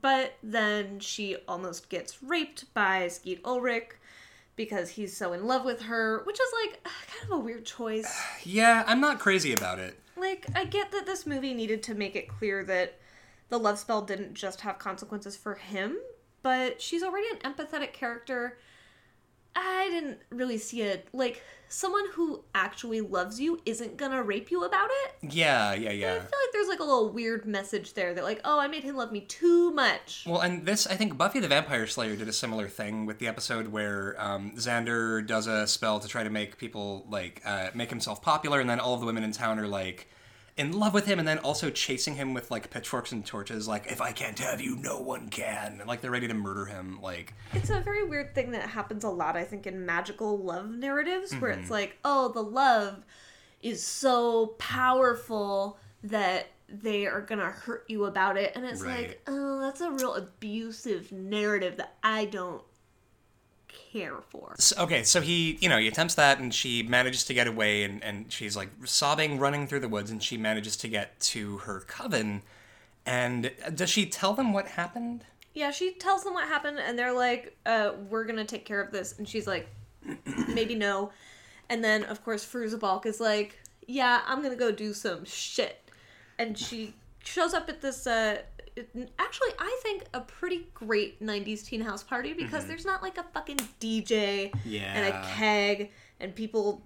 but 0.00 0.34
then 0.42 1.00
she 1.00 1.36
almost 1.48 1.88
gets 1.88 2.22
raped 2.22 2.72
by 2.74 3.08
Skeet 3.08 3.40
Ulrich 3.44 3.90
because 4.60 4.90
he's 4.90 5.16
so 5.16 5.32
in 5.32 5.46
love 5.46 5.64
with 5.64 5.80
her, 5.80 6.20
which 6.24 6.38
is 6.38 6.48
like 6.62 6.80
uh, 6.84 6.90
kind 7.10 7.32
of 7.32 7.38
a 7.38 7.40
weird 7.40 7.64
choice. 7.64 8.20
Yeah, 8.44 8.84
I'm 8.86 9.00
not 9.00 9.18
crazy 9.18 9.54
about 9.54 9.78
it. 9.78 9.98
Like, 10.18 10.46
I 10.54 10.66
get 10.66 10.92
that 10.92 11.06
this 11.06 11.26
movie 11.26 11.54
needed 11.54 11.82
to 11.84 11.94
make 11.94 12.14
it 12.14 12.28
clear 12.28 12.62
that 12.64 12.98
the 13.48 13.58
love 13.58 13.78
spell 13.78 14.02
didn't 14.02 14.34
just 14.34 14.60
have 14.60 14.78
consequences 14.78 15.34
for 15.34 15.54
him, 15.54 15.96
but 16.42 16.82
she's 16.82 17.02
already 17.02 17.26
an 17.30 17.52
empathetic 17.52 17.94
character. 17.94 18.58
I 19.56 19.88
didn't 19.90 20.18
really 20.30 20.58
see 20.58 20.82
it. 20.82 21.08
Like, 21.12 21.42
someone 21.68 22.04
who 22.12 22.42
actually 22.54 23.00
loves 23.00 23.40
you 23.40 23.60
isn't 23.64 23.96
gonna 23.96 24.22
rape 24.22 24.50
you 24.50 24.64
about 24.64 24.90
it. 24.90 25.32
Yeah, 25.32 25.72
yeah, 25.72 25.90
yeah. 25.90 26.08
I 26.08 26.18
feel 26.18 26.22
like 26.24 26.52
there's 26.52 26.68
like 26.68 26.80
a 26.80 26.84
little 26.84 27.10
weird 27.10 27.46
message 27.46 27.94
there 27.94 28.12
that, 28.14 28.24
like, 28.24 28.40
oh, 28.44 28.58
I 28.58 28.68
made 28.68 28.84
him 28.84 28.96
love 28.96 29.12
me 29.12 29.20
too 29.20 29.70
much. 29.72 30.24
Well, 30.26 30.40
and 30.40 30.66
this, 30.66 30.86
I 30.86 30.96
think 30.96 31.16
Buffy 31.16 31.40
the 31.40 31.48
Vampire 31.48 31.86
Slayer 31.86 32.16
did 32.16 32.28
a 32.28 32.32
similar 32.32 32.68
thing 32.68 33.06
with 33.06 33.18
the 33.18 33.28
episode 33.28 33.68
where 33.68 34.16
um, 34.18 34.52
Xander 34.56 35.26
does 35.26 35.46
a 35.46 35.66
spell 35.66 36.00
to 36.00 36.08
try 36.08 36.24
to 36.24 36.30
make 36.30 36.58
people, 36.58 37.06
like, 37.08 37.40
uh, 37.44 37.70
make 37.74 37.90
himself 37.90 38.20
popular, 38.22 38.60
and 38.60 38.68
then 38.68 38.80
all 38.80 38.94
of 38.94 39.00
the 39.00 39.06
women 39.06 39.22
in 39.22 39.32
town 39.32 39.58
are, 39.58 39.68
like, 39.68 40.08
in 40.60 40.72
love 40.72 40.92
with 40.92 41.06
him, 41.06 41.18
and 41.18 41.26
then 41.26 41.38
also 41.38 41.70
chasing 41.70 42.14
him 42.16 42.34
with, 42.34 42.50
like, 42.50 42.68
pitchforks 42.70 43.12
and 43.12 43.24
torches, 43.24 43.66
like, 43.66 43.90
if 43.90 44.00
I 44.02 44.12
can't 44.12 44.38
have 44.40 44.60
you, 44.60 44.76
no 44.76 45.00
one 45.00 45.28
can. 45.30 45.78
And, 45.80 45.88
like, 45.88 46.02
they're 46.02 46.10
ready 46.10 46.28
to 46.28 46.34
murder 46.34 46.66
him, 46.66 47.00
like, 47.00 47.32
It's 47.54 47.70
a 47.70 47.80
very 47.80 48.04
weird 48.06 48.34
thing 48.34 48.50
that 48.50 48.68
happens 48.68 49.02
a 49.02 49.08
lot, 49.08 49.36
I 49.36 49.44
think, 49.44 49.66
in 49.66 49.86
magical 49.86 50.36
love 50.38 50.68
narratives, 50.70 51.34
where 51.34 51.50
Mm-hmm. 51.52 51.62
it's 51.62 51.70
like, 51.70 51.98
oh, 52.04 52.28
the 52.28 52.42
love 52.42 53.04
is 53.62 53.82
so 53.84 54.48
powerful 54.58 55.78
that 56.04 56.48
they 56.68 57.06
are 57.06 57.20
gonna 57.22 57.50
hurt 57.50 57.84
you 57.88 58.04
about 58.04 58.36
it. 58.36 58.52
And 58.54 58.64
it's 58.64 58.82
Right. 58.82 59.08
like, 59.08 59.22
oh, 59.26 59.60
that's 59.60 59.80
a 59.80 59.90
real 59.90 60.14
abusive 60.14 61.10
narrative 61.10 61.78
that 61.78 61.94
I 62.02 62.26
don't 62.26 62.62
care 63.92 64.20
for. 64.28 64.54
So, 64.58 64.82
okay, 64.82 65.02
so 65.02 65.20
he, 65.20 65.58
you 65.60 65.68
know, 65.68 65.78
he 65.78 65.88
attempts 65.88 66.14
that, 66.14 66.38
and 66.38 66.54
she 66.54 66.82
manages 66.82 67.24
to 67.24 67.34
get 67.34 67.46
away, 67.46 67.84
and, 67.84 68.02
and 68.02 68.32
she's 68.32 68.56
like 68.56 68.68
sobbing, 68.84 69.38
running 69.38 69.66
through 69.66 69.80
the 69.80 69.88
woods, 69.88 70.10
and 70.10 70.22
she 70.22 70.36
manages 70.36 70.76
to 70.78 70.88
get 70.88 71.18
to 71.20 71.58
her 71.58 71.80
coven. 71.80 72.42
And 73.06 73.50
does 73.74 73.90
she 73.90 74.06
tell 74.06 74.34
them 74.34 74.52
what 74.52 74.68
happened? 74.68 75.24
Yeah, 75.54 75.70
she 75.70 75.92
tells 75.92 76.22
them 76.22 76.34
what 76.34 76.46
happened, 76.46 76.78
and 76.78 76.98
they're 76.98 77.12
like, 77.12 77.56
uh, 77.66 77.92
we're 78.08 78.24
gonna 78.24 78.44
take 78.44 78.64
care 78.64 78.80
of 78.80 78.92
this. 78.92 79.18
And 79.18 79.28
she's 79.28 79.46
like, 79.46 79.68
maybe 80.48 80.74
no. 80.74 81.10
And 81.68 81.82
then, 81.82 82.04
of 82.04 82.24
course, 82.24 82.44
Fairuza 82.44 82.78
Balk 82.78 83.06
is 83.06 83.20
like, 83.20 83.58
yeah, 83.86 84.22
I'm 84.26 84.42
gonna 84.42 84.56
go 84.56 84.70
do 84.70 84.92
some 84.92 85.24
shit. 85.24 85.90
And 86.38 86.56
she 86.56 86.94
shows 87.24 87.52
up 87.52 87.68
at 87.68 87.80
this, 87.80 88.06
uh, 88.06 88.38
actually, 89.18 89.48
I 89.58 89.80
think 89.82 90.04
a 90.14 90.20
pretty 90.20 90.66
great 90.74 91.22
90s 91.22 91.64
teen 91.64 91.80
house 91.80 92.02
party 92.02 92.32
because 92.32 92.66
there's 92.66 92.84
not 92.86 93.02
like 93.02 93.18
a 93.18 93.22
fucking 93.34 93.58
DJ 93.80 94.50
and 94.94 95.06
a 95.14 95.22
keg 95.34 95.90
and 96.20 96.34
people, 96.34 96.82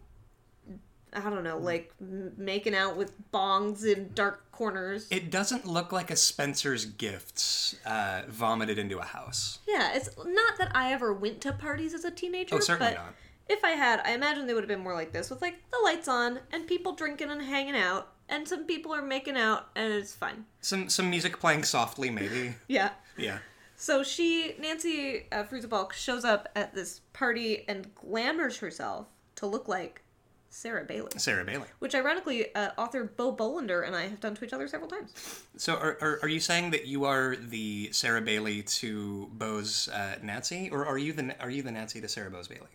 I 1.12 1.20
don't 1.30 1.44
know, 1.44 1.58
like 1.58 1.92
m- 2.00 2.32
making 2.36 2.74
out 2.74 2.96
with 2.96 3.12
bongs 3.32 3.84
in 3.84 4.10
dark 4.14 4.50
corners. 4.52 5.06
It 5.10 5.30
doesn't 5.30 5.66
look 5.66 5.92
like 5.92 6.10
a 6.10 6.16
Spencer's 6.16 6.84
Gifts 6.84 7.76
uh, 7.84 8.22
vomited 8.28 8.78
into 8.78 8.98
a 8.98 9.04
house. 9.04 9.58
Yeah, 9.66 9.92
it's 9.94 10.10
not 10.24 10.58
that 10.58 10.70
I 10.74 10.92
ever 10.92 11.12
went 11.12 11.40
to 11.42 11.52
parties 11.52 11.94
as 11.94 12.04
a 12.04 12.10
teenager. 12.10 12.56
Oh, 12.56 12.60
certainly 12.60 12.92
but 12.94 12.98
not. 12.98 13.14
If 13.46 13.62
I 13.62 13.72
had, 13.72 14.00
I 14.04 14.12
imagine 14.12 14.46
they 14.46 14.54
would 14.54 14.62
have 14.62 14.68
been 14.68 14.80
more 14.80 14.94
like 14.94 15.12
this, 15.12 15.28
with 15.28 15.42
like 15.42 15.56
the 15.70 15.76
lights 15.84 16.08
on 16.08 16.40
and 16.50 16.66
people 16.66 16.94
drinking 16.94 17.30
and 17.30 17.42
hanging 17.42 17.76
out, 17.76 18.13
and 18.28 18.46
some 18.48 18.64
people 18.64 18.92
are 18.94 19.02
making 19.02 19.36
out, 19.36 19.68
and 19.76 19.92
it's 19.92 20.14
fine. 20.14 20.44
Some 20.60 20.88
some 20.88 21.10
music 21.10 21.38
playing 21.40 21.64
softly, 21.64 22.10
maybe. 22.10 22.54
Yeah. 22.68 22.90
Yeah. 23.16 23.38
So 23.76 24.02
she, 24.02 24.54
Nancy 24.58 25.26
uh, 25.32 25.44
Fairuza 25.44 25.68
Balk, 25.68 25.92
shows 25.92 26.24
up 26.24 26.48
at 26.54 26.74
this 26.74 27.00
party 27.12 27.64
and 27.68 27.92
glamours 27.94 28.58
herself 28.58 29.08
to 29.36 29.46
look 29.46 29.66
like 29.68 30.02
Sarah 30.48 30.84
Bailey, 30.84 31.10
Sarah 31.16 31.44
Bailey. 31.44 31.66
which 31.80 31.94
ironically, 31.94 32.54
uh, 32.54 32.70
author 32.78 33.04
Bo 33.04 33.34
Bolander 33.34 33.84
and 33.84 33.96
I 33.96 34.02
have 34.02 34.20
done 34.20 34.36
to 34.36 34.44
each 34.44 34.52
other 34.52 34.68
several 34.68 34.88
times. 34.88 35.12
So 35.56 35.74
are, 35.74 35.98
are, 36.00 36.20
are 36.22 36.28
you 36.28 36.38
saying 36.38 36.70
that 36.70 36.86
you 36.86 37.04
are 37.04 37.34
the 37.34 37.90
Sarah 37.92 38.22
Bailey 38.22 38.62
to 38.62 39.28
Bo's 39.32 39.88
uh, 39.88 40.16
Nancy, 40.22 40.70
or 40.70 40.86
are 40.86 40.96
you 40.96 41.12
the 41.12 41.34
are 41.42 41.50
you 41.50 41.62
the 41.62 41.72
Nancy 41.72 42.00
to 42.00 42.08
Sarah 42.08 42.30
Bo's 42.30 42.46
Bailey, 42.46 42.70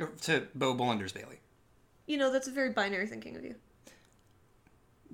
or 0.00 0.06
to 0.22 0.46
Bo 0.54 0.74
Bolander's 0.74 1.12
Bailey? 1.12 1.40
You 2.06 2.16
know, 2.16 2.32
that's 2.32 2.48
a 2.48 2.52
very 2.52 2.70
binary 2.70 3.06
thinking 3.06 3.36
of 3.36 3.44
you. 3.44 3.54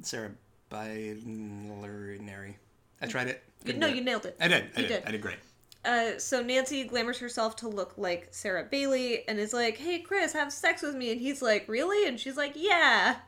Sarah 0.03 0.31
Binary. 0.71 2.57
I 3.01 3.07
tried 3.07 3.29
it. 3.29 3.43
You- 3.65 3.75
no, 3.75 3.87
you 3.87 4.03
nailed 4.03 4.27
it. 4.27 4.37
I 4.41 4.49
did. 4.49 4.65
I 4.77 4.81
you 4.81 4.87
did. 4.87 4.89
did. 4.89 5.05
I 5.07 5.11
did 5.13 5.21
great. 5.23 5.37
Uh, 5.85 6.19
so 6.19 6.43
Nancy 6.43 6.85
glamours 6.85 7.19
herself 7.19 7.55
to 7.57 7.69
look 7.69 7.95
like 7.97 8.29
Sarah 8.33 8.65
Bailey 8.65 9.27
and 9.29 9.39
is 9.39 9.53
like, 9.53 9.77
"Hey, 9.79 10.01
Chris, 10.01 10.33
have 10.33 10.53
sex 10.53 10.83
with 10.83 10.95
me." 10.97 11.13
And 11.13 11.21
he's 11.21 11.41
like, 11.41 11.67
"Really?" 11.69 12.07
And 12.07 12.19
she's 12.19 12.37
like, 12.37 12.53
"Yeah." 12.57 13.17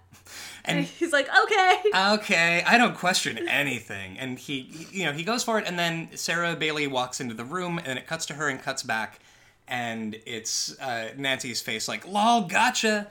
And 0.65 0.79
And 0.79 0.87
he's 0.87 1.13
like, 1.13 1.29
"Okay." 1.45 1.83
okay, 2.15 2.63
I 2.67 2.77
don't 2.77 2.95
question 2.97 3.49
anything. 3.49 4.19
And 4.19 4.39
he, 4.39 4.63
he- 4.63 4.99
you 5.01 5.07
know, 5.07 5.13
he 5.13 5.23
goes 5.25 5.43
for 5.43 5.59
it, 5.59 5.67
and 5.67 5.79
then 5.79 6.11
Sarah 6.17 6.55
Bailey 6.57 6.87
walks 6.87 7.21
into 7.21 7.35
the 7.35 7.45
room, 7.45 7.81
and 7.85 7.99
it 7.99 8.07
cuts 8.07 8.27
to 8.27 8.35
her 8.35 8.49
and 8.49 8.61
cuts 8.61 8.83
back, 8.83 9.21
and 9.67 10.17
it's 10.27 10.79
uh, 10.81 11.11
Nancy's 11.17 11.61
face, 11.63 11.89
like, 11.89 12.07
"Lol, 12.07 12.43
gotcha." 12.43 13.07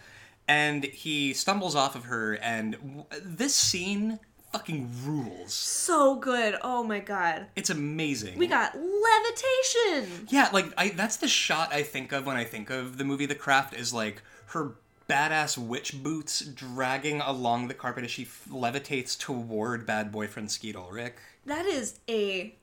And 0.50 0.84
he 0.84 1.34
stumbles 1.34 1.76
off 1.76 1.96
of 1.96 2.06
her, 2.06 2.34
and 2.34 2.72
w- 2.82 3.06
this 3.24 3.54
scene 3.56 4.20
fucking 4.52 4.90
rules. 5.06 5.54
So 5.54 6.16
good. 6.16 6.56
Oh 6.64 6.84
my 6.84 7.00
god. 7.00 7.46
It's 7.56 7.70
amazing. 7.70 8.38
We 8.38 8.48
got 8.48 8.76
levitation. 8.76 10.26
Yeah, 10.30 10.50
like 10.52 10.74
I 10.78 10.90
that's 10.90 11.18
the 11.18 11.28
shot 11.28 11.72
I 11.72 11.84
think 11.84 12.12
of 12.12 12.26
when 12.26 12.36
I 12.36 12.44
think 12.46 12.70
of 12.70 12.98
the 12.98 13.04
movie 13.04 13.28
The 13.28 13.36
Craft 13.36 13.76
is 13.76 13.94
like 13.94 14.22
her 14.48 14.72
badass 15.08 15.58
witch 15.58 16.02
boots 16.04 16.42
dragging 16.42 17.22
along 17.22 17.68
the 17.68 17.74
carpet 17.74 18.04
as 18.06 18.12
she 18.12 18.24
f- 18.24 18.48
levitates 18.50 19.18
toward 19.18 19.86
bad 19.86 20.12
boyfriend 20.12 20.52
Skeet 20.52 20.76
Ulrich. 20.76 21.14
That 21.46 21.66
is 21.68 22.00
a 22.10 22.56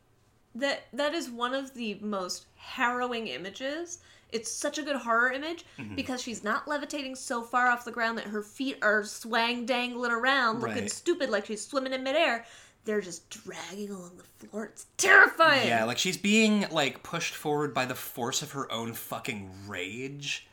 that 0.57 0.85
that 0.93 1.15
is 1.15 1.31
one 1.31 1.55
of 1.55 1.75
the 1.75 1.99
most 2.01 2.47
harrowing 2.57 3.29
images. 3.29 3.99
It's 4.33 4.51
such 4.51 4.77
a 4.79 4.83
good 4.83 4.97
horror 4.97 5.31
image 5.33 5.65
Mm-hmm. 5.79 5.95
because 5.95 6.21
she's 6.23 6.43
not 6.45 6.67
levitating 6.69 7.15
so 7.15 7.43
far 7.43 7.69
off 7.69 7.85
the 7.85 7.93
ground 7.93 8.19
that 8.19 8.27
her 8.27 8.43
feet 8.43 8.79
are 8.83 9.05
swang 9.05 9.67
dangling 9.67 10.11
around 10.11 10.61
looking 10.61 10.83
Right. 10.83 10.91
stupid 10.91 11.31
like 11.31 11.47
she's 11.47 11.65
swimming 11.67 11.93
in 11.93 12.03
midair. 12.03 12.45
They're 12.85 13.01
just 13.01 13.29
dragging 13.31 13.91
along 13.91 14.13
the 14.17 14.47
floor. 14.49 14.67
It's 14.67 14.87
terrifying. 14.97 15.67
Yeah, 15.69 15.85
like 15.85 15.99
she's 15.99 16.17
being 16.17 16.67
like 16.71 17.03
pushed 17.03 17.35
forward 17.35 17.75
by 17.75 17.85
the 17.85 17.95
force 17.97 18.43
of 18.43 18.53
her 18.53 18.71
own 18.71 18.95
fucking 18.95 19.51
rage. 19.67 20.47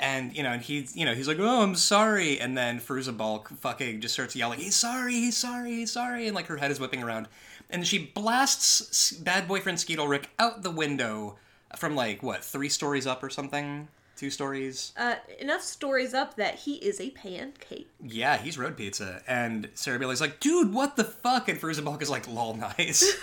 And 0.00 0.36
you 0.36 0.42
know, 0.42 0.50
and 0.50 0.62
he's 0.62 0.96
you 0.96 1.04
know 1.04 1.14
he's 1.14 1.28
like, 1.28 1.38
oh, 1.38 1.62
I'm 1.62 1.76
sorry, 1.76 2.40
and 2.40 2.56
then 2.56 2.80
Fairuza 2.80 3.16
Balk 3.16 3.50
fucking 3.50 4.00
just 4.00 4.14
starts 4.14 4.34
yelling, 4.34 4.58
he's 4.58 4.74
sorry, 4.74 5.14
he's 5.14 5.36
sorry, 5.36 5.70
he's 5.70 5.92
sorry, 5.92 6.26
and 6.26 6.34
like 6.34 6.46
her 6.46 6.56
head 6.56 6.70
is 6.72 6.80
whipping 6.80 7.02
around, 7.04 7.28
and 7.70 7.86
she 7.86 7.98
blasts 7.98 9.12
bad 9.12 9.46
boyfriend 9.46 9.78
Skeet 9.78 9.98
Ulrich 10.00 10.24
out 10.40 10.62
the 10.64 10.70
window 10.72 11.36
from 11.76 11.94
like 11.94 12.22
what 12.22 12.44
three 12.44 12.68
stories 12.68 13.06
up 13.06 13.22
or 13.22 13.30
something, 13.30 13.88
two 14.16 14.30
stories. 14.30 14.92
Uh, 14.96 15.16
enough 15.38 15.62
stories 15.62 16.14
up 16.14 16.36
that 16.36 16.56
he 16.56 16.74
is 16.76 17.00
a 17.00 17.10
pancake. 17.10 17.88
Yeah, 18.02 18.36
he's 18.38 18.58
road 18.58 18.76
pizza, 18.76 19.22
and 19.26 19.68
Sarah 19.74 19.98
Bailey's 19.98 20.20
like, 20.20 20.40
dude, 20.40 20.72
what 20.72 20.96
the 20.96 21.04
fuck, 21.04 21.48
and 21.48 21.60
Balk 21.84 22.02
is 22.02 22.10
like, 22.10 22.28
lol, 22.28 22.54
nice. 22.78 23.12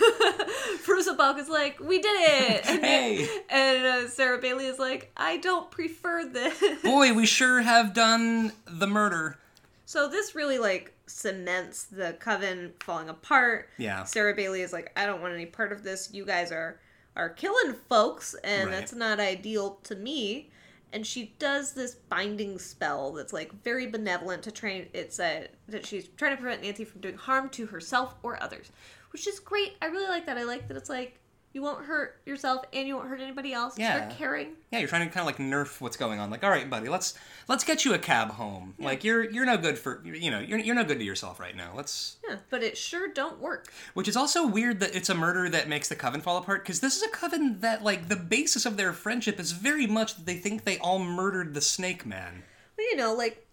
Balk 1.16 1.38
is 1.38 1.48
like, 1.50 1.78
we 1.80 1.98
did 2.00 2.08
it! 2.08 2.64
And, 2.68 2.80
Hey. 2.84 3.28
and 3.50 3.86
uh, 3.86 4.08
Sarah 4.08 4.38
Bailey 4.38 4.66
is 4.66 4.78
like, 4.78 5.12
I 5.16 5.36
don't 5.36 5.70
prefer 5.70 6.24
this. 6.24 6.82
Boy, 6.82 7.12
we 7.12 7.26
sure 7.26 7.60
have 7.60 7.92
done 7.92 8.52
the 8.66 8.86
murder. 8.86 9.36
So 9.84 10.08
this 10.08 10.34
really 10.34 10.58
like 10.58 10.94
cements 11.06 11.84
the 11.84 12.16
coven 12.20 12.72
falling 12.80 13.08
apart. 13.10 13.68
Yeah. 13.76 14.04
Sarah 14.04 14.34
Bailey 14.34 14.62
is 14.62 14.72
like, 14.72 14.92
I 14.96 15.04
don't 15.04 15.20
want 15.20 15.34
any 15.34 15.46
part 15.46 15.72
of 15.72 15.82
this. 15.82 16.08
You 16.12 16.24
guys 16.24 16.52
are 16.52 16.78
are 17.16 17.28
killing 17.28 17.74
folks, 17.88 18.34
and 18.44 18.70
Right. 18.70 18.78
that's 18.78 18.92
not 18.92 19.20
ideal 19.20 19.78
to 19.84 19.96
me. 19.96 20.50
And 20.92 21.06
she 21.06 21.34
does 21.38 21.72
this 21.74 21.94
binding 21.94 22.58
spell 22.58 23.12
that's 23.12 23.32
like 23.32 23.52
very 23.62 23.86
benevolent 23.86 24.42
to 24.44 24.50
train. 24.50 24.88
It's 24.92 25.20
a 25.20 25.46
that 25.68 25.86
she's 25.86 26.08
trying 26.16 26.36
to 26.36 26.40
prevent 26.42 26.62
Nancy 26.62 26.84
from 26.84 27.00
doing 27.00 27.16
harm 27.16 27.48
to 27.50 27.66
herself 27.66 28.16
or 28.24 28.42
others, 28.42 28.72
which 29.12 29.28
is 29.28 29.38
great. 29.38 29.76
I 29.80 29.86
really 29.86 30.08
like 30.08 30.26
that. 30.26 30.36
I 30.36 30.42
like 30.42 30.66
that 30.66 30.76
it's 30.76 30.90
like 30.90 31.19
you 31.52 31.62
won't 31.62 31.84
hurt 31.84 32.20
yourself 32.26 32.64
and 32.72 32.86
you 32.86 32.94
won't 32.94 33.08
hurt 33.08 33.20
anybody 33.20 33.52
else. 33.52 33.76
Yeah. 33.76 33.98
very 33.98 34.12
caring. 34.14 34.48
Yeah, 34.70 34.78
you're 34.78 34.88
trying 34.88 35.08
to 35.08 35.12
kind 35.12 35.20
of 35.20 35.26
like 35.26 35.38
nerf 35.38 35.80
what's 35.80 35.96
going 35.96 36.20
on. 36.20 36.30
Like, 36.30 36.44
all 36.44 36.50
right, 36.50 36.68
buddy, 36.70 36.88
let's 36.88 37.14
let's 37.48 37.64
get 37.64 37.84
you 37.84 37.92
a 37.92 37.98
cab 37.98 38.30
home. 38.30 38.74
Like, 38.78 39.02
you're 39.02 39.28
you're 39.28 39.44
no 39.44 39.56
good 39.56 39.76
for 39.76 40.00
you 40.04 40.30
know 40.30 40.38
you're 40.38 40.58
you're 40.58 40.76
no 40.76 40.84
good 40.84 40.98
to 40.98 41.04
yourself 41.04 41.40
right 41.40 41.56
now. 41.56 41.72
Let's. 41.74 42.16
Yeah, 42.28 42.36
but 42.50 42.62
it 42.62 42.78
sure 42.78 43.08
don't 43.08 43.40
work. 43.40 43.72
Which 43.94 44.06
is 44.06 44.16
also 44.16 44.46
weird 44.46 44.78
that 44.80 44.94
it's 44.94 45.08
a 45.08 45.14
murder 45.14 45.48
that 45.48 45.68
makes 45.68 45.88
the 45.88 45.96
coven 45.96 46.20
fall 46.20 46.36
apart 46.36 46.62
because 46.62 46.80
this 46.80 46.96
is 46.96 47.02
a 47.02 47.08
coven 47.08 47.60
that 47.60 47.82
like 47.82 48.08
the 48.08 48.16
basis 48.16 48.64
of 48.64 48.76
their 48.76 48.92
friendship 48.92 49.40
is 49.40 49.52
very 49.52 49.86
much 49.86 50.14
that 50.16 50.26
they 50.26 50.36
think 50.36 50.64
they 50.64 50.78
all 50.78 51.00
murdered 51.00 51.54
the 51.54 51.60
Snake 51.60 52.06
Man. 52.06 52.44
Well, 52.78 52.88
you 52.88 52.96
know, 52.96 53.12
like 53.14 53.44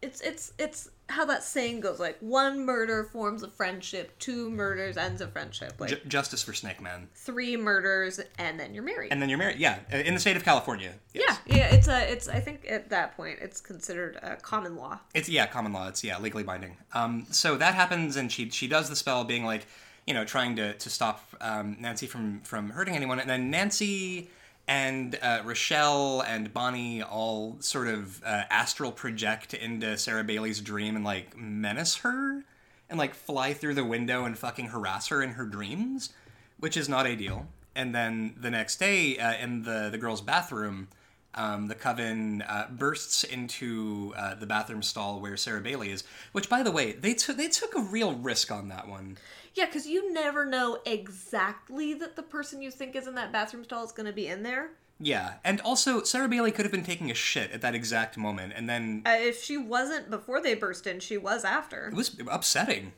it's 0.00 0.22
it's 0.22 0.52
it's 0.58 0.88
how 1.12 1.24
that 1.26 1.44
saying 1.44 1.80
goes. 1.80 2.00
Like 2.00 2.16
one 2.20 2.64
murder 2.64 3.04
forms 3.04 3.42
a 3.42 3.48
friendship, 3.48 4.18
two 4.18 4.50
murders 4.50 4.96
ends 4.96 5.20
a 5.20 5.28
friendship. 5.28 5.74
Like 5.78 5.90
J- 5.90 6.00
justice 6.08 6.42
for 6.42 6.52
Snake 6.52 6.80
Man. 6.80 7.08
three 7.14 7.56
murders 7.56 8.20
and 8.38 8.58
then 8.58 8.74
you're 8.74 8.82
married. 8.82 9.12
And 9.12 9.20
then 9.20 9.28
you're 9.28 9.38
married. 9.38 9.58
Yeah, 9.58 9.78
in 9.90 10.14
the 10.14 10.20
state 10.20 10.36
of 10.36 10.44
California. 10.44 10.92
Yes. 11.14 11.38
Yeah, 11.46 11.56
yeah. 11.56 11.74
It's 11.74 11.88
a 11.88 12.10
it's. 12.10 12.28
I 12.28 12.40
think 12.40 12.66
at 12.68 12.90
that 12.90 13.16
point 13.16 13.38
it's 13.40 13.60
considered 13.60 14.18
a 14.22 14.36
common 14.36 14.76
law. 14.76 14.98
It's 15.14 15.28
yeah, 15.28 15.46
common 15.46 15.72
law. 15.72 15.88
It's 15.88 16.02
yeah, 16.02 16.18
legally 16.18 16.44
binding. 16.44 16.76
Um, 16.94 17.26
so 17.30 17.56
that 17.56 17.74
happens, 17.74 18.16
and 18.16 18.32
she 18.32 18.50
she 18.50 18.66
does 18.66 18.88
the 18.88 18.96
spell, 18.96 19.24
being 19.24 19.44
like, 19.44 19.66
you 20.06 20.14
know, 20.14 20.24
trying 20.24 20.56
to 20.56 20.74
to 20.74 20.90
stop 20.90 21.24
um, 21.40 21.76
Nancy 21.78 22.06
from 22.06 22.40
from 22.40 22.70
hurting 22.70 22.96
anyone, 22.96 23.20
and 23.20 23.28
then 23.28 23.50
Nancy 23.50 24.30
and 24.68 25.18
uh, 25.20 25.42
Rochelle 25.44 26.22
and 26.22 26.52
Bonnie 26.52 27.02
all 27.02 27.56
sort 27.60 27.88
of 27.88 28.22
uh, 28.24 28.44
astral 28.50 28.92
project 28.92 29.54
into 29.54 29.96
Sarah 29.98 30.24
Bailey's 30.24 30.60
dream 30.60 30.96
and 30.96 31.04
like 31.04 31.36
menace 31.36 31.96
her, 31.96 32.44
and 32.88 32.98
like 32.98 33.14
fly 33.14 33.52
through 33.52 33.74
the 33.74 33.84
window 33.84 34.24
and 34.24 34.38
fucking 34.38 34.68
harass 34.68 35.08
her 35.08 35.22
in 35.22 35.30
her 35.30 35.46
dreams, 35.46 36.10
which 36.58 36.76
is 36.76 36.88
not 36.88 37.06
ideal. 37.06 37.46
And 37.74 37.94
then 37.94 38.34
the 38.38 38.50
next 38.50 38.76
day, 38.76 39.18
uh, 39.18 39.34
in 39.34 39.62
the 39.62 39.88
the 39.90 39.98
girls' 39.98 40.20
bathroom, 40.20 40.88
um, 41.34 41.68
the 41.68 41.74
coven 41.74 42.42
uh, 42.42 42.68
bursts 42.70 43.24
into 43.24 44.12
uh, 44.16 44.34
the 44.34 44.46
bathroom 44.46 44.82
stall 44.82 45.20
where 45.20 45.36
Sarah 45.36 45.62
Bailey 45.62 45.90
is. 45.90 46.04
Which, 46.32 46.48
by 46.48 46.62
the 46.62 46.70
way, 46.70 46.92
they 46.92 47.14
took 47.14 47.36
they 47.36 47.48
took 47.48 47.74
a 47.74 47.80
real 47.80 48.14
risk 48.14 48.50
on 48.50 48.68
that 48.68 48.88
one. 48.88 49.16
Yeah, 49.54 49.66
because 49.66 49.86
you 49.86 50.12
never 50.12 50.46
know 50.46 50.78
exactly 50.86 51.94
that 51.94 52.16
the 52.16 52.22
person 52.22 52.62
you 52.62 52.70
think 52.70 52.96
is 52.96 53.06
in 53.06 53.14
that 53.16 53.32
bathroom 53.32 53.64
stall 53.64 53.84
is 53.84 53.92
going 53.92 54.06
to 54.06 54.12
be 54.12 54.26
in 54.26 54.42
there. 54.42 54.70
Yeah, 54.98 55.34
and 55.44 55.60
also 55.62 56.02
Sarah 56.04 56.28
Bailey 56.28 56.52
could 56.52 56.64
have 56.64 56.72
been 56.72 56.84
taking 56.84 57.10
a 57.10 57.14
shit 57.14 57.50
at 57.50 57.60
that 57.62 57.74
exact 57.74 58.16
moment, 58.16 58.52
and 58.56 58.68
then 58.68 59.02
Uh, 59.04 59.16
if 59.18 59.42
she 59.42 59.56
wasn't 59.56 60.10
before 60.10 60.40
they 60.40 60.54
burst 60.54 60.86
in, 60.86 61.00
she 61.00 61.18
was 61.18 61.44
after. 61.44 61.88
it 61.88 61.94
was 61.94 62.16
upsetting. 62.30 62.92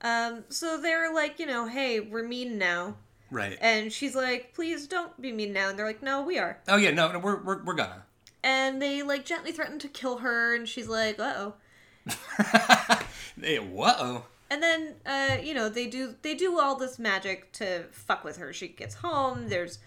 Um, 0.00 0.44
so 0.48 0.80
they're 0.80 1.12
like, 1.12 1.38
you 1.38 1.46
know, 1.46 1.66
hey, 1.66 2.00
we're 2.00 2.26
mean 2.26 2.58
now. 2.58 2.96
Right. 3.30 3.58
And 3.60 3.92
she's 3.92 4.14
like, 4.14 4.54
please 4.54 4.86
don't 4.86 5.20
be 5.20 5.32
mean 5.32 5.52
now. 5.52 5.68
And 5.70 5.78
they're 5.78 5.86
like, 5.86 6.02
no, 6.02 6.22
we 6.22 6.38
are. 6.38 6.58
Oh 6.68 6.76
yeah, 6.76 6.90
no, 6.90 7.10
no, 7.12 7.18
we're 7.18 7.42
we're, 7.42 7.62
we're 7.64 7.74
gonna. 7.74 8.04
And 8.42 8.80
they 8.80 9.02
like 9.02 9.24
gently 9.24 9.52
threaten 9.52 9.78
to 9.80 9.88
kill 9.88 10.18
her. 10.18 10.54
And 10.54 10.68
she's 10.68 10.88
like, 10.88 11.18
uh 11.18 11.32
oh. 11.36 11.54
Hey, 13.40 13.58
whoa. 13.58 14.24
And 14.54 14.62
then, 14.62 14.94
uh, 15.04 15.42
you 15.42 15.52
know, 15.52 15.68
they 15.68 15.88
do 15.88 16.14
they 16.22 16.34
do 16.36 16.60
all 16.60 16.76
this 16.76 16.96
magic 17.00 17.50
to 17.54 17.86
fuck 17.90 18.22
with 18.22 18.36
her. 18.36 18.52
She 18.52 18.68
gets 18.68 18.94
home. 18.94 19.48
There's 19.48 19.80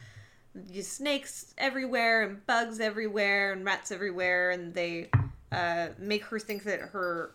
snakes 0.81 1.53
everywhere 1.57 2.23
and 2.23 2.45
bugs 2.45 2.81
everywhere 2.81 3.53
and 3.53 3.63
rats 3.63 3.93
everywhere, 3.93 4.49
and 4.51 4.73
they 4.73 5.09
uh, 5.53 5.87
make 5.97 6.25
her 6.25 6.37
think 6.37 6.63
that 6.63 6.81
her 6.81 7.31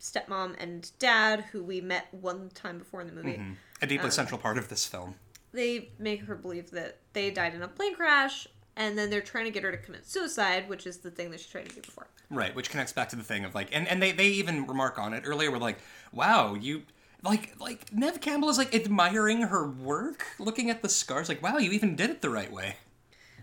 stepmom 0.00 0.56
and 0.58 0.90
dad, 0.98 1.42
who 1.52 1.62
we 1.62 1.80
met 1.80 2.08
one 2.10 2.50
time 2.54 2.78
before 2.78 3.00
in 3.02 3.06
the 3.06 3.12
movie, 3.12 3.40
A 3.80 3.86
deeply 3.86 4.10
central 4.10 4.38
part 4.40 4.58
of 4.58 4.68
this 4.68 4.84
film. 4.84 5.14
they 5.52 5.90
make 6.00 6.22
her 6.22 6.34
believe 6.34 6.72
that 6.72 6.98
they 7.12 7.30
died 7.30 7.54
in 7.54 7.62
a 7.62 7.68
plane 7.68 7.94
crash, 7.94 8.48
and 8.76 8.96
then 8.98 9.10
they're 9.10 9.20
trying 9.20 9.44
to 9.44 9.50
get 9.50 9.62
her 9.62 9.70
to 9.70 9.78
commit 9.78 10.06
suicide, 10.06 10.68
which 10.68 10.86
is 10.86 10.98
the 10.98 11.10
thing 11.10 11.30
that 11.30 11.40
she 11.40 11.50
tried 11.50 11.68
to 11.68 11.74
do 11.74 11.80
before. 11.80 12.06
Right, 12.30 12.54
which 12.54 12.70
connects 12.70 12.92
back 12.92 13.08
to 13.10 13.16
the 13.16 13.22
thing 13.22 13.44
of 13.44 13.54
like, 13.54 13.68
and, 13.72 13.86
and 13.88 14.02
they, 14.02 14.12
they 14.12 14.28
even 14.28 14.66
remark 14.66 14.98
on 14.98 15.12
it 15.12 15.24
earlier. 15.26 15.50
We're 15.50 15.58
like, 15.58 15.78
wow, 16.12 16.54
you 16.54 16.82
like 17.22 17.54
like 17.60 17.92
Neve 17.92 18.20
Campbell 18.20 18.48
is 18.48 18.58
like 18.58 18.74
admiring 18.74 19.42
her 19.42 19.68
work, 19.68 20.24
looking 20.38 20.70
at 20.70 20.82
the 20.82 20.88
scars. 20.88 21.28
Like, 21.28 21.42
wow, 21.42 21.58
you 21.58 21.70
even 21.72 21.94
did 21.94 22.10
it 22.10 22.20
the 22.22 22.30
right 22.30 22.50
way. 22.52 22.76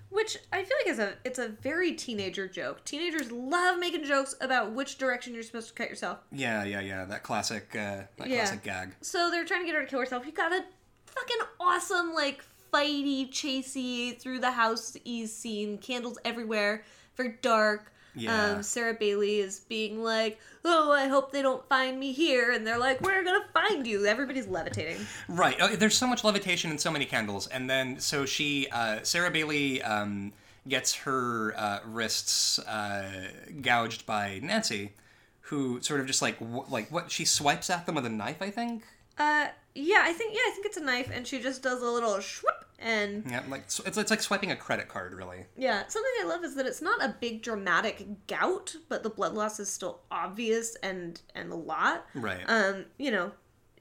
Which 0.09 0.37
I 0.51 0.63
feel 0.63 0.75
like 0.81 0.87
is 0.91 0.97
a 0.99 1.13
it's 1.23 1.37
a 1.37 1.49
very 1.49 1.93
teenager 1.93 2.47
joke. 2.47 2.83
Teenagers 2.83 3.31
love 3.31 3.77
making 3.79 4.05
jokes 4.05 4.33
about 4.41 4.71
which 4.71 4.97
direction 4.97 5.35
you're 5.35 5.43
supposed 5.43 5.67
to 5.67 5.73
cut 5.75 5.87
yourself. 5.87 6.17
Yeah, 6.31 6.63
yeah, 6.63 6.79
yeah. 6.81 7.05
That 7.05 7.21
classic, 7.21 7.67
uh, 7.75 8.01
that 8.17 8.27
Yeah. 8.27 8.37
classic 8.37 8.63
gag. 8.63 8.95
So 9.01 9.29
they're 9.29 9.45
trying 9.45 9.61
to 9.61 9.65
get 9.67 9.75
her 9.75 9.81
to 9.83 9.87
kill 9.87 9.99
herself. 9.99 10.25
You 10.25 10.31
got 10.31 10.51
a 10.51 10.63
fucking 11.05 11.37
awesome 11.59 12.13
like 12.13 12.43
fighty, 12.71 13.29
chasey 13.29 14.19
through 14.19 14.39
the 14.39 14.51
house 14.51 14.95
ease 15.03 15.33
scene. 15.33 15.77
Candles 15.77 16.17
everywhere. 16.25 16.83
Very 17.15 17.35
dark. 17.41 17.91
Yeah. 18.15 18.53
Um, 18.53 18.63
Sarah 18.63 18.95
Bailey 18.95 19.39
is 19.39 19.59
being 19.61 20.03
like, 20.03 20.39
"Oh, 20.65 20.91
I 20.91 21.07
hope 21.07 21.31
they 21.31 21.41
don't 21.41 21.67
find 21.69 21.99
me 21.99 22.11
here," 22.11 22.51
and 22.51 22.65
they're 22.65 22.79
like, 22.79 23.01
"We're 23.01 23.23
gonna 23.23 23.45
find 23.53 23.85
you." 23.85 24.05
Everybody's 24.05 24.47
levitating. 24.47 25.05
Right. 25.27 25.55
Oh, 25.61 25.75
there's 25.75 25.97
so 25.97 26.07
much 26.07 26.23
levitation 26.23 26.71
and 26.71 26.81
so 26.81 26.91
many 26.91 27.05
candles, 27.05 27.47
and 27.47 27.69
then 27.69 27.99
so 27.99 28.25
she, 28.25 28.67
uh, 28.71 28.99
Sarah 29.03 29.31
Bailey, 29.31 29.81
um, 29.83 30.33
gets 30.67 30.93
her 30.95 31.53
uh, 31.55 31.79
wrists 31.85 32.59
uh, 32.59 33.29
gouged 33.61 34.05
by 34.05 34.39
Nancy, 34.41 34.93
who 35.41 35.81
sort 35.81 35.99
of 35.99 36.07
just 36.07 36.21
like 36.21 36.39
w- 36.39 36.65
like 36.67 36.91
what 36.91 37.11
she 37.11 37.25
swipes 37.25 37.69
at 37.69 37.85
them 37.85 37.95
with 37.95 38.05
a 38.05 38.09
knife. 38.09 38.41
I 38.41 38.49
think. 38.49 38.83
Uh, 39.19 39.47
yeah, 39.75 40.01
I 40.01 40.13
think 40.13 40.33
yeah, 40.33 40.41
I 40.47 40.51
think 40.51 40.65
it's 40.65 40.77
a 40.77 40.83
knife, 40.83 41.11
and 41.13 41.27
she 41.27 41.39
just 41.39 41.61
does 41.61 41.81
a 41.81 41.89
little 41.89 42.19
swoop, 42.21 42.65
and 42.79 43.23
Yeah, 43.29 43.43
like 43.49 43.61
it's 43.61 43.79
it's 43.79 44.09
like 44.09 44.21
swiping 44.21 44.51
a 44.51 44.55
credit 44.55 44.87
card, 44.87 45.13
really. 45.13 45.45
Yeah, 45.57 45.83
something 45.87 46.11
I 46.21 46.25
love 46.25 46.43
is 46.43 46.55
that 46.55 46.65
it's 46.65 46.81
not 46.81 47.03
a 47.03 47.15
big 47.19 47.41
dramatic 47.41 48.05
gout, 48.27 48.75
but 48.87 49.03
the 49.03 49.09
blood 49.09 49.33
loss 49.33 49.59
is 49.59 49.69
still 49.69 50.01
obvious 50.09 50.75
and 50.81 51.21
and 51.35 51.51
a 51.51 51.55
lot. 51.55 52.05
Right. 52.15 52.41
Um, 52.47 52.85
you 52.97 53.11
know, 53.11 53.31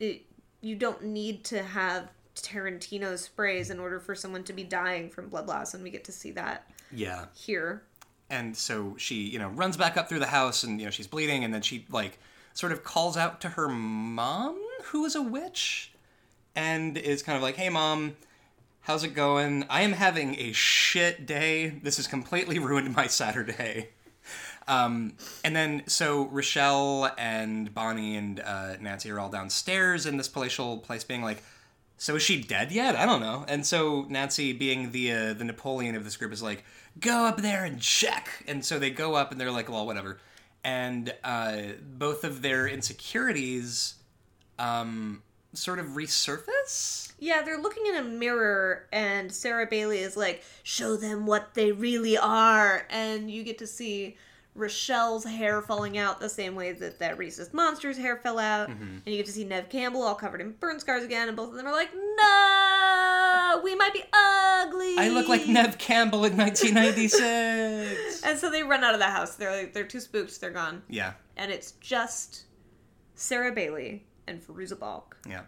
it, 0.00 0.26
you 0.60 0.76
don't 0.76 1.04
need 1.04 1.44
to 1.44 1.62
have 1.62 2.10
Tarantino 2.34 3.18
sprays 3.18 3.70
in 3.70 3.78
order 3.78 4.00
for 4.00 4.14
someone 4.14 4.44
to 4.44 4.52
be 4.52 4.64
dying 4.64 5.08
from 5.08 5.28
blood 5.28 5.46
loss, 5.46 5.74
and 5.74 5.82
we 5.82 5.90
get 5.90 6.04
to 6.04 6.12
see 6.12 6.32
that 6.32 6.70
yeah. 6.92 7.26
here. 7.34 7.82
And 8.30 8.56
so 8.56 8.94
she, 8.98 9.14
you 9.22 9.38
know, 9.38 9.48
runs 9.48 9.76
back 9.76 9.96
up 9.96 10.08
through 10.08 10.18
the 10.18 10.26
house, 10.26 10.64
and 10.64 10.80
you 10.80 10.86
know 10.86 10.90
she's 10.90 11.06
bleeding, 11.06 11.44
and 11.44 11.54
then 11.54 11.62
she 11.62 11.86
like 11.90 12.18
sort 12.54 12.72
of 12.72 12.82
calls 12.82 13.16
out 13.16 13.40
to 13.42 13.50
her 13.50 13.68
mom, 13.68 14.60
who 14.84 15.04
is 15.04 15.14
a 15.14 15.22
witch, 15.22 15.92
and 16.54 16.96
is 16.96 17.22
kind 17.22 17.36
of 17.36 17.42
like, 17.42 17.56
"Hey, 17.56 17.68
mom." 17.68 18.16
How's 18.82 19.04
it 19.04 19.12
going? 19.12 19.66
I 19.68 19.82
am 19.82 19.92
having 19.92 20.36
a 20.36 20.52
shit 20.52 21.26
day. 21.26 21.78
This 21.82 21.98
has 21.98 22.06
completely 22.06 22.58
ruined 22.70 22.96
my 22.96 23.06
Saturday. 23.06 23.90
Um, 24.66 25.14
and 25.44 25.56
then, 25.56 25.82
so 25.86 26.26
Rochelle 26.28 27.10
and 27.18 27.74
Bonnie 27.74 28.16
and 28.16 28.40
uh, 28.40 28.76
Nancy 28.80 29.10
are 29.10 29.18
all 29.18 29.30
downstairs 29.30 30.06
in 30.06 30.18
this 30.18 30.28
palatial 30.28 30.78
place, 30.78 31.04
being 31.04 31.22
like, 31.22 31.42
"So 31.96 32.16
is 32.16 32.22
she 32.22 32.40
dead 32.42 32.70
yet? 32.70 32.94
I 32.94 33.06
don't 33.06 33.20
know." 33.20 33.44
And 33.48 33.66
so 33.66 34.06
Nancy, 34.08 34.52
being 34.52 34.92
the 34.92 35.12
uh, 35.12 35.32
the 35.32 35.44
Napoleon 35.44 35.94
of 35.94 36.04
this 36.04 36.16
group, 36.16 36.32
is 36.32 36.42
like, 36.42 36.64
"Go 37.00 37.24
up 37.24 37.40
there 37.40 37.64
and 37.64 37.80
check." 37.80 38.44
And 38.46 38.64
so 38.64 38.78
they 38.78 38.90
go 38.90 39.14
up, 39.14 39.32
and 39.32 39.40
they're 39.40 39.50
like, 39.50 39.70
"Well, 39.70 39.86
whatever." 39.86 40.18
And 40.62 41.14
uh, 41.24 41.58
both 41.82 42.24
of 42.24 42.42
their 42.42 42.66
insecurities, 42.66 43.94
um, 44.58 45.22
sort 45.54 45.78
of 45.78 45.86
resurface. 45.88 47.12
Yeah, 47.20 47.42
they're 47.42 47.60
looking 47.60 47.86
in 47.86 47.96
a 47.96 48.02
mirror, 48.04 48.86
and 48.92 49.32
Sarah 49.32 49.66
Bailey 49.66 49.98
is 49.98 50.16
like, 50.16 50.44
"Show 50.62 50.96
them 50.96 51.26
what 51.26 51.54
they 51.54 51.72
really 51.72 52.16
are," 52.16 52.86
and 52.90 53.30
you 53.30 53.42
get 53.42 53.58
to 53.58 53.66
see 53.66 54.16
Rochelle's 54.54 55.24
hair 55.24 55.60
falling 55.62 55.98
out 55.98 56.20
the 56.20 56.28
same 56.28 56.54
way 56.54 56.72
that 56.72 56.98
that 57.00 57.16
racist 57.18 57.52
monster's 57.54 57.96
hair 57.96 58.16
fell 58.16 58.38
out, 58.38 58.68
Mm-hmm. 58.70 58.82
and 58.84 59.06
you 59.06 59.16
get 59.16 59.26
to 59.26 59.32
see 59.32 59.44
Neve 59.44 59.68
Campbell 59.68 60.02
all 60.02 60.14
covered 60.14 60.40
in 60.40 60.52
burn 60.52 60.78
scars 60.80 61.02
again, 61.04 61.28
and 61.28 61.36
both 61.36 61.50
of 61.50 61.54
them 61.56 61.66
are 61.66 61.72
like, 61.72 61.90
"No, 61.94 63.60
we 63.64 63.74
might 63.74 63.92
be 63.92 64.02
ugly." 64.12 64.96
I 64.98 65.08
look 65.12 65.28
like 65.28 65.46
Neve 65.48 65.78
Campbell 65.78 66.24
in 66.24 66.36
1996. 66.36 68.22
And 68.24 68.38
so 68.38 68.50
they 68.50 68.62
run 68.62 68.82
out 68.84 68.94
of 68.94 69.00
the 69.00 69.06
house. 69.06 69.36
They're 69.36 69.56
like, 69.56 69.72
they're 69.72 69.84
too 69.84 70.00
spooked. 70.00 70.40
They're 70.40 70.50
gone, 70.50 70.82
yeah, 70.88 71.12
and 71.36 71.50
it's 71.50 71.72
just 71.80 72.44
Sarah 73.14 73.52
Bailey 73.52 74.04
and 74.28 74.40
Fairuza 74.42 74.78
Balk. 74.78 75.16
yeah. 75.28 75.42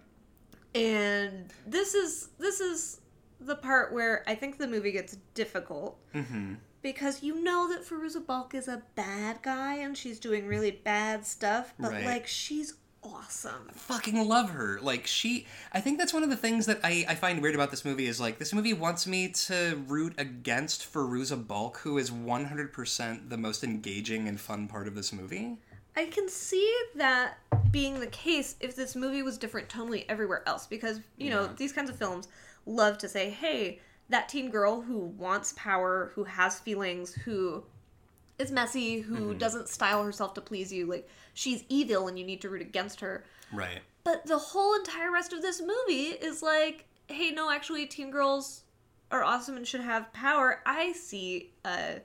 and 0.75 1.53
this 1.67 1.95
is 1.95 2.29
this 2.39 2.61
is 2.61 3.01
the 3.41 3.57
part 3.57 3.93
where 3.93 4.23
I 4.27 4.35
think 4.35 4.59
the 4.59 4.69
movie 4.69 4.93
gets 4.93 5.17
difficult 5.35 5.99
Mm-hmm. 6.15 6.55
because 6.83 7.23
you 7.23 7.43
know 7.43 7.69
that 7.73 7.85
Fairuza 7.87 8.25
Balk 8.27 8.55
is 8.55 8.69
a 8.69 8.83
bad 8.97 9.43
guy 9.43 9.77
and 9.77 9.97
she's 9.97 10.19
doing 10.21 10.47
really 10.47 10.71
bad 10.73 11.27
stuff, 11.27 11.73
but 11.79 11.93
Right. 11.93 12.05
like 12.05 12.27
she's 12.27 12.75
awesome. 13.03 13.69
fucking 13.73 14.29
love 14.29 14.51
her. 14.51 14.79
Like 14.83 15.07
she, 15.07 15.47
I 15.73 15.81
think 15.81 15.99
that's 15.99 16.13
one 16.13 16.23
of 16.23 16.29
the 16.29 16.37
things 16.37 16.67
that 16.67 16.81
I, 16.85 17.07
I 17.09 17.15
find 17.15 17.41
weird 17.41 17.55
about 17.55 17.71
this 17.71 17.83
movie 17.85 18.07
is 18.07 18.21
like 18.21 18.39
this 18.39 18.53
movie 18.53 18.75
wants 18.75 19.07
me 19.07 19.29
to 19.47 19.83
root 19.87 20.13
against 20.19 20.93
Fairuza 20.93 21.47
Balk, 21.47 21.79
who 21.79 21.97
is 21.97 22.13
one 22.13 22.45
hundred 22.45 22.73
percent 22.75 23.31
the 23.31 23.39
most 23.39 23.65
engaging 23.65 24.29
and 24.29 24.39
fun 24.39 24.69
part 24.69 24.87
of 24.87 24.95
this 24.95 25.13
movie. 25.15 25.57
I 26.01 26.07
can 26.07 26.31
see 26.31 26.75
that 26.95 27.37
being 27.71 28.01
the 28.01 28.07
case 28.07 28.57
if 28.61 28.75
this 28.75 28.97
movie 28.97 29.23
was 29.23 29.37
different 29.37 29.69
tonally 29.69 30.07
everywhere 30.09 30.43
else 30.47 30.67
because, 30.67 30.99
you 31.19 31.29
know, 31.29 31.47
these 31.59 31.73
kinds 31.73 31.91
of 31.91 31.97
films 31.97 32.27
love 32.65 32.97
to 32.99 33.09
say, 33.09 33.29
hey, 33.29 33.81
that 34.09 34.27
teen 34.31 34.51
girl 34.51 34.81
who 34.81 34.99
wants 34.99 35.53
power, 35.59 36.13
who 36.15 36.25
has 36.25 36.59
feelings, 36.59 37.13
who 37.13 37.65
is 38.39 38.51
messy, 38.51 39.01
who 39.01 39.17
mm-hmm. 39.17 39.39
doesn't 39.39 39.69
style 39.69 40.03
herself 40.03 40.33
to 40.35 40.41
please 40.41 40.73
you, 40.73 40.87
like 40.87 41.07
she's 41.35 41.65
evil 41.69 42.09
and 42.09 42.19
you 42.19 42.25
need 42.25 42.41
to 42.41 42.49
root 42.49 42.63
against 42.63 43.01
her. 43.01 43.23
Right. 43.53 43.81
But 44.03 44.27
the 44.27 44.39
whole 44.39 44.75
entire 44.77 45.13
rest 45.13 45.35
of 45.35 45.43
this 45.43 45.61
movie 45.61 46.15
is 46.15 46.43
like, 46.43 46.87
hey, 47.09 47.31
no, 47.31 47.51
actually, 47.51 47.85
teen 47.85 48.11
girls 48.11 48.63
are 49.11 49.23
awesome 49.23 49.59
and 49.59 49.69
should 49.69 49.83
have 49.83 50.11
power. 50.15 50.63
I 50.65 50.93
see 50.93 51.51
a, 51.67 52.01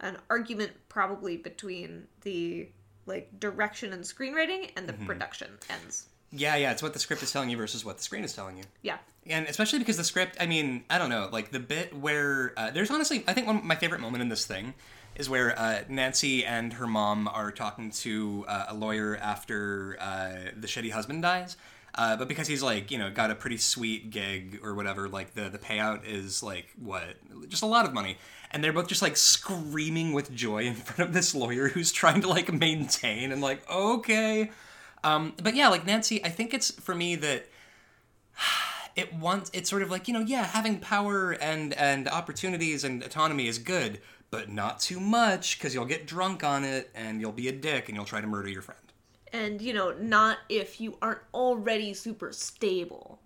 an 0.00 0.16
argument 0.28 0.72
probably 0.88 1.36
between 1.36 2.08
the 2.22 2.68
like 3.08 3.40
direction 3.40 3.92
and 3.92 4.04
screenwriting 4.04 4.70
and 4.76 4.88
the 4.88 4.92
production 4.92 5.48
ends. 5.68 6.06
Yeah, 6.30 6.56
yeah. 6.56 6.72
It's 6.72 6.82
what 6.82 6.92
the 6.92 6.98
script 6.98 7.22
is 7.22 7.32
telling 7.32 7.48
you 7.48 7.56
versus 7.56 7.84
what 7.84 7.96
the 7.96 8.02
screen 8.02 8.22
is 8.22 8.34
telling 8.34 8.58
you. 8.58 8.64
Yeah. 8.82 8.98
And 9.26 9.46
especially 9.46 9.78
because 9.78 9.96
the 9.96 10.04
script, 10.04 10.36
I 10.40 10.46
mean, 10.46 10.84
I 10.90 10.98
don't 10.98 11.10
know, 11.10 11.28
like 11.32 11.50
the 11.50 11.60
bit 11.60 11.96
where 11.96 12.52
uh, 12.56 12.70
there's 12.70 12.90
honestly, 12.90 13.24
I 13.26 13.32
think 13.32 13.46
one 13.46 13.56
of 13.56 13.64
my 13.64 13.74
favorite 13.74 14.00
moment 14.00 14.22
in 14.22 14.28
this 14.28 14.46
thing 14.46 14.74
is 15.16 15.28
where 15.28 15.58
uh, 15.58 15.82
Nancy 15.88 16.44
and 16.44 16.72
her 16.74 16.86
mom 16.86 17.28
are 17.28 17.50
talking 17.50 17.90
to 17.90 18.44
uh, 18.46 18.66
a 18.68 18.74
lawyer 18.74 19.16
after 19.16 19.96
uh, 20.00 20.50
the 20.56 20.66
shitty 20.66 20.92
husband 20.92 21.22
dies. 21.22 21.56
Uh, 21.98 22.16
but 22.16 22.28
because 22.28 22.46
he's 22.46 22.62
like, 22.62 22.92
you 22.92 22.96
know, 22.96 23.10
got 23.10 23.32
a 23.32 23.34
pretty 23.34 23.56
sweet 23.56 24.10
gig 24.10 24.60
or 24.62 24.72
whatever, 24.72 25.08
like 25.08 25.34
the 25.34 25.48
the 25.48 25.58
payout 25.58 26.06
is 26.06 26.44
like 26.44 26.68
what, 26.80 27.16
just 27.48 27.64
a 27.64 27.66
lot 27.66 27.84
of 27.84 27.92
money, 27.92 28.16
and 28.52 28.62
they're 28.62 28.72
both 28.72 28.86
just 28.86 29.02
like 29.02 29.16
screaming 29.16 30.12
with 30.12 30.32
joy 30.32 30.62
in 30.62 30.74
front 30.76 31.08
of 31.08 31.12
this 31.12 31.34
lawyer 31.34 31.66
who's 31.68 31.90
trying 31.90 32.20
to 32.20 32.28
like 32.28 32.52
maintain 32.52 33.32
and 33.32 33.42
like, 33.42 33.68
okay, 33.68 34.52
um, 35.02 35.34
but 35.42 35.56
yeah, 35.56 35.66
like 35.66 35.84
Nancy, 35.84 36.24
I 36.24 36.28
think 36.28 36.54
it's 36.54 36.70
for 36.70 36.94
me 36.94 37.16
that 37.16 37.46
it 38.94 39.12
wants 39.14 39.50
it's 39.52 39.68
sort 39.68 39.82
of 39.82 39.90
like 39.90 40.06
you 40.06 40.14
know 40.14 40.20
yeah 40.20 40.44
having 40.44 40.78
power 40.78 41.32
and 41.32 41.72
and 41.74 42.08
opportunities 42.08 42.84
and 42.84 43.02
autonomy 43.02 43.46
is 43.46 43.58
good 43.58 44.00
but 44.30 44.50
not 44.50 44.80
too 44.80 44.98
much 44.98 45.58
because 45.58 45.72
you'll 45.72 45.84
get 45.84 46.06
drunk 46.06 46.42
on 46.42 46.64
it 46.64 46.90
and 46.94 47.20
you'll 47.20 47.30
be 47.30 47.46
a 47.46 47.52
dick 47.52 47.88
and 47.88 47.96
you'll 47.96 48.04
try 48.04 48.20
to 48.20 48.26
murder 48.26 48.48
your 48.48 48.62
friend 48.62 48.87
And, 49.32 49.60
you 49.60 49.72
know, 49.74 49.92
not 49.92 50.38
if 50.48 50.80
you 50.80 50.96
aren't 51.02 51.20
already 51.34 51.94
super 51.94 52.32
stable. 52.32 53.20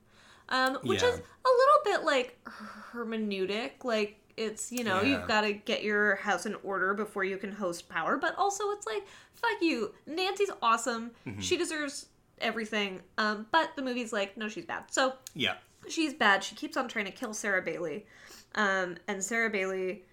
Um, 0.49 0.77
which 0.83 1.03
Yeah. 1.03 1.09
is 1.11 1.15
a 1.19 1.49
little 1.49 1.81
bit 1.85 2.05
like 2.05 2.39
hermeneutic. 2.93 3.85
Like, 3.85 4.19
it's, 4.37 4.73
you 4.73 4.85
know, 4.85 5.01
Yeah. 5.01 5.19
you've 5.19 5.29
got 5.29 5.43
to 5.43 5.53
get 5.53 5.83
your 5.83 6.17
house 6.17 6.47
in 6.47 6.55
order 6.57 6.95
before 6.95 7.25
you 7.25 7.37
can 7.39 7.53
host 7.53 7.89
power. 7.89 8.17
But 8.17 8.37
also, 8.37 8.71
it's 8.71 8.87
like, 8.87 9.07
fuck 9.35 9.61
you. 9.63 9.95
Nancy's 10.07 10.51
awesome. 10.61 11.13
Mm-hmm. 11.27 11.41
She 11.41 11.57
deserves 11.57 12.07
everything. 12.41 13.01
Um, 13.19 13.47
but 13.53 13.75
the 13.77 13.83
movie's 13.83 14.13
like, 14.13 14.37
no, 14.37 14.49
she's 14.49 14.65
bad. 14.67 14.85
So 14.91 15.15
yeah 15.35 15.55
she's 15.89 16.15
bad. 16.15 16.45
She 16.45 16.55
keeps 16.55 16.77
on 16.77 16.87
trying 16.87 17.07
to 17.07 17.11
kill 17.11 17.35
Sarah 17.35 17.61
Bailey. 17.63 18.07
Um, 18.55 18.97
and 19.09 19.23
Sarah 19.23 19.51
Bailey 19.51 20.05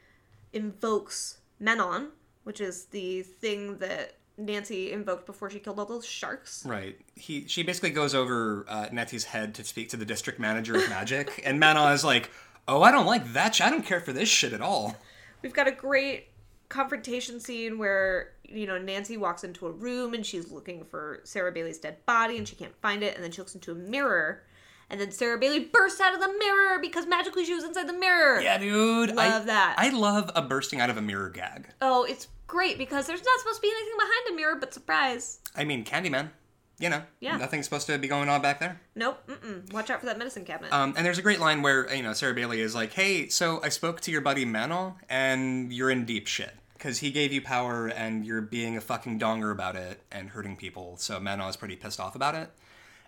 invokes 0.53 1.37
Manon, 1.59 2.09
which 2.43 2.59
is 2.61 2.85
the 2.85 3.21
thing 3.21 3.77
that 3.77 4.15
Nancy 4.39 4.91
invoked 4.91 5.25
before 5.25 5.49
she 5.49 5.59
killed 5.59 5.79
all 5.79 5.85
those 5.85 6.05
sharks. 6.05 6.65
right 6.65 6.97
he 7.15 7.45
she 7.47 7.63
basically 7.63 7.89
goes 7.91 8.15
over 8.15 8.65
uh, 8.67 8.87
Nancy's 8.91 9.25
head 9.25 9.53
to 9.55 9.63
speak 9.63 9.89
to 9.89 9.97
the 9.97 10.05
district 10.05 10.39
manager 10.39 10.75
of 10.75 10.87
magic 10.89 11.41
and 11.45 11.59
Manon 11.59 11.91
is 11.93 12.03
like 12.03 12.31
oh 12.67 12.81
I 12.81 12.91
don't 12.91 13.05
like 13.05 13.33
that 13.33 13.55
sh- 13.55 13.61
I 13.61 13.69
don't 13.69 13.85
care 13.85 13.99
for 13.99 14.13
this 14.13 14.29
shit 14.29 14.53
at 14.53 14.61
all 14.61 14.95
We've 15.41 15.53
got 15.53 15.67
a 15.67 15.71
great 15.71 16.27
confrontation 16.69 17.39
scene 17.39 17.77
where 17.77 18.31
you 18.47 18.67
know 18.67 18.77
Nancy 18.77 19.17
walks 19.17 19.43
into 19.43 19.67
a 19.67 19.71
room 19.71 20.13
and 20.13 20.25
she's 20.25 20.51
looking 20.51 20.83
for 20.85 21.21
Sarah 21.23 21.51
Bailey's 21.51 21.77
dead 21.79 21.97
body 22.05 22.37
and 22.37 22.47
she 22.47 22.55
can't 22.55 22.75
find 22.81 23.03
it 23.03 23.15
and 23.15 23.23
then 23.23 23.31
she 23.31 23.41
looks 23.41 23.55
into 23.55 23.71
a 23.71 23.75
mirror 23.75 24.43
and 24.91 24.99
then 24.99 25.11
Sarah 25.11 25.37
Bailey 25.37 25.59
bursts 25.59 26.01
out 26.01 26.13
of 26.15 26.19
the 26.19 26.27
mirror 26.39 26.79
because 26.79 27.05
magically 27.05 27.45
she 27.45 27.53
was 27.53 27.63
inside 27.63 27.87
the 27.87 27.93
mirror. 27.93 28.39
yeah 28.41 28.57
dude 28.57 29.11
I, 29.11 29.29
Love 29.29 29.45
that. 29.47 29.75
I 29.77 29.89
love 29.89 30.31
a 30.35 30.41
bursting 30.41 30.79
out 30.79 30.89
of 30.89 30.97
a 30.97 31.01
mirror 31.01 31.29
gag 31.29 31.67
Oh, 31.81 32.03
it's 32.05 32.27
great 32.49 32.77
because 32.77 33.07
there's 33.07 33.23
not 33.23 33.39
supposed 33.39 33.57
to 33.57 33.61
be 33.61 33.71
anything 33.71 33.97
behind 33.97 34.27
a 34.31 34.35
mirror 34.35 34.55
but 34.59 34.73
surprise. 34.73 35.39
I 35.55 35.63
mean 35.63 35.85
Candyman 35.85 36.31
you 36.79 36.89
know 36.89 37.03
Yeah. 37.19 37.37
nothing's 37.37 37.65
supposed 37.65 37.87
to 37.87 37.97
be 37.97 38.07
going 38.07 38.27
on 38.29 38.41
back 38.41 38.59
there 38.59 38.79
Nope. 38.95 39.21
Mm-mm. 39.27 39.71
Watch 39.71 39.89
out 39.89 39.99
for 40.01 40.05
that 40.07 40.17
medicine 40.17 40.43
cabinet. 40.45 40.73
Um, 40.73 40.93
and 40.97 41.05
there's 41.05 41.17
a 41.17 41.21
great 41.21 41.39
line 41.39 41.61
where 41.61 41.93
you 41.93 42.03
know 42.03 42.13
Sarah 42.13 42.33
Bailey 42.33 42.59
is 42.61 42.73
like, 42.75 42.93
"Hey, 42.93 43.29
so 43.29 43.61
I 43.63 43.69
spoke 43.69 44.01
to 44.01 44.11
your 44.11 44.21
buddy 44.21 44.43
Manon, 44.45 44.93
and 45.09 45.71
you're 45.71 45.89
in 45.89 46.05
deep 46.05 46.27
shit 46.27 46.55
because 46.73 46.99
he 46.99 47.11
gave 47.11 47.33
you 47.33 47.41
power, 47.41 47.87
and 47.87 48.25
you're 48.25 48.39
being 48.41 48.77
a 48.77 48.81
fucking 48.81 49.19
donger 49.19 49.51
about 49.51 49.75
it 49.75 50.01
and 50.11 50.29
hurting 50.29 50.55
people. 50.55 50.95
So 50.97 51.19
Manon 51.19 51.49
is 51.49 51.57
pretty 51.57 51.75
pissed 51.75 51.99
off 51.99 52.15
about 52.15 52.35
it. 52.35 52.49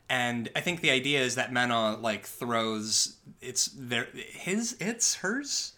And 0.09 0.49
I 0.57 0.59
think 0.59 0.81
the 0.81 0.91
idea 0.91 1.21
is 1.21 1.35
that 1.35 1.53
Manon 1.53 2.01
like 2.01 2.25
throws 2.25 3.15
it's 3.39 3.67
their 3.73 4.07
his 4.13 4.75
it's 4.81 5.15
hers, 5.15 5.73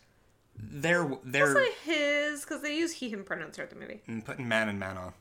their 0.55 1.53
Say 1.53 1.69
his 1.85 2.41
because 2.41 2.61
they 2.61 2.75
use 2.75 2.93
he 2.93 3.09
him 3.09 3.23
pronouns 3.23 3.55
throughout 3.55 3.69
the 3.69 3.75
movie. 3.75 4.01
and 4.07 4.23
putting 4.25 4.47
man 4.47 4.69
and 4.69 4.79
man 4.79 4.97
on 4.97 5.13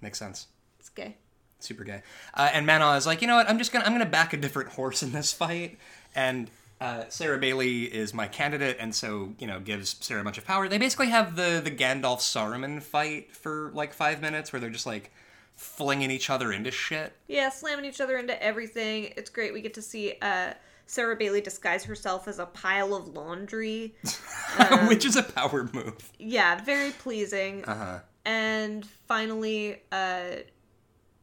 makes 0.00 0.18
sense. 0.18 0.46
It's 0.78 0.88
gay. 0.88 1.16
super 1.58 1.84
gay. 1.84 2.02
Uh, 2.34 2.50
and 2.52 2.66
Manon 2.66 2.96
is 2.96 3.06
like, 3.06 3.22
you 3.22 3.28
know 3.28 3.36
what? 3.36 3.48
I'm 3.48 3.58
just 3.58 3.72
gonna 3.72 3.84
I'm 3.84 3.92
gonna 3.92 4.06
back 4.06 4.32
a 4.32 4.36
different 4.36 4.70
horse 4.70 5.02
in 5.02 5.12
this 5.12 5.32
fight. 5.32 5.78
And 6.14 6.50
uh, 6.80 7.04
Sarah 7.08 7.38
Bailey 7.38 7.84
is 7.84 8.12
my 8.14 8.28
candidate, 8.28 8.76
and 8.78 8.94
so 8.94 9.34
you 9.38 9.46
know 9.46 9.60
gives 9.60 9.96
Sarah 10.00 10.20
a 10.20 10.24
bunch 10.24 10.38
of 10.38 10.44
power. 10.44 10.68
They 10.68 10.78
basically 10.78 11.08
have 11.08 11.34
the 11.34 11.60
the 11.64 11.70
Gandalf 11.70 12.18
Saruman 12.20 12.82
fight 12.82 13.34
for 13.34 13.70
like 13.74 13.92
five 13.94 14.20
minutes, 14.20 14.52
where 14.52 14.60
they're 14.60 14.70
just 14.70 14.86
like 14.86 15.10
flinging 15.56 16.10
each 16.10 16.28
other 16.28 16.52
into 16.52 16.70
shit, 16.70 17.14
Yeah, 17.28 17.48
slamming 17.48 17.86
each 17.86 18.00
other 18.02 18.18
into 18.18 18.40
everything. 18.42 19.14
It's 19.16 19.30
great. 19.30 19.54
We 19.54 19.62
get 19.62 19.72
to 19.74 19.82
see 19.82 20.14
uh, 20.20 20.52
Sarah 20.86 21.16
Bailey 21.16 21.40
disguise 21.40 21.84
herself 21.84 22.28
as 22.28 22.38
a 22.38 22.46
pile 22.46 22.94
of 22.94 23.08
laundry. 23.08 23.94
which 24.86 25.04
is 25.04 25.16
a 25.16 25.22
power 25.22 25.68
move. 25.72 26.12
Yeah, 26.18 26.62
very 26.62 26.92
pleasing. 26.92 27.64
Uh 27.64 27.74
huh. 27.74 27.98
And 28.24 28.86
finally, 29.06 29.82
uh, 29.92 30.36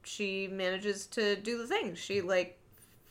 she 0.03 0.47
manages 0.47 1.07
to 1.07 1.36
do 1.38 1.57
the 1.57 1.68
thing. 1.68 1.95
She 1.95 2.22
like 2.22 2.59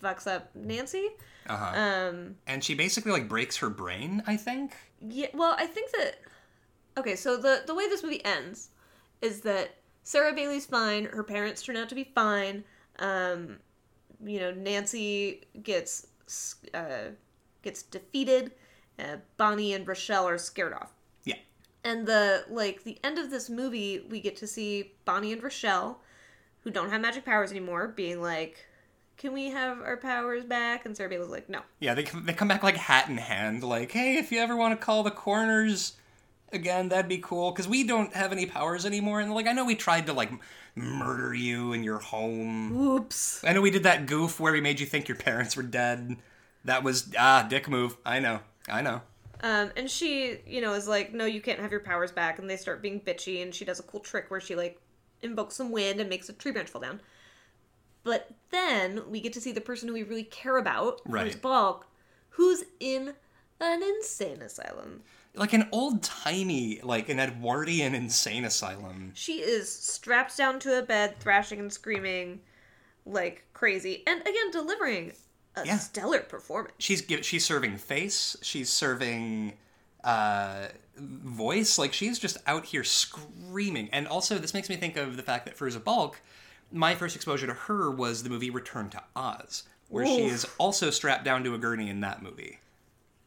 fucks 0.03 0.26
up 0.26 0.55
Nancy. 0.55 1.09
Uh 1.48 1.57
huh. 1.57 1.80
Um, 1.80 2.36
and 2.46 2.62
she 2.62 2.74
basically 2.74 3.12
like 3.12 3.28
breaks 3.28 3.57
her 3.57 3.70
brain. 3.70 4.22
I 4.26 4.36
think. 4.36 4.72
Yeah, 5.00 5.28
well, 5.34 5.55
I 5.59 5.66
think 5.66 5.90
that 5.92 6.16
okay. 6.98 7.16
So 7.16 7.36
the 7.36 7.62
the 7.66 7.74
way 7.74 7.88
this 7.88 8.03
movie 8.03 8.24
ends 8.24 8.68
is 9.22 9.40
that 9.40 9.76
Sarah 10.03 10.34
Bailey's 10.34 10.66
fine. 10.66 11.07
Her 11.07 11.22
parents 11.22 11.62
turn 11.62 11.76
out 11.76 11.88
to 11.88 11.94
be 11.94 12.05
fine. 12.05 12.64
Um, 12.98 13.59
you 14.24 14.38
know, 14.38 14.53
Nancy 14.53 15.42
gets 15.62 16.07
uh, 16.74 17.12
gets 17.62 17.82
defeated. 17.82 18.52
Uh, 18.98 19.16
Bonnie 19.36 19.72
and 19.72 19.86
Rochelle 19.86 20.28
are 20.28 20.38
scared 20.38 20.72
off. 20.72 20.92
Yeah. 21.24 21.36
And 21.84 22.06
the 22.06 22.44
like 22.50 22.84
the 22.84 22.98
end 23.02 23.18
of 23.18 23.30
this 23.30 23.48
movie, 23.48 24.04
we 24.08 24.20
get 24.20 24.36
to 24.36 24.46
see 24.46 24.92
Bonnie 25.04 25.32
and 25.32 25.42
Rochelle, 25.42 26.00
who 26.60 26.70
don't 26.70 26.90
have 26.90 27.00
magic 27.00 27.24
powers 27.24 27.50
anymore, 27.50 27.88
being 27.88 28.20
like, 28.20 28.66
"Can 29.16 29.32
we 29.32 29.50
have 29.50 29.80
our 29.80 29.96
powers 29.96 30.44
back?" 30.44 30.84
And 30.86 30.96
Sarah 30.96 31.08
Bailey's 31.08 31.30
like, 31.30 31.48
"No." 31.48 31.62
Yeah, 31.80 31.94
they 31.94 32.02
come, 32.02 32.26
they 32.26 32.32
come 32.32 32.48
back 32.48 32.62
like 32.62 32.76
hat 32.76 33.08
in 33.08 33.16
hand, 33.16 33.64
like, 33.64 33.92
hey, 33.92 34.16
if 34.16 34.30
you 34.30 34.40
ever 34.40 34.56
want 34.56 34.78
to 34.78 34.84
call 34.84 35.02
the 35.02 35.10
coroners 35.10 35.94
again, 36.53 36.88
that'd 36.88 37.09
be 37.09 37.18
cool, 37.18 37.50
because 37.50 37.68
we 37.68 37.84
don't 37.84 38.12
have 38.14 38.32
any 38.32 38.46
powers 38.46 38.84
anymore. 38.86 39.20
And 39.20 39.32
like, 39.34 39.46
I 39.46 39.53
know 39.53 39.64
we 39.64 39.74
tried 39.74 40.07
to 40.07 40.12
like 40.12 40.30
murder 40.74 41.34
you 41.34 41.72
in 41.72 41.84
your 41.84 41.98
home. 41.98 42.72
Oops. 42.76 43.44
I 43.44 43.53
know 43.53 43.61
we 43.61 43.70
did 43.70 43.82
that 43.82 44.07
goof 44.07 44.40
where 44.40 44.53
we 44.53 44.61
made 44.61 44.80
you 44.80 44.86
think 44.86 45.09
your 45.09 45.18
parents 45.18 45.57
were 45.57 45.62
dead. 45.62 46.16
That 46.64 46.82
was 46.82 47.12
ah, 47.18 47.46
dick 47.48 47.68
move. 47.68 47.96
I 48.07 48.20
know, 48.20 48.40
I 48.68 48.82
know. 48.82 49.03
Um, 49.42 49.72
and 49.76 49.90
she, 49.90 50.38
you 50.46 50.61
know, 50.61 50.74
is 50.74 50.86
like, 50.86 51.12
no, 51.12 51.24
you 51.24 51.40
can't 51.40 51.59
have 51.59 51.72
your 51.72 51.80
powers 51.80 52.12
back. 52.12 52.38
And 52.38 52.48
they 52.48 52.57
start 52.57 52.80
being 52.80 53.00
bitchy, 53.00 53.42
and 53.42 53.53
she 53.53 53.64
does 53.64 53.80
a 53.80 53.82
cool 53.82 53.98
trick 53.98 54.30
where 54.30 54.40
she, 54.40 54.55
like, 54.55 54.80
invokes 55.20 55.57
some 55.57 55.72
wind 55.72 56.00
and 56.00 56.09
makes 56.09 56.28
a 56.28 56.32
tree 56.32 56.53
branch 56.53 56.68
fall 56.68 56.80
down. 56.80 57.00
But 58.05 58.30
then 58.50 59.03
we 59.11 59.20
get 59.20 59.32
to 59.32 59.40
see 59.40 59.53
the 59.53 59.61
person 59.61 59.88
who 59.88 59.94
we 59.94 60.05
really 60.05 60.24
care 60.24 60.59
about, 60.59 61.00
Right. 61.05 61.24
who's 61.24 61.36
Balk, 61.36 61.86
who's 62.30 62.64
in 62.78 63.14
an 63.61 63.82
insane 63.82 64.42
asylum. 64.42 65.03
Like 65.35 65.55
an 65.55 65.68
old 65.72 66.03
timey, 66.03 66.80
like 66.83 67.09
an 67.09 67.18
Edwardian 67.18 67.95
insane 67.95 68.45
asylum. 68.45 69.12
She 69.14 69.41
is 69.41 69.72
strapped 69.72 70.37
down 70.37 70.61
to 70.61 70.78
a 70.78 70.83
bed, 70.83 71.18
thrashing 71.20 71.59
and 71.59 71.72
screaming 71.72 72.41
like 73.07 73.45
crazy. 73.55 74.03
And 74.07 74.20
again, 74.20 74.51
delivering 74.51 75.12
a 75.57 75.64
Yeah. 75.66 75.78
stellar 75.78 76.20
performance. 76.20 76.74
She's 76.78 77.03
she's 77.22 77.45
serving 77.45 77.78
face. 77.78 78.37
She's 78.43 78.68
serving 78.70 79.55
uh, 80.05 80.68
voice. 80.97 81.78
Like 81.78 81.93
she's 81.95 82.18
just 82.18 82.37
out 82.47 82.66
here 82.66 82.85
screaming. 82.85 83.89
And 83.93 84.07
also, 84.07 84.37
this 84.39 84.53
makes 84.53 84.68
me 84.68 84.76
think 84.76 84.97
of 84.99 85.16
the 85.16 85.22
fact 85.22 85.47
that 85.47 85.57
Fairuza 85.57 85.83
Balk, 85.83 86.20
my 86.70 86.95
first 86.95 87.16
exposure 87.16 87.47
to 87.47 87.55
her 87.55 87.91
was 87.91 88.22
the 88.22 88.28
movie 88.30 88.51
Return 88.51 88.91
to 88.91 89.03
Oz, 89.16 89.62
where 89.89 90.05
she 90.07 90.24
is 90.26 90.47
also 90.59 90.91
strapped 90.91 91.24
down 91.24 91.43
to 91.45 91.55
a 91.55 91.59
gurney 91.59 91.89
in 91.89 92.01
that 92.01 92.22
movie. 92.22 92.59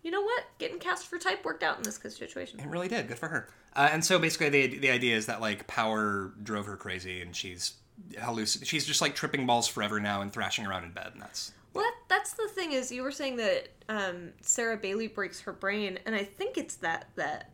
You 0.05 0.11
know 0.11 0.21
what? 0.21 0.43
Getting 0.59 0.77
cast 0.77 1.07
for 1.07 1.17
type 1.17 1.43
worked 1.43 1.63
out 1.63 1.77
in 1.77 1.83
this 1.83 1.95
situation. 1.95 2.59
It 2.59 2.67
really 2.67 2.87
did. 2.87 3.07
Good 3.07 3.17
for 3.17 3.27
her. 3.27 3.49
Uh, 3.75 3.89
and 3.91 4.05
so 4.05 4.19
basically, 4.19 4.49
the 4.49 4.77
the 4.77 4.91
idea 4.91 5.15
is 5.17 5.25
that 5.25 5.41
like 5.41 5.65
power 5.65 6.31
drove 6.43 6.67
her 6.67 6.77
crazy, 6.77 7.21
and 7.21 7.35
she's 7.35 7.73
halluc- 8.13 8.63
She's 8.63 8.85
just 8.85 9.01
like 9.01 9.15
tripping 9.15 9.47
balls 9.47 9.67
forever 9.67 9.99
now 9.99 10.21
and 10.21 10.31
thrashing 10.31 10.67
around 10.67 10.83
in 10.83 10.91
bed, 10.91 11.09
and 11.13 11.21
that's 11.23 11.53
Well, 11.73 11.83
that, 11.83 11.95
that's 12.07 12.33
the 12.33 12.47
thing 12.49 12.73
is 12.73 12.91
you 12.91 13.01
were 13.01 13.11
saying 13.11 13.37
that 13.37 13.69
um, 13.89 14.33
Sarah 14.41 14.77
Bailey 14.77 15.07
breaks 15.07 15.41
her 15.41 15.53
brain, 15.53 15.97
and 16.05 16.13
I 16.13 16.23
think 16.23 16.59
it's 16.59 16.75
that 16.75 17.09
that 17.15 17.49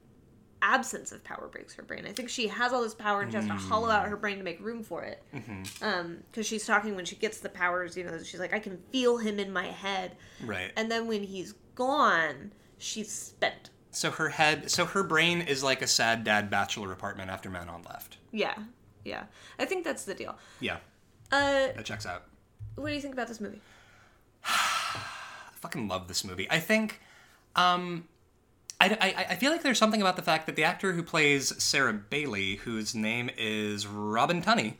absence 0.61 1.13
of 1.13 1.23
power 1.23 1.47
breaks 1.49 1.73
her 1.75 1.83
brain. 1.83 2.05
I 2.05 2.11
think 2.11 2.29
she 2.29 2.49
has 2.49 2.73
all 2.73 2.83
this 2.83 2.93
power 2.93 3.21
and 3.21 3.31
she 3.31 3.37
has 3.37 3.47
to 3.47 3.53
hollow 3.53 3.89
out 3.89 4.07
her 4.07 4.17
brain 4.17 4.37
to 4.37 4.43
make 4.43 4.59
room 4.59 4.83
for 4.83 5.03
it. 5.03 5.23
Um, 5.81 6.17
because 6.29 6.45
she's 6.45 6.67
talking 6.67 6.95
when 6.95 7.05
she 7.05 7.15
gets 7.15 7.39
the 7.39 7.49
powers, 7.49 7.97
you 7.97 8.03
know, 8.03 8.21
she's 8.21 8.39
like, 8.39 8.53
I 8.53 8.59
can 8.59 8.77
feel 8.91 9.17
him 9.17 9.39
in 9.39 9.51
my 9.51 9.65
head, 9.65 10.17
right. 10.45 10.71
and 10.75 10.91
then 10.91 11.07
when 11.07 11.23
he's 11.23 11.55
gone, 11.75 12.51
she's 12.77 13.11
spent. 13.11 13.69
So 13.91 14.11
her 14.11 14.29
head, 14.29 14.71
so 14.71 14.85
her 14.85 15.03
brain 15.03 15.41
is 15.41 15.63
like 15.63 15.81
a 15.81 15.87
sad 15.87 16.23
dad 16.23 16.49
bachelor 16.49 16.91
apartment 16.93 17.29
after 17.29 17.49
Manon 17.49 17.81
left. 17.89 18.17
Yeah, 18.31 18.55
yeah. 19.03 19.23
I 19.59 19.65
think 19.65 19.83
that's 19.83 20.05
the 20.05 20.13
deal. 20.13 20.37
Yeah, 20.59 20.77
Uh, 21.31 21.67
that 21.75 21.83
checks 21.85 22.05
out. 22.05 22.23
what 22.75 22.87
do 22.89 22.95
you 22.95 23.01
think 23.01 23.13
about 23.13 23.27
this 23.27 23.41
movie? 23.41 23.59
I 24.45 24.99
fucking 25.55 25.87
love 25.87 26.07
this 26.07 26.23
movie. 26.23 26.47
I 26.49 26.59
think, 26.59 26.99
um, 27.55 28.07
I, 28.79 28.97
I, 28.99 29.25
I 29.31 29.35
feel 29.35 29.51
like 29.51 29.61
there's 29.61 29.77
something 29.77 30.01
about 30.01 30.15
the 30.15 30.21
fact 30.23 30.45
that 30.47 30.55
the 30.55 30.63
actor 30.63 30.93
who 30.93 31.03
plays 31.03 31.61
Sarah 31.61 31.93
Bailey, 31.93 32.55
whose 32.55 32.95
name 32.95 33.29
is 33.37 33.85
Robin 33.85 34.41
Tunney, 34.41 34.75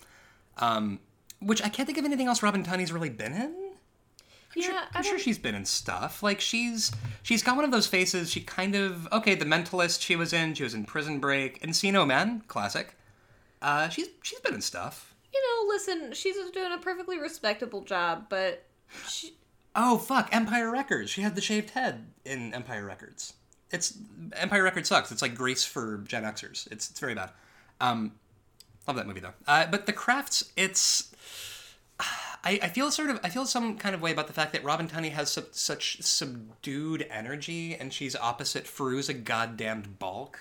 um, 0.58 1.00
which 1.40 1.62
I 1.62 1.70
can't 1.70 1.86
think 1.86 1.98
of 1.98 2.06
anything 2.06 2.28
else 2.28 2.42
Robin 2.42 2.64
Tunney's 2.64 2.92
really 2.92 3.10
been 3.10 3.34
in. 3.34 3.61
I'm 4.56 4.62
sure, 4.62 4.74
Yeah, 4.74 4.86
I 4.94 4.98
I'm 4.98 5.04
sure 5.04 5.20
she's 5.20 5.38
been 5.38 5.56
in 5.56 5.66
stuff. 5.66 6.22
Like 6.24 6.40
she's 6.42 6.92
she's 7.24 7.44
got 7.44 7.56
one 7.56 7.66
of 7.66 7.72
those 7.72 7.88
faces. 7.88 8.30
She 8.32 8.42
kind 8.42 8.76
of 8.76 9.08
okay. 9.12 9.36
The 9.36 9.46
Mentalist 9.46 10.02
she 10.02 10.16
was 10.16 10.34
in. 10.34 10.54
She 10.54 10.64
was 10.64 10.74
in 10.74 10.86
Prison 10.86 11.20
Break. 11.20 11.62
Encino 11.62 12.06
Man, 12.06 12.44
classic. 12.48 12.96
Uh, 13.62 13.90
she's 13.90 14.08
she's 14.22 14.40
been 14.40 14.54
in 14.56 14.62
stuff. 14.62 15.14
You 15.34 15.40
know, 15.42 15.74
listen, 15.74 16.14
she's 16.14 16.36
doing 16.52 16.72
a 16.74 16.78
perfectly 16.78 17.18
respectable 17.18 17.82
job, 17.84 18.26
but 18.30 18.66
she, 19.08 19.34
Oh 19.76 19.98
fuck! 19.98 20.28
Empire 20.34 20.70
Records. 20.70 21.10
She 21.10 21.22
had 21.22 21.36
the 21.36 21.42
shaved 21.42 21.70
head 21.70 22.08
in 22.26 22.54
Empire 22.54 22.86
Records. 22.86 23.34
It's 23.72 23.94
Empire 24.34 24.64
Records 24.64 24.90
sucks. 24.90 25.12
It's 25.14 25.22
like 25.22 25.34
Grease 25.36 25.64
for 25.64 26.00
Gen 26.06 26.24
Xers. 26.24 26.70
It's 26.72 26.90
it's 26.90 27.00
very 27.00 27.16
bad. 27.16 27.32
Um, 27.80 28.12
love 28.86 28.98
that 28.98 29.08
movie 29.08 29.22
though. 29.22 29.34
Uh, 29.48 29.68
but 29.68 29.86
The 29.86 29.94
Crafts. 29.94 30.52
It's 30.58 31.11
I, 32.44 32.60
I 32.64 32.70
feel 32.70 32.90
sort 32.92 33.10
of 33.10 33.20
I 33.24 33.30
feel 33.30 33.46
some 33.46 33.78
kind 33.78 33.94
of 33.94 34.02
way 34.02 34.12
about 34.12 34.28
the 34.28 34.34
fact 34.34 34.54
that 34.54 34.64
Robin 34.64 34.88
Tunney 34.88 35.12
has 35.12 35.32
su- 35.32 35.46
such 35.52 36.02
subdued 36.02 37.08
energy 37.10 37.76
and 37.76 37.94
she's 37.94 38.16
opposite 38.16 38.66
Fairuza 38.66 39.24
goddamned 39.24 40.00
Balk. 40.00 40.40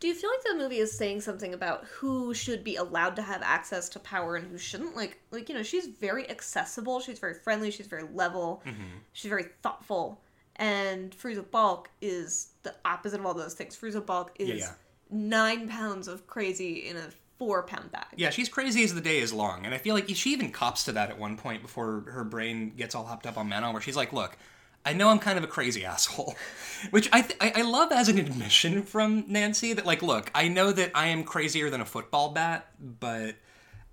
Do 0.00 0.06
you 0.06 0.14
feel 0.14 0.30
like 0.30 0.44
the 0.44 0.62
movie 0.62 0.78
is 0.78 0.96
saying 0.96 1.22
something 1.22 1.54
about 1.54 1.84
who 1.86 2.32
should 2.32 2.62
be 2.62 2.76
allowed 2.76 3.16
to 3.16 3.22
have 3.22 3.42
access 3.42 3.88
to 3.90 3.98
power 3.98 4.36
and 4.36 4.48
who 4.48 4.56
shouldn't? 4.56 4.94
Like, 4.94 5.20
like 5.32 5.48
you 5.48 5.56
know, 5.56 5.64
she's 5.64 5.88
very 5.88 6.28
accessible. 6.30 7.00
She's 7.00 7.18
very 7.18 7.34
friendly. 7.34 7.70
She's 7.72 7.88
very 7.88 8.04
level. 8.14 8.62
Mm-hmm. 8.64 8.98
She's 9.12 9.28
very 9.28 9.46
thoughtful. 9.62 10.20
And 10.56 11.16
Fairuza 11.16 11.48
Balk 11.50 11.90
is 12.00 12.50
the 12.62 12.74
opposite 12.84 13.18
of 13.18 13.26
all 13.26 13.34
those 13.34 13.54
things. 13.54 13.76
Fairuza 13.76 14.04
Balk 14.04 14.32
is 14.38 14.60
yeah. 14.60 14.72
nine 15.10 15.68
pounds 15.68 16.06
of 16.06 16.26
crazy 16.28 16.88
in 16.88 16.96
a 16.96 17.08
four 17.38 17.62
pound 17.62 17.92
bag. 17.92 18.06
Yeah, 18.16 18.30
she's 18.30 18.48
crazy 18.48 18.82
as 18.84 18.94
the 18.94 19.00
day 19.00 19.18
is 19.18 19.32
long, 19.32 19.64
and 19.64 19.74
I 19.74 19.78
feel 19.78 19.94
like 19.94 20.08
she 20.08 20.32
even 20.32 20.50
cops 20.50 20.84
to 20.84 20.92
that 20.92 21.10
at 21.10 21.18
one 21.18 21.36
point 21.36 21.62
before 21.62 22.04
her 22.08 22.24
brain 22.24 22.72
gets 22.76 22.94
all 22.94 23.04
hopped 23.04 23.26
up 23.26 23.38
on 23.38 23.48
Manon, 23.48 23.72
where 23.72 23.82
she's 23.82 23.96
like, 23.96 24.12
"Look, 24.12 24.36
I 24.84 24.92
know 24.92 25.08
I'm 25.08 25.18
kind 25.18 25.38
of 25.38 25.44
a 25.44 25.48
crazy 25.48 25.84
asshole," 25.84 26.34
which 26.90 27.08
I, 27.12 27.22
th- 27.22 27.38
I 27.40 27.52
I 27.56 27.62
love 27.62 27.92
as 27.92 28.08
an 28.08 28.18
admission 28.18 28.82
from 28.82 29.24
Nancy 29.28 29.72
that 29.72 29.86
like, 29.86 30.02
look, 30.02 30.30
I 30.34 30.48
know 30.48 30.72
that 30.72 30.90
I 30.94 31.08
am 31.08 31.24
crazier 31.24 31.70
than 31.70 31.80
a 31.80 31.86
football 31.86 32.30
bat, 32.30 32.66
but 32.80 33.36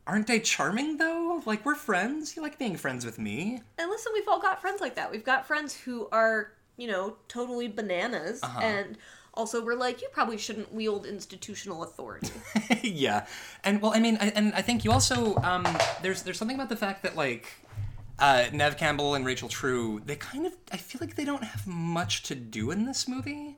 aren't 0.08 0.30
I 0.30 0.40
charming 0.40 0.98
though? 0.98 1.42
Like 1.46 1.66
we're 1.66 1.76
friends. 1.76 2.36
You 2.36 2.42
like 2.42 2.58
being 2.58 2.78
friends 2.78 3.06
with 3.06 3.20
me? 3.20 3.62
And 3.78 3.90
listen, 3.90 4.12
we've 4.14 4.28
all 4.28 4.42
got 4.42 4.62
friends 4.62 4.82
like 4.82 4.96
that. 4.96 5.12
We've 5.12 5.24
got 5.24 5.46
friends 5.48 5.74
who 5.76 6.08
are, 6.12 6.52
you 6.78 6.88
know, 6.88 7.18
totally 7.28 7.68
bananas. 7.68 8.42
Uh-huh. 8.44 8.60
And 8.60 8.98
also, 9.36 9.64
we're 9.64 9.76
like, 9.76 10.02
you 10.02 10.08
probably 10.12 10.38
shouldn't 10.38 10.74
wield 10.74 11.06
institutional 11.06 11.84
authority. 11.84 12.32
yeah, 12.84 13.26
and 13.64 13.82
well, 13.82 13.92
I 13.94 14.00
mean, 14.00 14.18
I, 14.20 14.28
and 14.30 14.54
I 14.54 14.62
think 14.62 14.84
you 14.86 14.92
also 14.92 15.36
um, 15.38 15.66
there's 16.02 16.24
there's 16.24 16.38
something 16.38 16.56
about 16.56 16.70
the 16.70 16.76
fact 16.78 17.04
that 17.04 17.16
like 17.16 17.48
uh, 18.20 18.46
Neve 18.54 18.78
Campbell 18.78 19.16
and 19.16 19.26
Rachel 19.26 19.50
True, 19.50 20.02
they 20.06 20.16
kind 20.16 20.46
of 20.46 20.54
I 20.72 20.78
feel 20.78 21.00
like 21.02 21.16
they 21.16 21.26
don't 21.26 21.44
have 21.44 21.68
much 21.68 22.24
to 22.24 22.36
do 22.36 22.72
in 22.72 22.86
this 22.86 23.08
movie. 23.08 23.58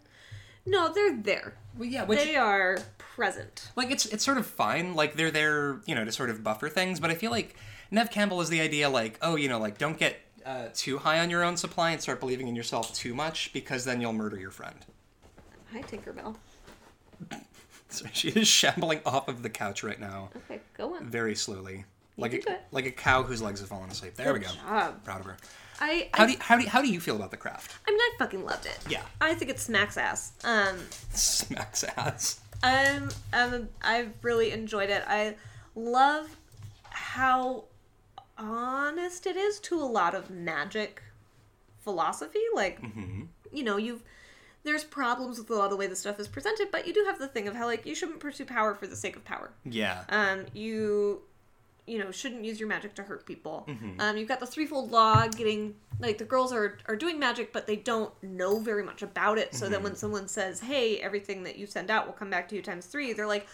no, 0.66 0.92
they're 0.92 1.16
there. 1.16 1.54
Well, 1.78 1.88
yeah, 1.88 2.06
which 2.06 2.20
They 2.20 2.36
are 2.36 2.80
present. 2.98 3.70
like 3.76 3.92
it's 3.92 4.06
it's 4.08 4.24
sort 4.26 4.38
of 4.38 4.46
fine. 4.48 4.96
Like 4.96 5.16
they're 5.16 5.32
there, 5.32 5.80
you 5.86 5.94
know, 5.96 6.04
to 6.06 6.12
sort 6.12 6.30
of 6.30 6.44
buffer 6.44 6.70
things. 6.70 7.00
But 7.00 7.12
I 7.12 7.16
feel 7.16 7.32
like 7.32 7.56
Neve 7.92 8.10
Campbell 8.10 8.42
is 8.42 8.50
the 8.50 8.62
idea, 8.62 8.90
like, 8.90 9.18
oh, 9.22 9.36
you 9.36 9.48
know, 9.48 9.60
like 9.60 9.78
don't 9.78 9.98
get 9.98 10.18
uh, 10.46 10.70
too 10.74 10.98
high 10.98 11.20
on 11.20 11.30
your 11.30 11.44
own 11.44 11.56
supply 11.58 11.92
and 11.92 12.02
start 12.02 12.20
believing 12.20 12.48
in 12.48 12.56
yourself 12.56 12.94
too 12.96 13.14
much 13.14 13.52
because 13.54 13.86
then 13.86 14.02
you'll 14.02 14.14
murder 14.14 14.40
your 14.40 14.52
friend. 14.52 14.86
Hi, 15.74 15.82
Tinkerbell. 15.82 16.36
So 17.90 18.06
she 18.12 18.28
is 18.30 18.50
shambling 18.50 19.00
off 19.06 19.30
of 19.30 19.44
the 19.44 19.50
couch 19.50 19.82
right 19.82 19.98
now, 20.00 20.30
Okay, 20.36 20.60
go 20.78 20.94
on. 20.96 21.06
very 21.06 21.34
slowly, 21.36 21.86
like 22.18 22.32
can 22.32 22.42
do 22.42 22.50
a, 22.50 22.54
it. 22.56 22.62
like 22.72 22.86
a 22.86 22.92
cow 22.92 23.24
whose 23.24 23.42
legs 23.42 23.62
have 23.62 23.70
fallen 23.70 23.90
asleep. 23.90 24.16
There 24.16 24.34
we 24.34 24.40
Good 24.40 24.50
go. 24.50 24.54
job. 24.56 25.04
Proud 25.06 25.22
of 25.22 25.26
her. 25.26 25.38
I, 25.80 26.10
I, 26.14 26.18
How 26.18 26.26
do 26.26 26.32
you, 26.34 26.38
how 26.42 26.58
do 26.58 26.64
you, 26.64 26.70
how 26.70 26.82
do 26.82 26.90
you 26.90 27.00
feel 27.00 27.16
about 27.16 27.32
the 27.32 27.38
craft? 27.38 27.78
I 27.88 27.92
mean, 27.92 28.00
I 28.02 28.12
fucking 28.20 28.44
loved 28.44 28.66
it. 28.66 28.78
Yeah. 28.90 29.04
I 29.22 29.34
think 29.36 29.50
it 29.50 29.58
smacks 29.62 29.96
ass. 29.96 30.34
Um, 30.44 30.80
Smacks 31.14 31.86
ass. 31.96 32.42
I'm, 32.62 33.08
I'm, 33.32 33.70
I've 33.82 34.12
really 34.22 34.52
enjoyed 34.52 34.90
it. 34.90 35.04
I 35.08 35.36
love 35.74 36.28
how 36.90 37.64
honest 38.38 39.26
it 39.26 39.38
is 39.38 39.60
to 39.62 39.76
a 39.76 39.86
lot 39.88 40.14
of 40.14 40.30
magic 40.30 41.02
philosophy. 41.86 42.44
Like, 42.54 42.82
you 43.54 43.64
know, 43.64 43.78
you've 43.78 44.04
there's 44.68 44.84
problems 44.84 45.40
with 45.40 45.50
a 45.50 45.54
lot 45.56 45.66
of 45.66 45.72
the 45.72 45.78
way 45.78 45.88
the 45.88 45.96
stuff 45.96 46.20
is 46.20 46.28
presented, 46.28 46.68
but 46.72 46.86
you 46.86 46.94
do 46.94 47.04
have 47.08 47.18
the 47.20 47.28
thing 47.28 47.48
of 47.48 47.56
how 47.56 47.66
like 47.66 47.86
you 47.86 47.96
shouldn't 47.96 48.20
pursue 48.20 48.46
power 48.46 48.76
for 48.76 48.86
the 48.86 48.96
sake 48.96 49.16
of 49.16 49.24
power. 49.24 49.52
Yeah. 49.66 50.04
Um, 50.10 50.46
you 50.54 51.22
you 51.88 51.98
know 51.98 52.12
shouldn't 52.12 52.44
use 52.44 52.60
your 52.60 52.68
magic 52.68 52.94
to 52.96 53.04
hurt 53.04 53.26
people. 53.26 53.64
Mm-hmm. 53.68 54.02
Um, 54.02 54.18
you've 54.18 54.28
got 54.28 54.42
the 54.42 54.46
threefold 54.46 54.92
law 54.92 55.26
getting 55.30 55.76
like 56.00 56.18
the 56.18 56.26
girls 56.26 56.52
are 56.52 56.78
are 56.88 56.98
doing 56.98 57.18
magic, 57.18 57.54
but 57.54 57.66
they 57.66 57.78
don't 57.78 58.12
know 58.22 58.60
very 58.60 58.84
much 58.84 59.02
about 59.02 59.38
it. 59.38 59.56
So 59.56 59.66
then 59.66 59.76
Mm-hmm. 59.76 59.84
when 59.86 59.96
someone 59.96 60.28
says, 60.28 60.60
"Hey, 60.60 60.98
everything 61.00 61.44
that 61.44 61.58
you 61.58 61.66
send 61.66 61.90
out 61.90 62.06
will 62.06 62.14
come 62.14 62.30
back 62.30 62.50
to 62.50 62.56
you 62.56 62.62
times 62.62 62.88
three, 62.88 63.14
they're 63.14 63.26
like, 63.26 63.48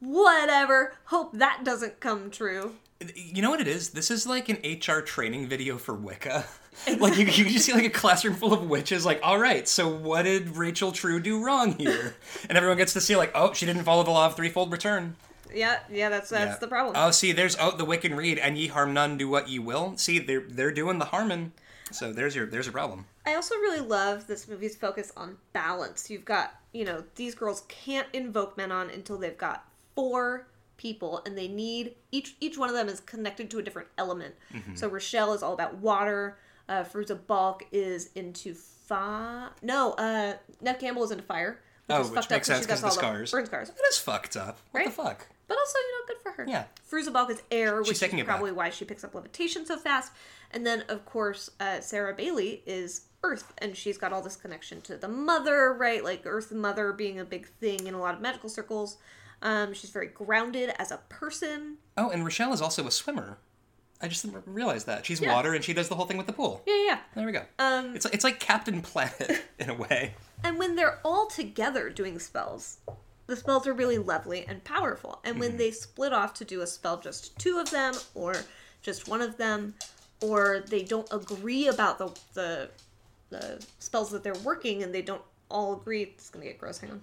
"Whatever. 0.00 0.94
Hope 1.06 1.32
that 1.34 1.62
doesn't 1.64 2.00
come 2.00 2.30
true." 2.30 2.74
You 3.14 3.40
know 3.40 3.50
what 3.50 3.60
it 3.62 3.68
is? 3.68 3.90
This 3.90 4.10
is 4.10 4.26
like 4.26 4.48
an 4.50 4.58
HR 4.62 5.00
training 5.00 5.48
video 5.48 5.78
for 5.78 5.94
Wicca. 5.94 6.44
like 6.98 7.16
you, 7.16 7.24
you 7.24 7.50
just 7.50 7.64
see 7.64 7.72
like 7.72 7.84
a 7.84 7.90
classroom 7.90 8.34
full 8.34 8.52
of 8.52 8.68
witches. 8.68 9.06
Like, 9.06 9.20
all 9.22 9.38
right, 9.38 9.66
so 9.66 9.88
what 9.88 10.22
did 10.22 10.56
Rachel 10.56 10.92
True 10.92 11.18
do 11.20 11.42
wrong 11.42 11.78
here? 11.78 12.14
And 12.48 12.58
everyone 12.58 12.76
gets 12.78 12.92
to 12.94 13.00
see 13.00 13.16
like, 13.16 13.32
oh, 13.34 13.52
she 13.54 13.64
didn't 13.64 13.84
follow 13.84 14.02
the 14.02 14.10
law 14.10 14.26
of 14.26 14.36
threefold 14.36 14.70
return. 14.72 15.16
Yeah, 15.54 15.78
yeah, 15.90 16.08
that's 16.10 16.28
that's 16.28 16.54
Yeah. 16.54 16.58
the 16.58 16.68
problem. 16.68 16.94
Oh, 16.96 17.10
see, 17.10 17.32
there's 17.32 17.56
oh 17.58 17.76
the 17.76 17.86
Wiccan 17.86 18.14
Rede, 18.16 18.38
and 18.38 18.56
ye 18.58 18.66
harm 18.68 18.92
none, 18.92 19.16
do 19.16 19.28
what 19.28 19.48
ye 19.48 19.58
will. 19.58 19.96
See, 19.96 20.18
they're 20.18 20.44
they're 20.46 20.70
doing 20.72 20.98
the 20.98 21.06
harming. 21.06 21.52
So 21.90 22.12
there's 22.12 22.36
your 22.36 22.46
there's 22.46 22.68
a 22.68 22.72
problem. 22.72 23.06
I 23.26 23.34
also 23.34 23.54
really 23.56 23.80
love 23.80 24.26
this 24.26 24.46
movie's 24.46 24.76
focus 24.76 25.12
on 25.16 25.38
balance. 25.52 26.08
You've 26.10 26.24
got, 26.24 26.54
you 26.72 26.84
know, 26.84 27.02
these 27.16 27.34
girls 27.34 27.64
can't 27.68 28.06
invoke 28.12 28.56
Manon 28.56 28.90
until 28.90 29.18
they've 29.18 29.36
got 29.36 29.64
four 29.94 30.46
people 30.76 31.22
and 31.26 31.36
they 31.36 31.46
need 31.48 31.94
each 32.10 32.36
each 32.40 32.56
one 32.56 32.68
of 32.70 32.74
them 32.74 32.88
is 32.88 33.00
connected 33.00 33.50
to 33.50 33.58
a 33.58 33.62
different 33.62 33.88
element. 33.98 34.34
Mm-hmm. 34.54 34.74
So 34.76 34.88
Rochelle 34.88 35.32
is 35.34 35.42
all 35.42 35.52
about 35.52 35.74
water, 35.76 36.38
uh 36.68 36.84
Fairuza 36.84 37.18
Balk 37.26 37.64
is 37.72 38.10
into 38.14 38.54
fire. 38.54 39.50
No, 39.62 39.92
uh 39.92 40.34
Neve 40.60 40.78
Campbell 40.78 41.04
is 41.04 41.10
into 41.10 41.24
fire. 41.24 41.60
Which 41.86 41.96
Oh, 41.98 42.00
is 42.02 42.10
which 42.10 42.16
fucked 42.20 42.30
makes 42.30 42.48
up 42.50 42.54
sense 42.56 42.66
because 42.66 42.80
'cause 42.80 42.92
she's 42.94 43.00
got 43.02 43.08
of 43.10 43.12
the 43.12 43.26
scars. 43.26 43.30
burn 43.32 43.46
scars. 43.46 43.68
That 43.70 43.84
is 43.90 43.98
fucked 43.98 44.36
up. 44.36 44.58
What 44.70 44.84
the 44.84 44.90
fuck? 44.90 45.26
But 45.48 45.58
also, 45.58 45.78
you 45.78 45.92
know, 45.98 46.06
good 46.14 46.22
for 46.22 46.30
her. 46.32 46.46
Yeah. 46.48 46.64
Fairuza 46.88 47.12
Balk 47.12 47.30
is 47.30 47.42
air, 47.50 47.80
which 47.82 47.90
is 47.90 48.02
it 48.02 48.12
back. 48.12 48.24
probably 48.24 48.52
why 48.52 48.70
she 48.70 48.84
picks 48.84 49.02
up 49.02 49.14
levitation 49.16 49.66
so 49.66 49.76
fast. 49.76 50.12
And 50.52 50.64
then, 50.64 50.84
of 50.88 51.04
course, 51.04 51.50
uh, 51.58 51.80
Sarah 51.80 52.14
Bailey 52.14 52.62
is 52.66 53.02
Earth, 53.22 53.52
and 53.58 53.76
she's 53.76 53.98
got 53.98 54.12
all 54.12 54.22
this 54.22 54.36
connection 54.36 54.80
to 54.82 54.96
the 54.96 55.08
mother, 55.08 55.72
right? 55.74 56.02
Like 56.02 56.22
Earth 56.24 56.52
Mother 56.52 56.92
being 56.92 57.18
a 57.20 57.24
big 57.24 57.46
thing 57.48 57.86
in 57.86 57.94
a 57.94 58.00
lot 58.00 58.14
of 58.14 58.20
magical 58.20 58.48
circles. 58.48 58.96
Um, 59.42 59.72
she's 59.74 59.90
very 59.90 60.06
grounded 60.08 60.72
as 60.78 60.90
a 60.90 60.98
person. 61.08 61.76
Oh, 61.96 62.10
and 62.10 62.24
Rochelle 62.24 62.52
is 62.52 62.60
also 62.62 62.86
a 62.86 62.90
swimmer. 62.90 63.38
I 64.02 64.08
just 64.08 64.24
realized 64.46 64.86
that 64.86 65.04
she's 65.04 65.20
Yeah. 65.20 65.34
water 65.34 65.52
and 65.54 65.62
she 65.62 65.74
does 65.74 65.88
the 65.88 65.94
whole 65.94 66.06
thing 66.06 66.16
with 66.16 66.26
the 66.26 66.32
pool. 66.32 66.62
Yeah, 66.66 66.84
yeah. 66.86 66.98
There 67.14 67.26
we 67.26 67.32
go. 67.32 67.44
Um, 67.58 67.94
It's 67.94 68.06
it's 68.06 68.24
like 68.24 68.40
Captain 68.40 68.80
Planet 68.80 69.42
in 69.58 69.68
a 69.68 69.74
way. 69.74 70.14
And 70.42 70.58
when 70.58 70.74
they're 70.76 70.98
all 71.04 71.26
together 71.26 71.90
doing 71.90 72.18
spells, 72.18 72.78
the 73.26 73.36
spells 73.36 73.66
are 73.66 73.74
really 73.74 73.98
lovely 73.98 74.46
and 74.46 74.64
powerful. 74.64 75.20
And 75.24 75.38
when 75.38 75.58
they 75.58 75.70
split 75.70 76.14
off 76.14 76.32
to 76.34 76.44
do 76.46 76.62
a 76.62 76.66
spell, 76.66 76.98
just 76.98 77.38
two 77.38 77.58
of 77.58 77.70
them, 77.70 77.92
or 78.14 78.34
just 78.80 79.06
one 79.06 79.20
of 79.20 79.36
them, 79.36 79.74
or 80.22 80.60
they 80.66 80.82
don't 80.82 81.08
agree 81.12 81.68
about 81.68 81.98
the 81.98 82.18
the, 82.32 82.70
the 83.30 83.64
spells 83.78 84.10
that 84.10 84.22
they're 84.22 84.34
working, 84.44 84.82
and 84.82 84.94
they 84.94 85.02
don't 85.02 85.22
all 85.50 85.74
agree. 85.74 86.02
It's 86.02 86.30
gonna 86.30 86.44
get 86.44 86.58
gross. 86.58 86.78
Hang 86.78 86.90
on. 86.90 87.02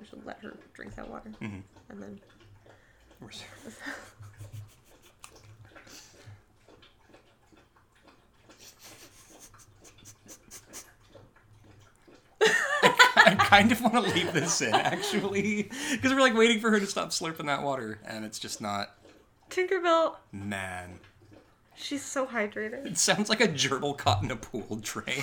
I 0.00 0.06
should 0.08 0.24
let 0.26 0.38
her 0.42 0.54
drink 0.74 0.94
that 0.96 1.08
water, 1.08 1.30
Mm-hmm. 1.40 1.58
and 1.90 2.02
then 2.02 2.20
I 12.42 13.34
kind 13.38 13.70
of 13.70 13.80
want 13.82 13.94
to 13.94 14.00
leave 14.14 14.32
this 14.32 14.62
in 14.62 14.72
actually 14.74 15.70
because 15.92 16.12
we're 16.14 16.20
like 16.20 16.34
waiting 16.36 16.60
for 16.60 16.70
her 16.70 16.80
to 16.80 16.86
stop 16.86 17.10
slurping 17.10 17.46
that 17.46 17.62
water 17.62 17.98
and 18.06 18.24
it's 18.24 18.38
just 18.38 18.60
not. 18.60 18.94
Tinkerbell. 19.50 20.14
Man, 20.32 21.00
She's 21.74 22.04
so 22.04 22.26
hydrated. 22.26 22.86
it 22.86 22.98
sounds 22.98 23.28
like 23.28 23.40
a 23.40 23.48
gerbil 23.48 23.96
caught 23.98 24.22
in 24.22 24.30
a 24.30 24.36
pool 24.36 24.76
drain. 24.80 25.22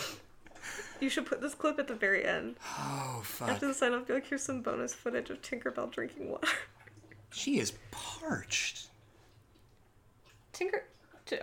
You 0.99 1.09
should 1.09 1.25
put 1.25 1.41
this 1.41 1.53
clip 1.55 1.79
at 1.79 1.87
the 1.87 1.93
very 1.95 2.25
end. 2.25 2.55
Oh 2.79 3.21
fuck. 3.23 3.49
After 3.49 3.67
the 3.67 3.73
sign 3.73 3.93
off, 3.93 4.07
be 4.07 4.13
like, 4.13 4.27
here's 4.27 4.43
some 4.43 4.61
bonus 4.61 4.93
footage 4.93 5.29
of 5.29 5.41
Tinkerbell 5.41 5.91
drinking 5.91 6.29
water. 6.31 6.47
She 7.29 7.59
is 7.59 7.73
parched. 7.91 8.87
Tinker. 10.53 10.83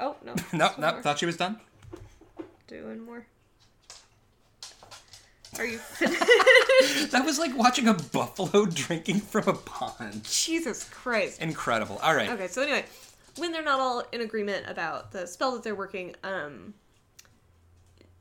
Oh 0.00 0.16
no. 0.24 0.34
No, 0.52 0.70
no, 0.78 0.92
more. 0.92 1.02
thought 1.02 1.18
she 1.18 1.26
was 1.26 1.36
done. 1.36 1.60
Doing 2.66 3.04
more. 3.04 3.26
Are 5.58 5.66
you 5.66 5.78
finished? 5.78 7.12
That 7.12 7.24
was 7.24 7.38
like 7.38 7.56
watching 7.56 7.86
a 7.86 7.94
buffalo 7.94 8.64
drinking 8.66 9.20
from 9.20 9.46
a 9.46 9.52
pond. 9.52 10.24
Jesus 10.24 10.88
Christ. 10.88 11.40
Incredible. 11.40 11.98
All 12.02 12.14
right. 12.14 12.30
Okay, 12.30 12.48
so 12.48 12.62
anyway, 12.62 12.84
when 13.36 13.52
they're 13.52 13.62
not 13.62 13.78
all 13.78 14.02
in 14.10 14.22
agreement 14.22 14.64
about 14.68 15.12
the 15.12 15.26
spell 15.26 15.52
that 15.52 15.62
they're 15.62 15.74
working, 15.76 16.16
um, 16.24 16.74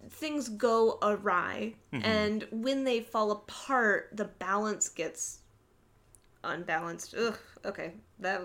things 0.10 0.50
go 0.50 0.98
awry, 1.02 1.76
Mm-hmm. 1.94 2.06
and 2.06 2.48
when 2.52 2.84
they 2.84 3.02
fall 3.02 3.32
apart, 3.32 4.10
the 4.14 4.26
balance 4.26 4.90
gets 4.90 5.40
unbalanced. 6.44 7.16
Ugh. 7.18 7.38
Okay, 7.66 7.94
that. 8.20 8.42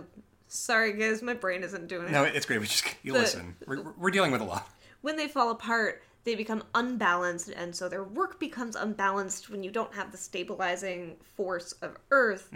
Sorry, 0.51 0.95
guys, 0.95 1.21
my 1.21 1.35
brain 1.35 1.63
isn't 1.63 1.89
doing 1.89 2.07
it. 2.09 2.11
No, 2.11 2.25
it's 2.25 2.47
great. 2.47 2.59
We 2.61 2.67
just 2.67 2.85
you 3.03 3.13
The- 3.13 3.19
listen. 3.19 3.55
We're, 3.67 3.93
we're 3.99 4.11
dealing 4.11 4.31
with 4.33 4.41
a 4.41 4.45
lot. 4.45 4.67
when 5.03 5.17
they 5.17 5.29
fall 5.29 5.51
apart, 5.51 6.03
they 6.25 6.35
become 6.35 6.63
unbalanced, 6.75 7.51
and 7.51 7.75
so 7.75 7.89
their 7.89 8.05
work 8.05 8.41
becomes 8.41 8.75
unbalanced 8.77 9.51
when 9.51 9.63
you 9.63 9.71
don't 9.71 9.95
have 9.95 10.11
the 10.11 10.17
stabilizing 10.19 11.17
force 11.37 11.73
of 11.83 11.97
Earth, 12.11 12.51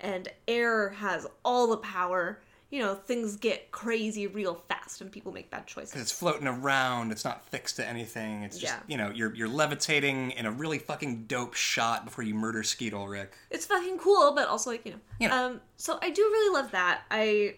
and 0.00 0.28
air 0.48 0.90
has 0.90 1.26
all 1.44 1.66
the 1.66 1.76
power. 1.78 2.40
You 2.74 2.80
know, 2.80 2.96
things 2.96 3.36
get 3.36 3.70
crazy 3.70 4.26
real 4.26 4.56
fast, 4.56 5.00
and 5.00 5.12
people 5.12 5.30
make 5.30 5.48
bad 5.48 5.64
choices. 5.64 5.94
It's 5.94 6.10
floating 6.10 6.48
around. 6.48 7.12
It's 7.12 7.24
not 7.24 7.48
fixed 7.48 7.76
to 7.76 7.86
anything. 7.86 8.42
It's 8.42 8.58
just 8.58 8.72
Yeah. 8.74 8.80
you 8.88 8.96
know 8.96 9.12
you're 9.14 9.32
you're 9.32 9.46
levitating 9.46 10.32
in 10.32 10.44
a 10.44 10.50
really 10.50 10.80
fucking 10.80 11.26
dope 11.26 11.54
shot 11.54 12.04
before 12.04 12.24
you 12.24 12.34
murder 12.34 12.64
Skeet 12.64 12.92
Ulrich. 12.92 13.30
It's 13.52 13.64
fucking 13.66 13.98
cool, 13.98 14.32
but 14.34 14.48
also 14.48 14.70
like 14.70 14.84
you 14.84 14.90
know. 14.90 14.98
You 15.20 15.28
know. 15.28 15.46
Um, 15.46 15.60
so 15.76 16.00
I 16.02 16.10
do 16.10 16.22
really 16.22 16.52
love 16.60 16.72
that. 16.72 17.02
I, 17.12 17.54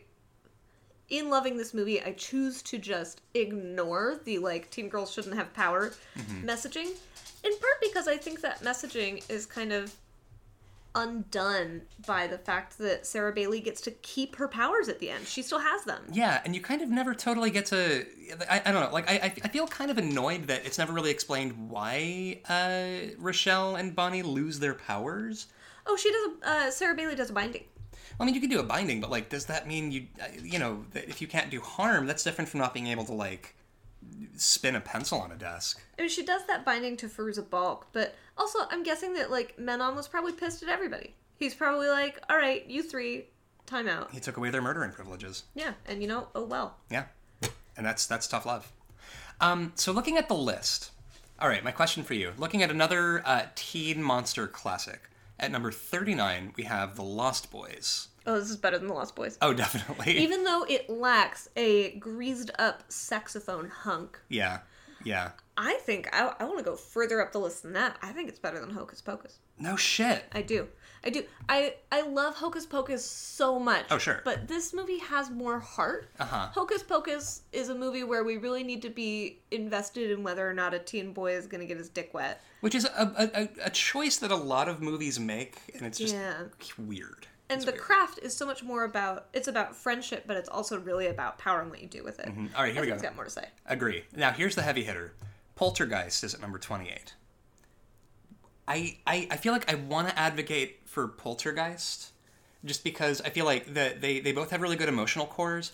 in 1.09 1.31
loving 1.31 1.57
this 1.57 1.73
movie, 1.73 2.03
I 2.03 2.13
choose 2.13 2.61
to 2.65 2.77
just 2.77 3.23
ignore 3.33 4.21
the 4.27 4.37
like 4.39 4.71
teen 4.71 4.91
girls 4.91 5.11
shouldn't 5.15 5.35
have 5.37 5.51
power 5.55 5.95
messaging, 6.45 6.91
in 7.43 7.53
part 7.59 7.81
because 7.81 8.07
I 8.07 8.19
think 8.19 8.43
that 8.43 8.61
messaging 8.63 9.23
is 9.31 9.47
kind 9.47 9.73
of 9.73 9.95
undone 10.97 11.83
by 12.07 12.27
the 12.27 12.39
fact 12.39 12.79
that 12.79 13.07
Sarah 13.07 13.33
Bailey 13.33 13.61
gets 13.61 13.81
to 13.83 13.91
keep 13.91 14.37
her 14.37 14.49
powers 14.49 14.89
at 14.89 14.99
the 14.99 15.11
end. 15.11 15.27
She 15.27 15.43
still 15.43 15.61
has 15.61 15.85
them. 15.85 16.03
Yeah, 16.11 16.41
and 16.45 16.55
you 16.55 16.63
kind 16.63 16.83
of 16.83 16.89
never 16.89 17.15
totally 17.15 17.51
get 17.51 17.67
to. 17.67 18.07
I, 18.51 18.63
I 18.65 18.73
don't 18.73 18.83
know. 18.83 18.93
Like 18.93 19.09
I, 19.09 19.33
I 19.45 19.49
feel 19.49 19.67
kind 19.69 19.91
of 19.91 19.99
annoyed 19.99 20.45
that 20.49 20.65
it's 20.65 20.79
never 20.79 20.93
really 20.93 21.11
explained 21.11 21.71
why 21.71 22.41
uh, 22.49 23.15
Rochelle 23.19 23.77
and 23.77 23.95
Bonnie 23.95 24.23
lose 24.23 24.59
their 24.59 24.75
powers. 24.75 25.47
Oh, 25.87 25.97
she 25.97 26.11
does. 26.11 26.31
A, 26.43 26.51
uh, 26.51 26.71
Sarah 26.71 26.95
Bailey 26.97 27.15
does 27.15 27.31
a 27.31 27.33
binding. 27.35 27.65
I 28.19 28.25
mean, 28.25 28.35
you 28.35 28.41
can 28.41 28.49
do 28.49 28.61
a 28.61 28.65
binding, 28.65 29.01
but 29.01 29.11
like, 29.11 29.29
does 29.29 29.45
that 29.47 29.69
mean 29.69 29.93
you, 29.93 30.07
uh, 30.21 30.27
you 30.43 30.59
know, 30.59 30.85
that 30.93 31.09
if 31.09 31.21
you 31.21 31.29
can't 31.29 31.51
do 31.51 31.61
harm, 31.61 32.07
that's 32.07 32.25
different 32.25 32.49
from 32.49 32.61
not 32.61 32.73
being 32.73 32.87
able 32.87 33.05
to 33.05 33.13
like 33.13 33.55
spin 34.37 34.77
a 34.77 34.81
pencil 34.81 35.21
on 35.21 35.33
a 35.33 35.37
desk. 35.37 35.83
I 35.99 36.03
mean, 36.03 36.11
she 36.11 36.25
does 36.25 36.47
that 36.47 36.65
binding 36.65 36.97
to 36.99 37.09
Fairuza 37.09 37.49
Balk, 37.49 37.89
but 37.93 38.15
also 38.37 38.61
I'm 38.71 38.83
guessing 38.83 39.15
that 39.15 39.31
like 39.31 39.59
Manon 39.59 39.95
was 39.95 40.09
probably 40.09 40.33
pissed 40.33 40.63
at 40.63 40.69
everybody. 40.69 41.15
He's 41.37 41.55
probably 41.55 41.89
like, 41.89 42.21
"All 42.31 42.37
right, 42.37 42.65
you 42.67 42.83
three, 42.83 43.27
time 43.67 43.89
out." 43.89 44.11
He 44.13 44.21
took 44.21 44.37
away 44.37 44.51
their 44.51 44.63
murdering 44.63 44.93
privileges. 44.93 45.45
Yeah, 45.55 45.73
and 45.87 46.01
you 46.03 46.09
know, 46.09 46.29
oh 46.35 46.45
well. 46.45 46.77
Yeah, 46.91 47.05
and 47.77 47.85
that's 47.85 48.07
that's 48.07 48.27
tough 48.27 48.47
love. 48.47 48.73
Um, 49.41 49.73
so 49.75 49.93
looking 49.93 50.17
at 50.17 50.29
the 50.29 50.35
list, 50.35 50.93
all 51.39 51.49
right. 51.49 51.63
My 51.63 51.73
question 51.73 52.03
for 52.05 52.15
you: 52.15 52.33
looking 52.39 52.63
at 52.63 52.71
another 52.71 53.23
uh, 53.27 53.47
teen 53.55 54.03
monster 54.03 54.47
classic, 54.47 55.11
at 55.39 55.51
number 55.51 55.71
thirty-nine, 55.71 56.55
we 56.57 56.65
have 56.65 56.97
The 56.97 57.03
Lost 57.05 57.51
Boys. 57.51 58.09
Oh, 58.27 58.41
this 58.41 58.51
is 58.51 58.57
better 58.57 58.79
than 58.79 58.89
the 58.89 58.95
Lost 58.95 59.15
Boys. 59.15 59.39
Oh, 59.41 59.53
definitely. 59.53 60.13
Even 60.19 60.43
though 60.43 60.65
it 60.69 60.91
lacks 60.91 61.49
a 61.55 61.93
greased 61.99 62.51
up 62.59 62.83
saxophone 62.89 63.69
hunk, 63.69 64.19
yeah, 64.29 64.61
yeah. 65.05 65.31
I 65.59 65.75
think 65.85 66.09
I, 66.13 66.33
I 66.39 66.45
want 66.45 66.59
to 66.59 66.65
go 66.65 66.77
further 66.77 67.21
up 67.23 67.33
the 67.33 67.39
list 67.41 67.63
than 67.63 67.73
that. 67.73 67.97
I 68.03 68.13
think 68.13 68.29
it's 68.29 68.39
better 68.39 68.61
than 68.61 68.71
Hocus 68.71 69.01
Pocus. 69.01 69.39
No 69.59 69.75
shit. 69.77 70.25
I 70.33 70.43
do. 70.43 70.69
I 71.03 71.11
do. 71.11 71.23
I 71.49 71.77
I 71.91 72.03
love 72.03 72.35
Hocus 72.35 72.67
Pocus 72.67 73.05
so 73.05 73.59
much. 73.59 73.87
Oh, 73.91 73.97
sure. 73.99 74.21
But 74.25 74.49
this 74.49 74.75
movie 74.75 74.99
has 74.99 75.31
more 75.31 75.59
heart. 75.59 76.11
Uh-huh. 76.21 76.49
Hocus 76.53 76.83
Pocus 76.83 77.43
is 77.53 77.69
a 77.71 77.75
movie 77.75 78.05
where 78.05 78.23
we 78.25 78.37
really 78.37 78.65
need 78.65 78.83
to 78.83 78.91
be 78.91 79.39
invested 79.51 80.11
in 80.11 80.23
whether 80.23 80.47
or 80.49 80.53
not 80.53 80.75
a 80.75 80.79
teen 80.79 81.13
boy 81.13 81.33
is 81.35 81.47
going 81.47 81.61
to 81.61 81.67
get 81.67 81.79
his 81.79 81.89
dick 81.89 82.13
wet. 82.13 82.43
Which 82.61 82.75
is 82.75 82.85
a, 82.85 83.31
a, 83.35 83.49
a- 83.67 83.71
choice 83.71 84.17
that 84.19 84.31
a 84.31 84.37
lot 84.37 84.69
of 84.69 84.83
movies 84.83 85.19
make, 85.21 85.59
and 85.75 85.87
it's 85.87 85.99
just 85.99 86.15
Yeah. 86.15 86.35
weird. 86.77 87.27
And 87.49 87.59
It's 87.59 87.65
the 87.65 87.71
weird. 87.73 87.83
craft 87.83 88.19
is 88.23 88.37
so 88.37 88.45
much 88.45 88.63
more 88.65 88.85
about 88.85 89.29
it's 89.33 89.49
about 89.49 89.75
friendship, 89.77 90.25
but 90.27 90.37
it's 90.37 90.49
also 90.49 90.79
really 90.81 91.07
about 91.07 91.39
power 91.39 91.61
and 91.63 91.71
what 91.71 91.81
you 91.81 91.89
do 91.89 92.03
with 92.05 92.19
it. 92.19 92.29
All 92.57 92.63
right, 92.65 92.73
here 92.73 92.83
I 92.83 92.85
we 92.85 92.87
think 92.87 92.89
go. 92.89 92.95
It's 92.95 93.03
got 93.03 93.15
more 93.15 93.25
to 93.25 93.31
say. 93.31 93.47
Agree. 93.67 94.05
Now 94.15 94.33
here's 94.33 94.55
the 94.57 94.63
heavy 94.63 94.83
hitter. 94.83 95.15
Poltergeist 95.57 96.23
is 96.23 96.35
at 96.35 96.41
number 96.41 96.59
twenty-eight. 96.59 97.15
I 98.69 98.99
I, 99.07 99.27
I 99.31 99.37
feel 99.37 99.53
like 99.53 99.71
I 99.71 99.75
want 99.75 100.09
to 100.09 100.19
advocate 100.19 100.81
for 100.85 101.09
Poltergeist, 101.09 102.13
just 102.65 102.85
because 102.85 103.21
I 103.23 103.31
feel 103.31 103.45
like 103.45 103.75
that 103.75 104.01
they 104.01 104.21
they 104.21 104.33
both 104.33 104.51
have 104.51 104.61
really 104.61 104.77
good 104.77 104.89
emotional 104.89 105.27
cores, 105.27 105.73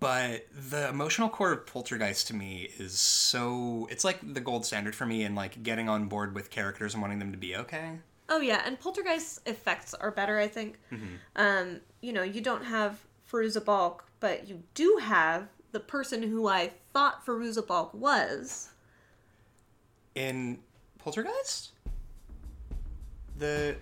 but 0.00 0.46
the 0.70 0.88
emotional 0.88 1.28
core 1.28 1.52
of 1.52 1.66
Poltergeist 1.66 2.26
to 2.28 2.34
me 2.34 2.70
is 2.78 2.98
so 2.98 3.86
it's 3.90 4.04
like 4.04 4.18
the 4.34 4.40
gold 4.40 4.64
standard 4.64 4.94
for 4.94 5.06
me 5.06 5.24
in 5.24 5.34
like 5.34 5.62
getting 5.62 5.88
on 5.88 6.06
board 6.06 6.34
with 6.34 6.50
characters 6.50 6.94
and 6.94 7.02
wanting 7.02 7.18
them 7.18 7.32
to 7.32 7.38
be 7.38 7.54
okay. 7.54 7.98
Oh 8.30 8.40
yeah, 8.40 8.62
and 8.64 8.78
Poltergeist 8.78 9.46
effects 9.48 9.94
are 9.94 10.10
better, 10.10 10.38
I 10.38 10.48
think. 10.48 10.78
Um, 11.36 11.80
you 12.00 12.12
know, 12.12 12.22
you 12.22 12.40
don't 12.40 12.64
have 12.64 12.98
Fairuza 13.30 13.64
Balk, 13.64 14.04
but 14.20 14.48
you 14.48 14.62
do 14.74 14.98
have 15.02 15.48
the 15.72 15.80
person 15.80 16.22
who 16.22 16.46
I 16.46 16.72
thought 16.92 17.24
Fairuza 17.24 17.66
Balk 17.66 17.92
was. 17.94 18.68
In 20.18 20.58
Poltergeist, 20.98 21.70
the 23.38 23.76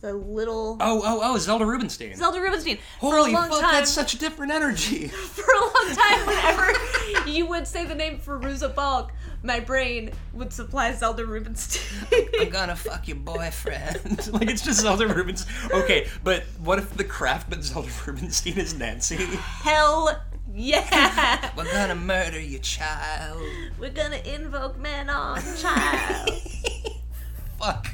The 0.00 0.12
little 0.14 0.76
oh 0.80 1.02
oh 1.04 1.20
oh 1.20 1.38
Zelda 1.38 1.66
Rubinstein. 1.66 2.14
Zelda 2.14 2.40
Rubinstein. 2.40 2.78
Holy 3.00 3.12
for 3.12 3.28
a 3.28 3.32
long 3.32 3.48
fuck, 3.48 3.60
time, 3.60 3.72
that's 3.72 3.90
such 3.90 4.14
a 4.14 4.18
different 4.18 4.52
energy. 4.52 5.08
for 5.08 5.42
a 5.42 5.60
long 5.60 5.96
time, 5.96 6.26
whenever 6.28 7.28
you 7.28 7.46
would 7.46 7.66
say 7.66 7.84
the 7.84 7.94
name 7.96 8.20
Fairuza 8.20 8.72
Balk, 8.72 9.10
my 9.42 9.58
brain 9.58 10.12
would 10.32 10.52
supply 10.52 10.92
Zelda 10.92 11.26
Rubinstein. 11.26 12.28
I'm 12.38 12.50
gonna 12.50 12.76
fuck 12.76 13.08
your 13.08 13.16
boyfriend. 13.16 14.28
like 14.32 14.48
it's 14.48 14.62
just 14.62 14.82
Zelda 14.82 15.08
Rubinstein. 15.08 15.72
Okay, 15.72 16.06
but 16.22 16.44
what 16.62 16.78
if 16.78 16.96
the 16.96 17.02
craft 17.02 17.50
but 17.50 17.64
Zelda 17.64 17.90
Rubinstein 18.06 18.58
is 18.58 18.78
Nancy? 18.78 19.16
Hell 19.16 20.22
yeah! 20.54 21.50
We're 21.56 21.70
gonna 21.72 21.94
murder 21.94 22.40
your 22.40 22.60
child. 22.60 23.40
We're 23.78 23.90
gonna 23.90 24.20
invoke 24.24 24.78
man 24.78 25.08
on 25.10 25.40
child. 25.58 26.30
Fuck. 27.58 27.88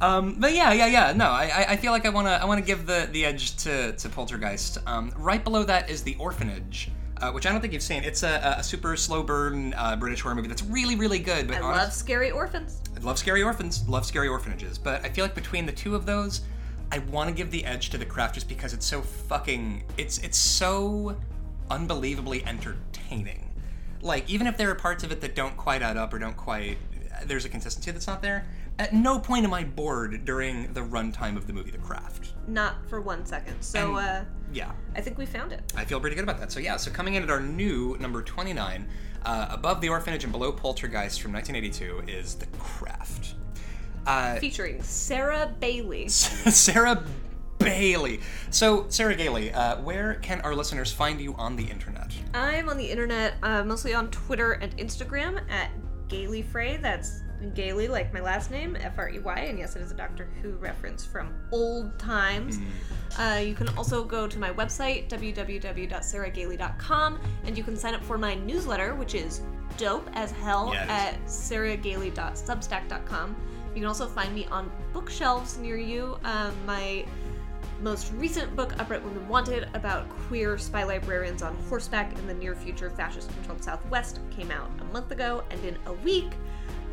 Um, 0.00 0.36
but 0.38 0.54
yeah, 0.54 0.72
yeah, 0.72 0.86
yeah. 0.86 1.12
No, 1.12 1.26
I, 1.26 1.44
I- 1.54 1.66
I 1.72 1.76
feel 1.76 1.92
like 1.92 2.06
I 2.06 2.08
wanna, 2.08 2.30
I 2.30 2.44
wanna 2.46 2.62
give 2.62 2.86
the 2.86 3.08
the 3.12 3.24
edge 3.24 3.56
to 3.58 3.92
to 3.92 4.08
Poltergeist. 4.08 4.78
Um, 4.86 5.12
right 5.16 5.42
below 5.42 5.64
that 5.64 5.90
is 5.90 6.02
the 6.02 6.16
Orphanage, 6.18 6.90
uh, 7.20 7.30
which 7.32 7.46
I 7.46 7.52
don't 7.52 7.60
think 7.60 7.72
you've 7.72 7.82
seen. 7.82 8.02
It's 8.04 8.22
a, 8.22 8.56
a 8.58 8.62
super 8.62 8.96
slow 8.96 9.22
burn 9.22 9.74
uh, 9.74 9.96
British 9.96 10.20
horror 10.22 10.34
movie 10.34 10.48
that's 10.48 10.62
really, 10.64 10.96
really 10.96 11.18
good. 11.18 11.48
But 11.48 11.58
I 11.58 11.60
honest- 11.60 11.84
love 11.84 11.92
scary 11.92 12.30
orphans. 12.30 12.80
I 12.96 13.00
love 13.00 13.18
scary 13.18 13.42
orphans, 13.42 13.86
love 13.88 14.04
scary 14.06 14.28
orphanages, 14.28 14.78
but 14.78 15.04
I 15.04 15.08
feel 15.10 15.24
like 15.24 15.34
between 15.34 15.66
the 15.66 15.72
two 15.72 15.94
of 15.94 16.06
those, 16.06 16.40
I 16.92 16.98
want 16.98 17.28
to 17.28 17.34
give 17.34 17.50
the 17.50 17.64
edge 17.64 17.90
to 17.90 17.98
the 17.98 18.04
craft 18.06 18.34
just 18.34 18.48
because 18.48 18.72
it's 18.74 18.86
so 18.86 19.00
fucking 19.02 19.84
it's 19.98 20.18
it's 20.18 20.38
so 20.38 21.16
unbelievably 21.70 22.44
entertaining. 22.44 23.46
Like 24.02 24.28
even 24.28 24.46
if 24.46 24.56
there 24.56 24.70
are 24.70 24.74
parts 24.74 25.04
of 25.04 25.12
it 25.12 25.20
that 25.20 25.34
don't 25.34 25.56
quite 25.56 25.82
add 25.82 25.96
up 25.96 26.12
or 26.12 26.18
don't 26.18 26.36
quite, 26.36 26.78
there's 27.24 27.44
a 27.44 27.48
consistency 27.48 27.90
that's 27.90 28.06
not 28.06 28.22
there. 28.22 28.46
At 28.78 28.94
no 28.94 29.18
point 29.18 29.44
am 29.44 29.52
I 29.52 29.64
bored 29.64 30.24
during 30.24 30.72
the 30.72 30.80
runtime 30.80 31.36
of 31.36 31.46
the 31.46 31.52
movie 31.52 31.70
The 31.70 31.78
Craft. 31.78 32.32
Not 32.48 32.76
for 32.88 33.00
one 33.00 33.26
second. 33.26 33.60
So 33.60 33.96
And- 33.96 34.06
uh, 34.06 34.24
Yeah, 34.52 34.72
I 34.96 35.00
think 35.02 35.18
we 35.18 35.26
found 35.26 35.52
it. 35.52 35.60
I 35.76 35.84
feel 35.84 36.00
pretty 36.00 36.16
good 36.16 36.22
about 36.24 36.40
that. 36.40 36.50
So 36.50 36.60
yeah, 36.60 36.76
so 36.76 36.90
coming 36.90 37.14
in 37.14 37.22
at 37.22 37.30
our 37.30 37.40
new 37.40 37.96
number 38.00 38.22
29, 38.22 38.88
uh, 39.24 39.46
above 39.50 39.82
the 39.82 39.90
orphanage 39.90 40.24
and 40.24 40.32
below 40.32 40.50
Poltergeist 40.50 41.20
from 41.20 41.32
1982 41.32 42.10
is 42.10 42.34
The 42.36 42.46
Craft. 42.58 43.34
Uh, 44.06 44.36
Featuring 44.36 44.82
Sarah 44.82 45.54
Bailey. 45.60 46.08
Sarah 46.08 47.04
Bailey. 47.60 48.20
So 48.50 48.86
Sarah 48.88 49.14
Gailey, 49.14 49.52
uh, 49.52 49.80
where 49.82 50.14
can 50.16 50.40
our 50.40 50.54
listeners 50.54 50.92
find 50.92 51.20
you 51.20 51.34
on 51.34 51.54
the 51.56 51.64
internet? 51.64 52.12
I'm 52.34 52.68
on 52.68 52.76
the 52.76 52.90
internet, 52.90 53.34
uh, 53.42 53.62
mostly 53.64 53.94
on 53.94 54.10
Twitter 54.10 54.52
and 54.52 54.76
Instagram 54.78 55.40
at 55.50 55.70
Gailey 56.08 56.42
Frey. 56.42 56.76
That's 56.78 57.22
Gailey, 57.54 57.88
like 57.88 58.12
my 58.12 58.20
last 58.20 58.50
name, 58.50 58.76
F 58.76 58.98
R 58.98 59.08
E 59.08 59.18
Y. 59.18 59.38
And 59.38 59.58
yes, 59.58 59.74
it 59.76 59.80
is 59.82 59.92
a 59.92 59.94
Doctor 59.94 60.28
Who 60.42 60.52
reference 60.56 61.06
from 61.06 61.32
old 61.52 61.98
times. 61.98 62.58
Uh, 63.18 63.40
you 63.44 63.54
can 63.54 63.68
also 63.78 64.04
go 64.04 64.26
to 64.26 64.38
my 64.38 64.50
website, 64.52 65.08
www.sarahgailey.com, 65.08 67.18
and 67.44 67.56
you 67.56 67.64
can 67.64 67.76
sign 67.76 67.94
up 67.94 68.04
for 68.04 68.18
my 68.18 68.34
newsletter, 68.34 68.94
which 68.94 69.14
is 69.14 69.40
dope 69.76 70.06
as 70.12 70.30
hell 70.32 70.70
Yeah, 70.72 70.84
at 70.88 71.24
sarahgailey.substack.com. 71.26 73.36
You 73.68 73.74
can 73.74 73.84
also 73.86 74.06
find 74.06 74.34
me 74.34 74.46
on 74.46 74.70
bookshelves 74.92 75.56
near 75.58 75.76
you. 75.78 76.18
Um, 76.24 76.52
my 76.66 77.04
most 77.80 78.12
recent 78.14 78.54
book, 78.54 78.78
Upright 78.78 79.02
Women 79.02 79.26
Wanted, 79.28 79.68
about 79.74 80.08
queer 80.10 80.58
spy 80.58 80.84
librarians 80.84 81.42
on 81.42 81.54
horseback 81.68 82.16
in 82.18 82.26
the 82.26 82.34
near 82.34 82.54
future 82.54 82.90
fascist 82.90 83.32
controlled 83.34 83.64
Southwest, 83.64 84.20
came 84.30 84.50
out 84.50 84.70
a 84.80 84.84
month 84.92 85.10
ago, 85.10 85.44
and 85.50 85.64
in 85.64 85.76
a 85.86 85.92
week, 85.92 86.32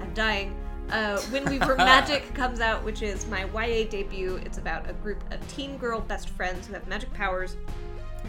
I'm 0.01 0.13
dying. 0.13 0.55
Uh, 0.89 1.19
when 1.23 1.43
We 1.45 1.59
Were 1.59 1.75
Magic 1.77 2.33
comes 2.33 2.61
out, 2.61 2.83
which 2.83 3.01
is 3.01 3.27
my 3.27 3.45
YA 3.53 3.89
debut. 3.89 4.39
It's 4.45 4.57
about 4.57 4.89
a 4.89 4.93
group 4.93 5.21
of 5.33 5.45
teen 5.49 5.77
girl 5.77 5.99
best 5.99 6.29
friends 6.29 6.65
who 6.65 6.73
have 6.73 6.87
magic 6.87 7.13
powers 7.13 7.57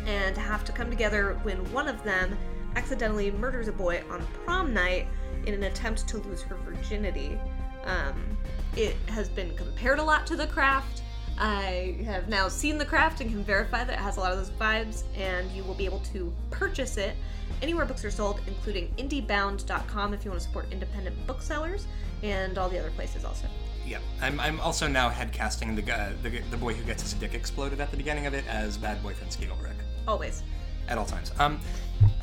and 0.06 0.36
have 0.36 0.64
to 0.64 0.72
come 0.72 0.90
together 0.90 1.38
when 1.44 1.58
one 1.72 1.86
of 1.86 2.02
them 2.02 2.36
accidentally 2.74 3.30
murders 3.30 3.68
a 3.68 3.72
boy 3.72 4.02
on 4.10 4.26
prom 4.44 4.74
night 4.74 5.06
in 5.46 5.54
an 5.54 5.64
attempt 5.64 6.08
to 6.08 6.18
lose 6.18 6.42
her 6.42 6.56
virginity. 6.56 7.38
Um, 7.84 8.36
it 8.76 8.96
has 9.06 9.28
been 9.28 9.56
compared 9.56 9.98
a 9.98 10.02
lot 10.02 10.26
to 10.26 10.36
The 10.36 10.46
Craft. 10.46 11.02
I 11.38 11.96
have 12.04 12.28
now 12.28 12.48
seen 12.48 12.78
The 12.78 12.84
Craft 12.84 13.20
and 13.20 13.30
can 13.30 13.44
verify 13.44 13.84
that 13.84 13.92
it 13.92 13.98
has 13.98 14.16
a 14.16 14.20
lot 14.20 14.32
of 14.32 14.38
those 14.38 14.50
vibes, 14.50 15.04
and 15.16 15.50
you 15.52 15.62
will 15.64 15.74
be 15.74 15.84
able 15.84 16.00
to 16.12 16.32
purchase 16.50 16.96
it 16.96 17.16
anywhere 17.62 17.84
books 17.84 18.04
are 18.04 18.10
sold, 18.10 18.40
including 18.46 18.92
indiebound.com 18.98 20.14
if 20.14 20.24
you 20.24 20.30
want 20.30 20.40
to 20.40 20.46
support 20.46 20.66
independent 20.72 21.16
booksellers, 21.26 21.86
and 22.22 22.58
all 22.58 22.68
the 22.68 22.78
other 22.78 22.90
places 22.90 23.24
also. 23.24 23.46
Yeah, 23.86 24.00
I'm, 24.20 24.38
I'm 24.40 24.60
also 24.60 24.86
now 24.86 25.08
head 25.08 25.32
casting 25.32 25.74
the, 25.74 25.82
guy, 25.82 26.12
the 26.22 26.40
the 26.50 26.56
boy 26.56 26.74
who 26.74 26.84
gets 26.84 27.02
his 27.02 27.14
dick 27.14 27.34
exploded 27.34 27.80
at 27.80 27.90
the 27.90 27.96
beginning 27.96 28.26
of 28.26 28.34
it 28.34 28.46
as 28.46 28.76
bad 28.76 29.02
boyfriend 29.02 29.32
Skeet 29.32 29.50
Ulrich. 29.50 29.72
Always. 30.06 30.42
At 30.88 30.98
all 30.98 31.06
times. 31.06 31.32
Um, 31.38 31.60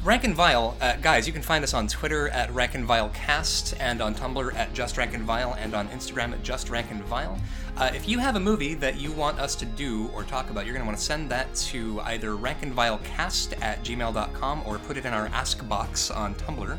Rank 0.03 0.23
and 0.23 0.35
Vile, 0.35 0.77
uh, 0.81 0.95
guys, 0.97 1.25
you 1.25 1.33
can 1.33 1.41
find 1.41 1.63
us 1.63 1.73
on 1.73 1.87
Twitter 1.87 2.29
at 2.29 2.53
Rank 2.53 2.75
and 2.75 2.85
Vile 2.85 3.09
Cast, 3.09 3.73
and 3.79 4.01
on 4.01 4.13
Tumblr 4.13 4.53
at 4.53 4.71
Just 4.73 4.97
Rank 4.97 5.15
and 5.15 5.23
Vile, 5.23 5.55
and 5.59 5.73
on 5.73 5.87
Instagram 5.89 6.31
at 6.31 6.43
Just 6.43 6.69
Rank 6.69 6.91
and 6.91 7.03
Vile. 7.05 7.39
Uh, 7.75 7.89
if 7.93 8.07
you 8.07 8.19
have 8.19 8.35
a 8.35 8.39
movie 8.39 8.75
that 8.75 8.97
you 8.97 9.11
want 9.11 9.39
us 9.39 9.55
to 9.55 9.65
do 9.65 10.07
or 10.13 10.23
talk 10.23 10.49
about, 10.49 10.65
you're 10.65 10.73
going 10.73 10.83
to 10.83 10.87
want 10.87 10.97
to 10.97 11.03
send 11.03 11.29
that 11.31 11.53
to 11.55 11.99
either 12.01 12.31
rankandvilecast 12.31 13.61
at 13.61 13.83
gmail.com 13.83 14.63
or 14.65 14.77
put 14.79 14.95
it 14.95 15.05
in 15.05 15.13
our 15.13 15.27
Ask 15.27 15.67
box 15.67 16.11
on 16.11 16.35
Tumblr. 16.35 16.77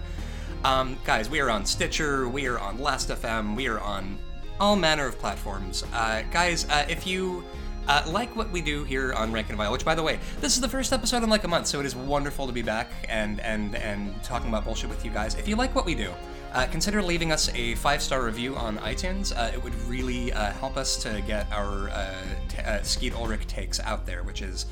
Um, 0.65 0.97
guys, 1.05 1.29
we 1.29 1.41
are 1.41 1.51
on 1.51 1.67
Stitcher, 1.67 2.29
we 2.29 2.47
are 2.47 2.59
on 2.59 2.79
Last.fm, 2.79 3.57
we 3.57 3.67
are 3.67 3.81
on 3.81 4.19
all 4.59 4.77
manner 4.77 5.07
of 5.07 5.19
platforms. 5.19 5.85
Uh, 5.93 6.23
guys, 6.31 6.65
uh, 6.71 6.87
if 6.89 7.07
you 7.07 7.45
uh, 7.89 8.03
like 8.07 8.35
what 8.35 8.51
we 8.51 8.61
do 8.61 8.85
here 8.85 9.13
on 9.13 9.33
Rank 9.33 9.49
and 9.49 9.59
Vile, 9.59 9.73
which 9.73 9.85
by 9.85 9.95
the 9.95 10.03
way, 10.03 10.19
this 10.41 10.55
is 10.55 10.61
the 10.61 10.69
first 10.69 10.93
episode 10.93 11.23
in 11.23 11.31
like 11.31 11.45
a 11.45 11.49
month, 11.49 11.67
so 11.67 11.81
it 11.81 11.87
is 11.87 11.95
wonderful 11.95 12.47
to 12.47 12.53
be 12.53 12.63
back 12.63 12.91
and 13.09 13.41
and 13.41 13.75
and 13.77 14.23
talking 14.23 14.49
about 14.49 14.65
bullshit 14.65 14.91
with 14.91 15.05
you 15.05 15.11
guys. 15.11 15.35
If 15.35 15.49
you 15.49 15.57
like 15.57 15.75
what 15.75 15.87
we 15.87 15.95
do, 15.95 16.11
uh, 16.53 16.67
consider 16.67 17.03
leaving 17.03 17.33
us 17.33 17.53
a 17.55 17.75
five 17.77 18.03
star 18.03 18.25
review 18.25 18.57
on 18.57 18.79
iTunes. 18.79 19.37
Uh, 19.37 19.51
it 19.53 19.63
would 19.63 19.75
really 19.85 20.33
uh, 20.33 20.53
help 20.53 20.77
us 20.77 20.97
to 21.03 21.23
get 21.27 21.51
our 21.53 21.91
uh, 21.91 22.15
t- 22.49 22.59
uh, 22.63 22.83
Skeet 22.83 23.15
Ulrich 23.15 23.47
takes 23.47 23.79
out 23.81 24.07
there, 24.07 24.23
which 24.23 24.43
is 24.43 24.67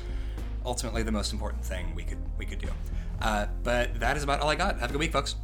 ultimately 0.65 1.03
the 1.03 1.11
most 1.11 1.31
important 1.31 1.63
thing 1.63 1.93
we 1.95 2.03
could 2.03 2.17
we 2.37 2.45
could 2.45 2.59
do. 2.59 2.69
Uh, 3.21 3.45
but 3.63 3.99
that 3.99 4.17
is 4.17 4.23
about 4.23 4.41
all 4.41 4.49
I 4.49 4.55
got. 4.55 4.79
Have 4.79 4.89
a 4.89 4.93
good 4.93 4.99
week, 4.99 5.11
folks. 5.13 5.35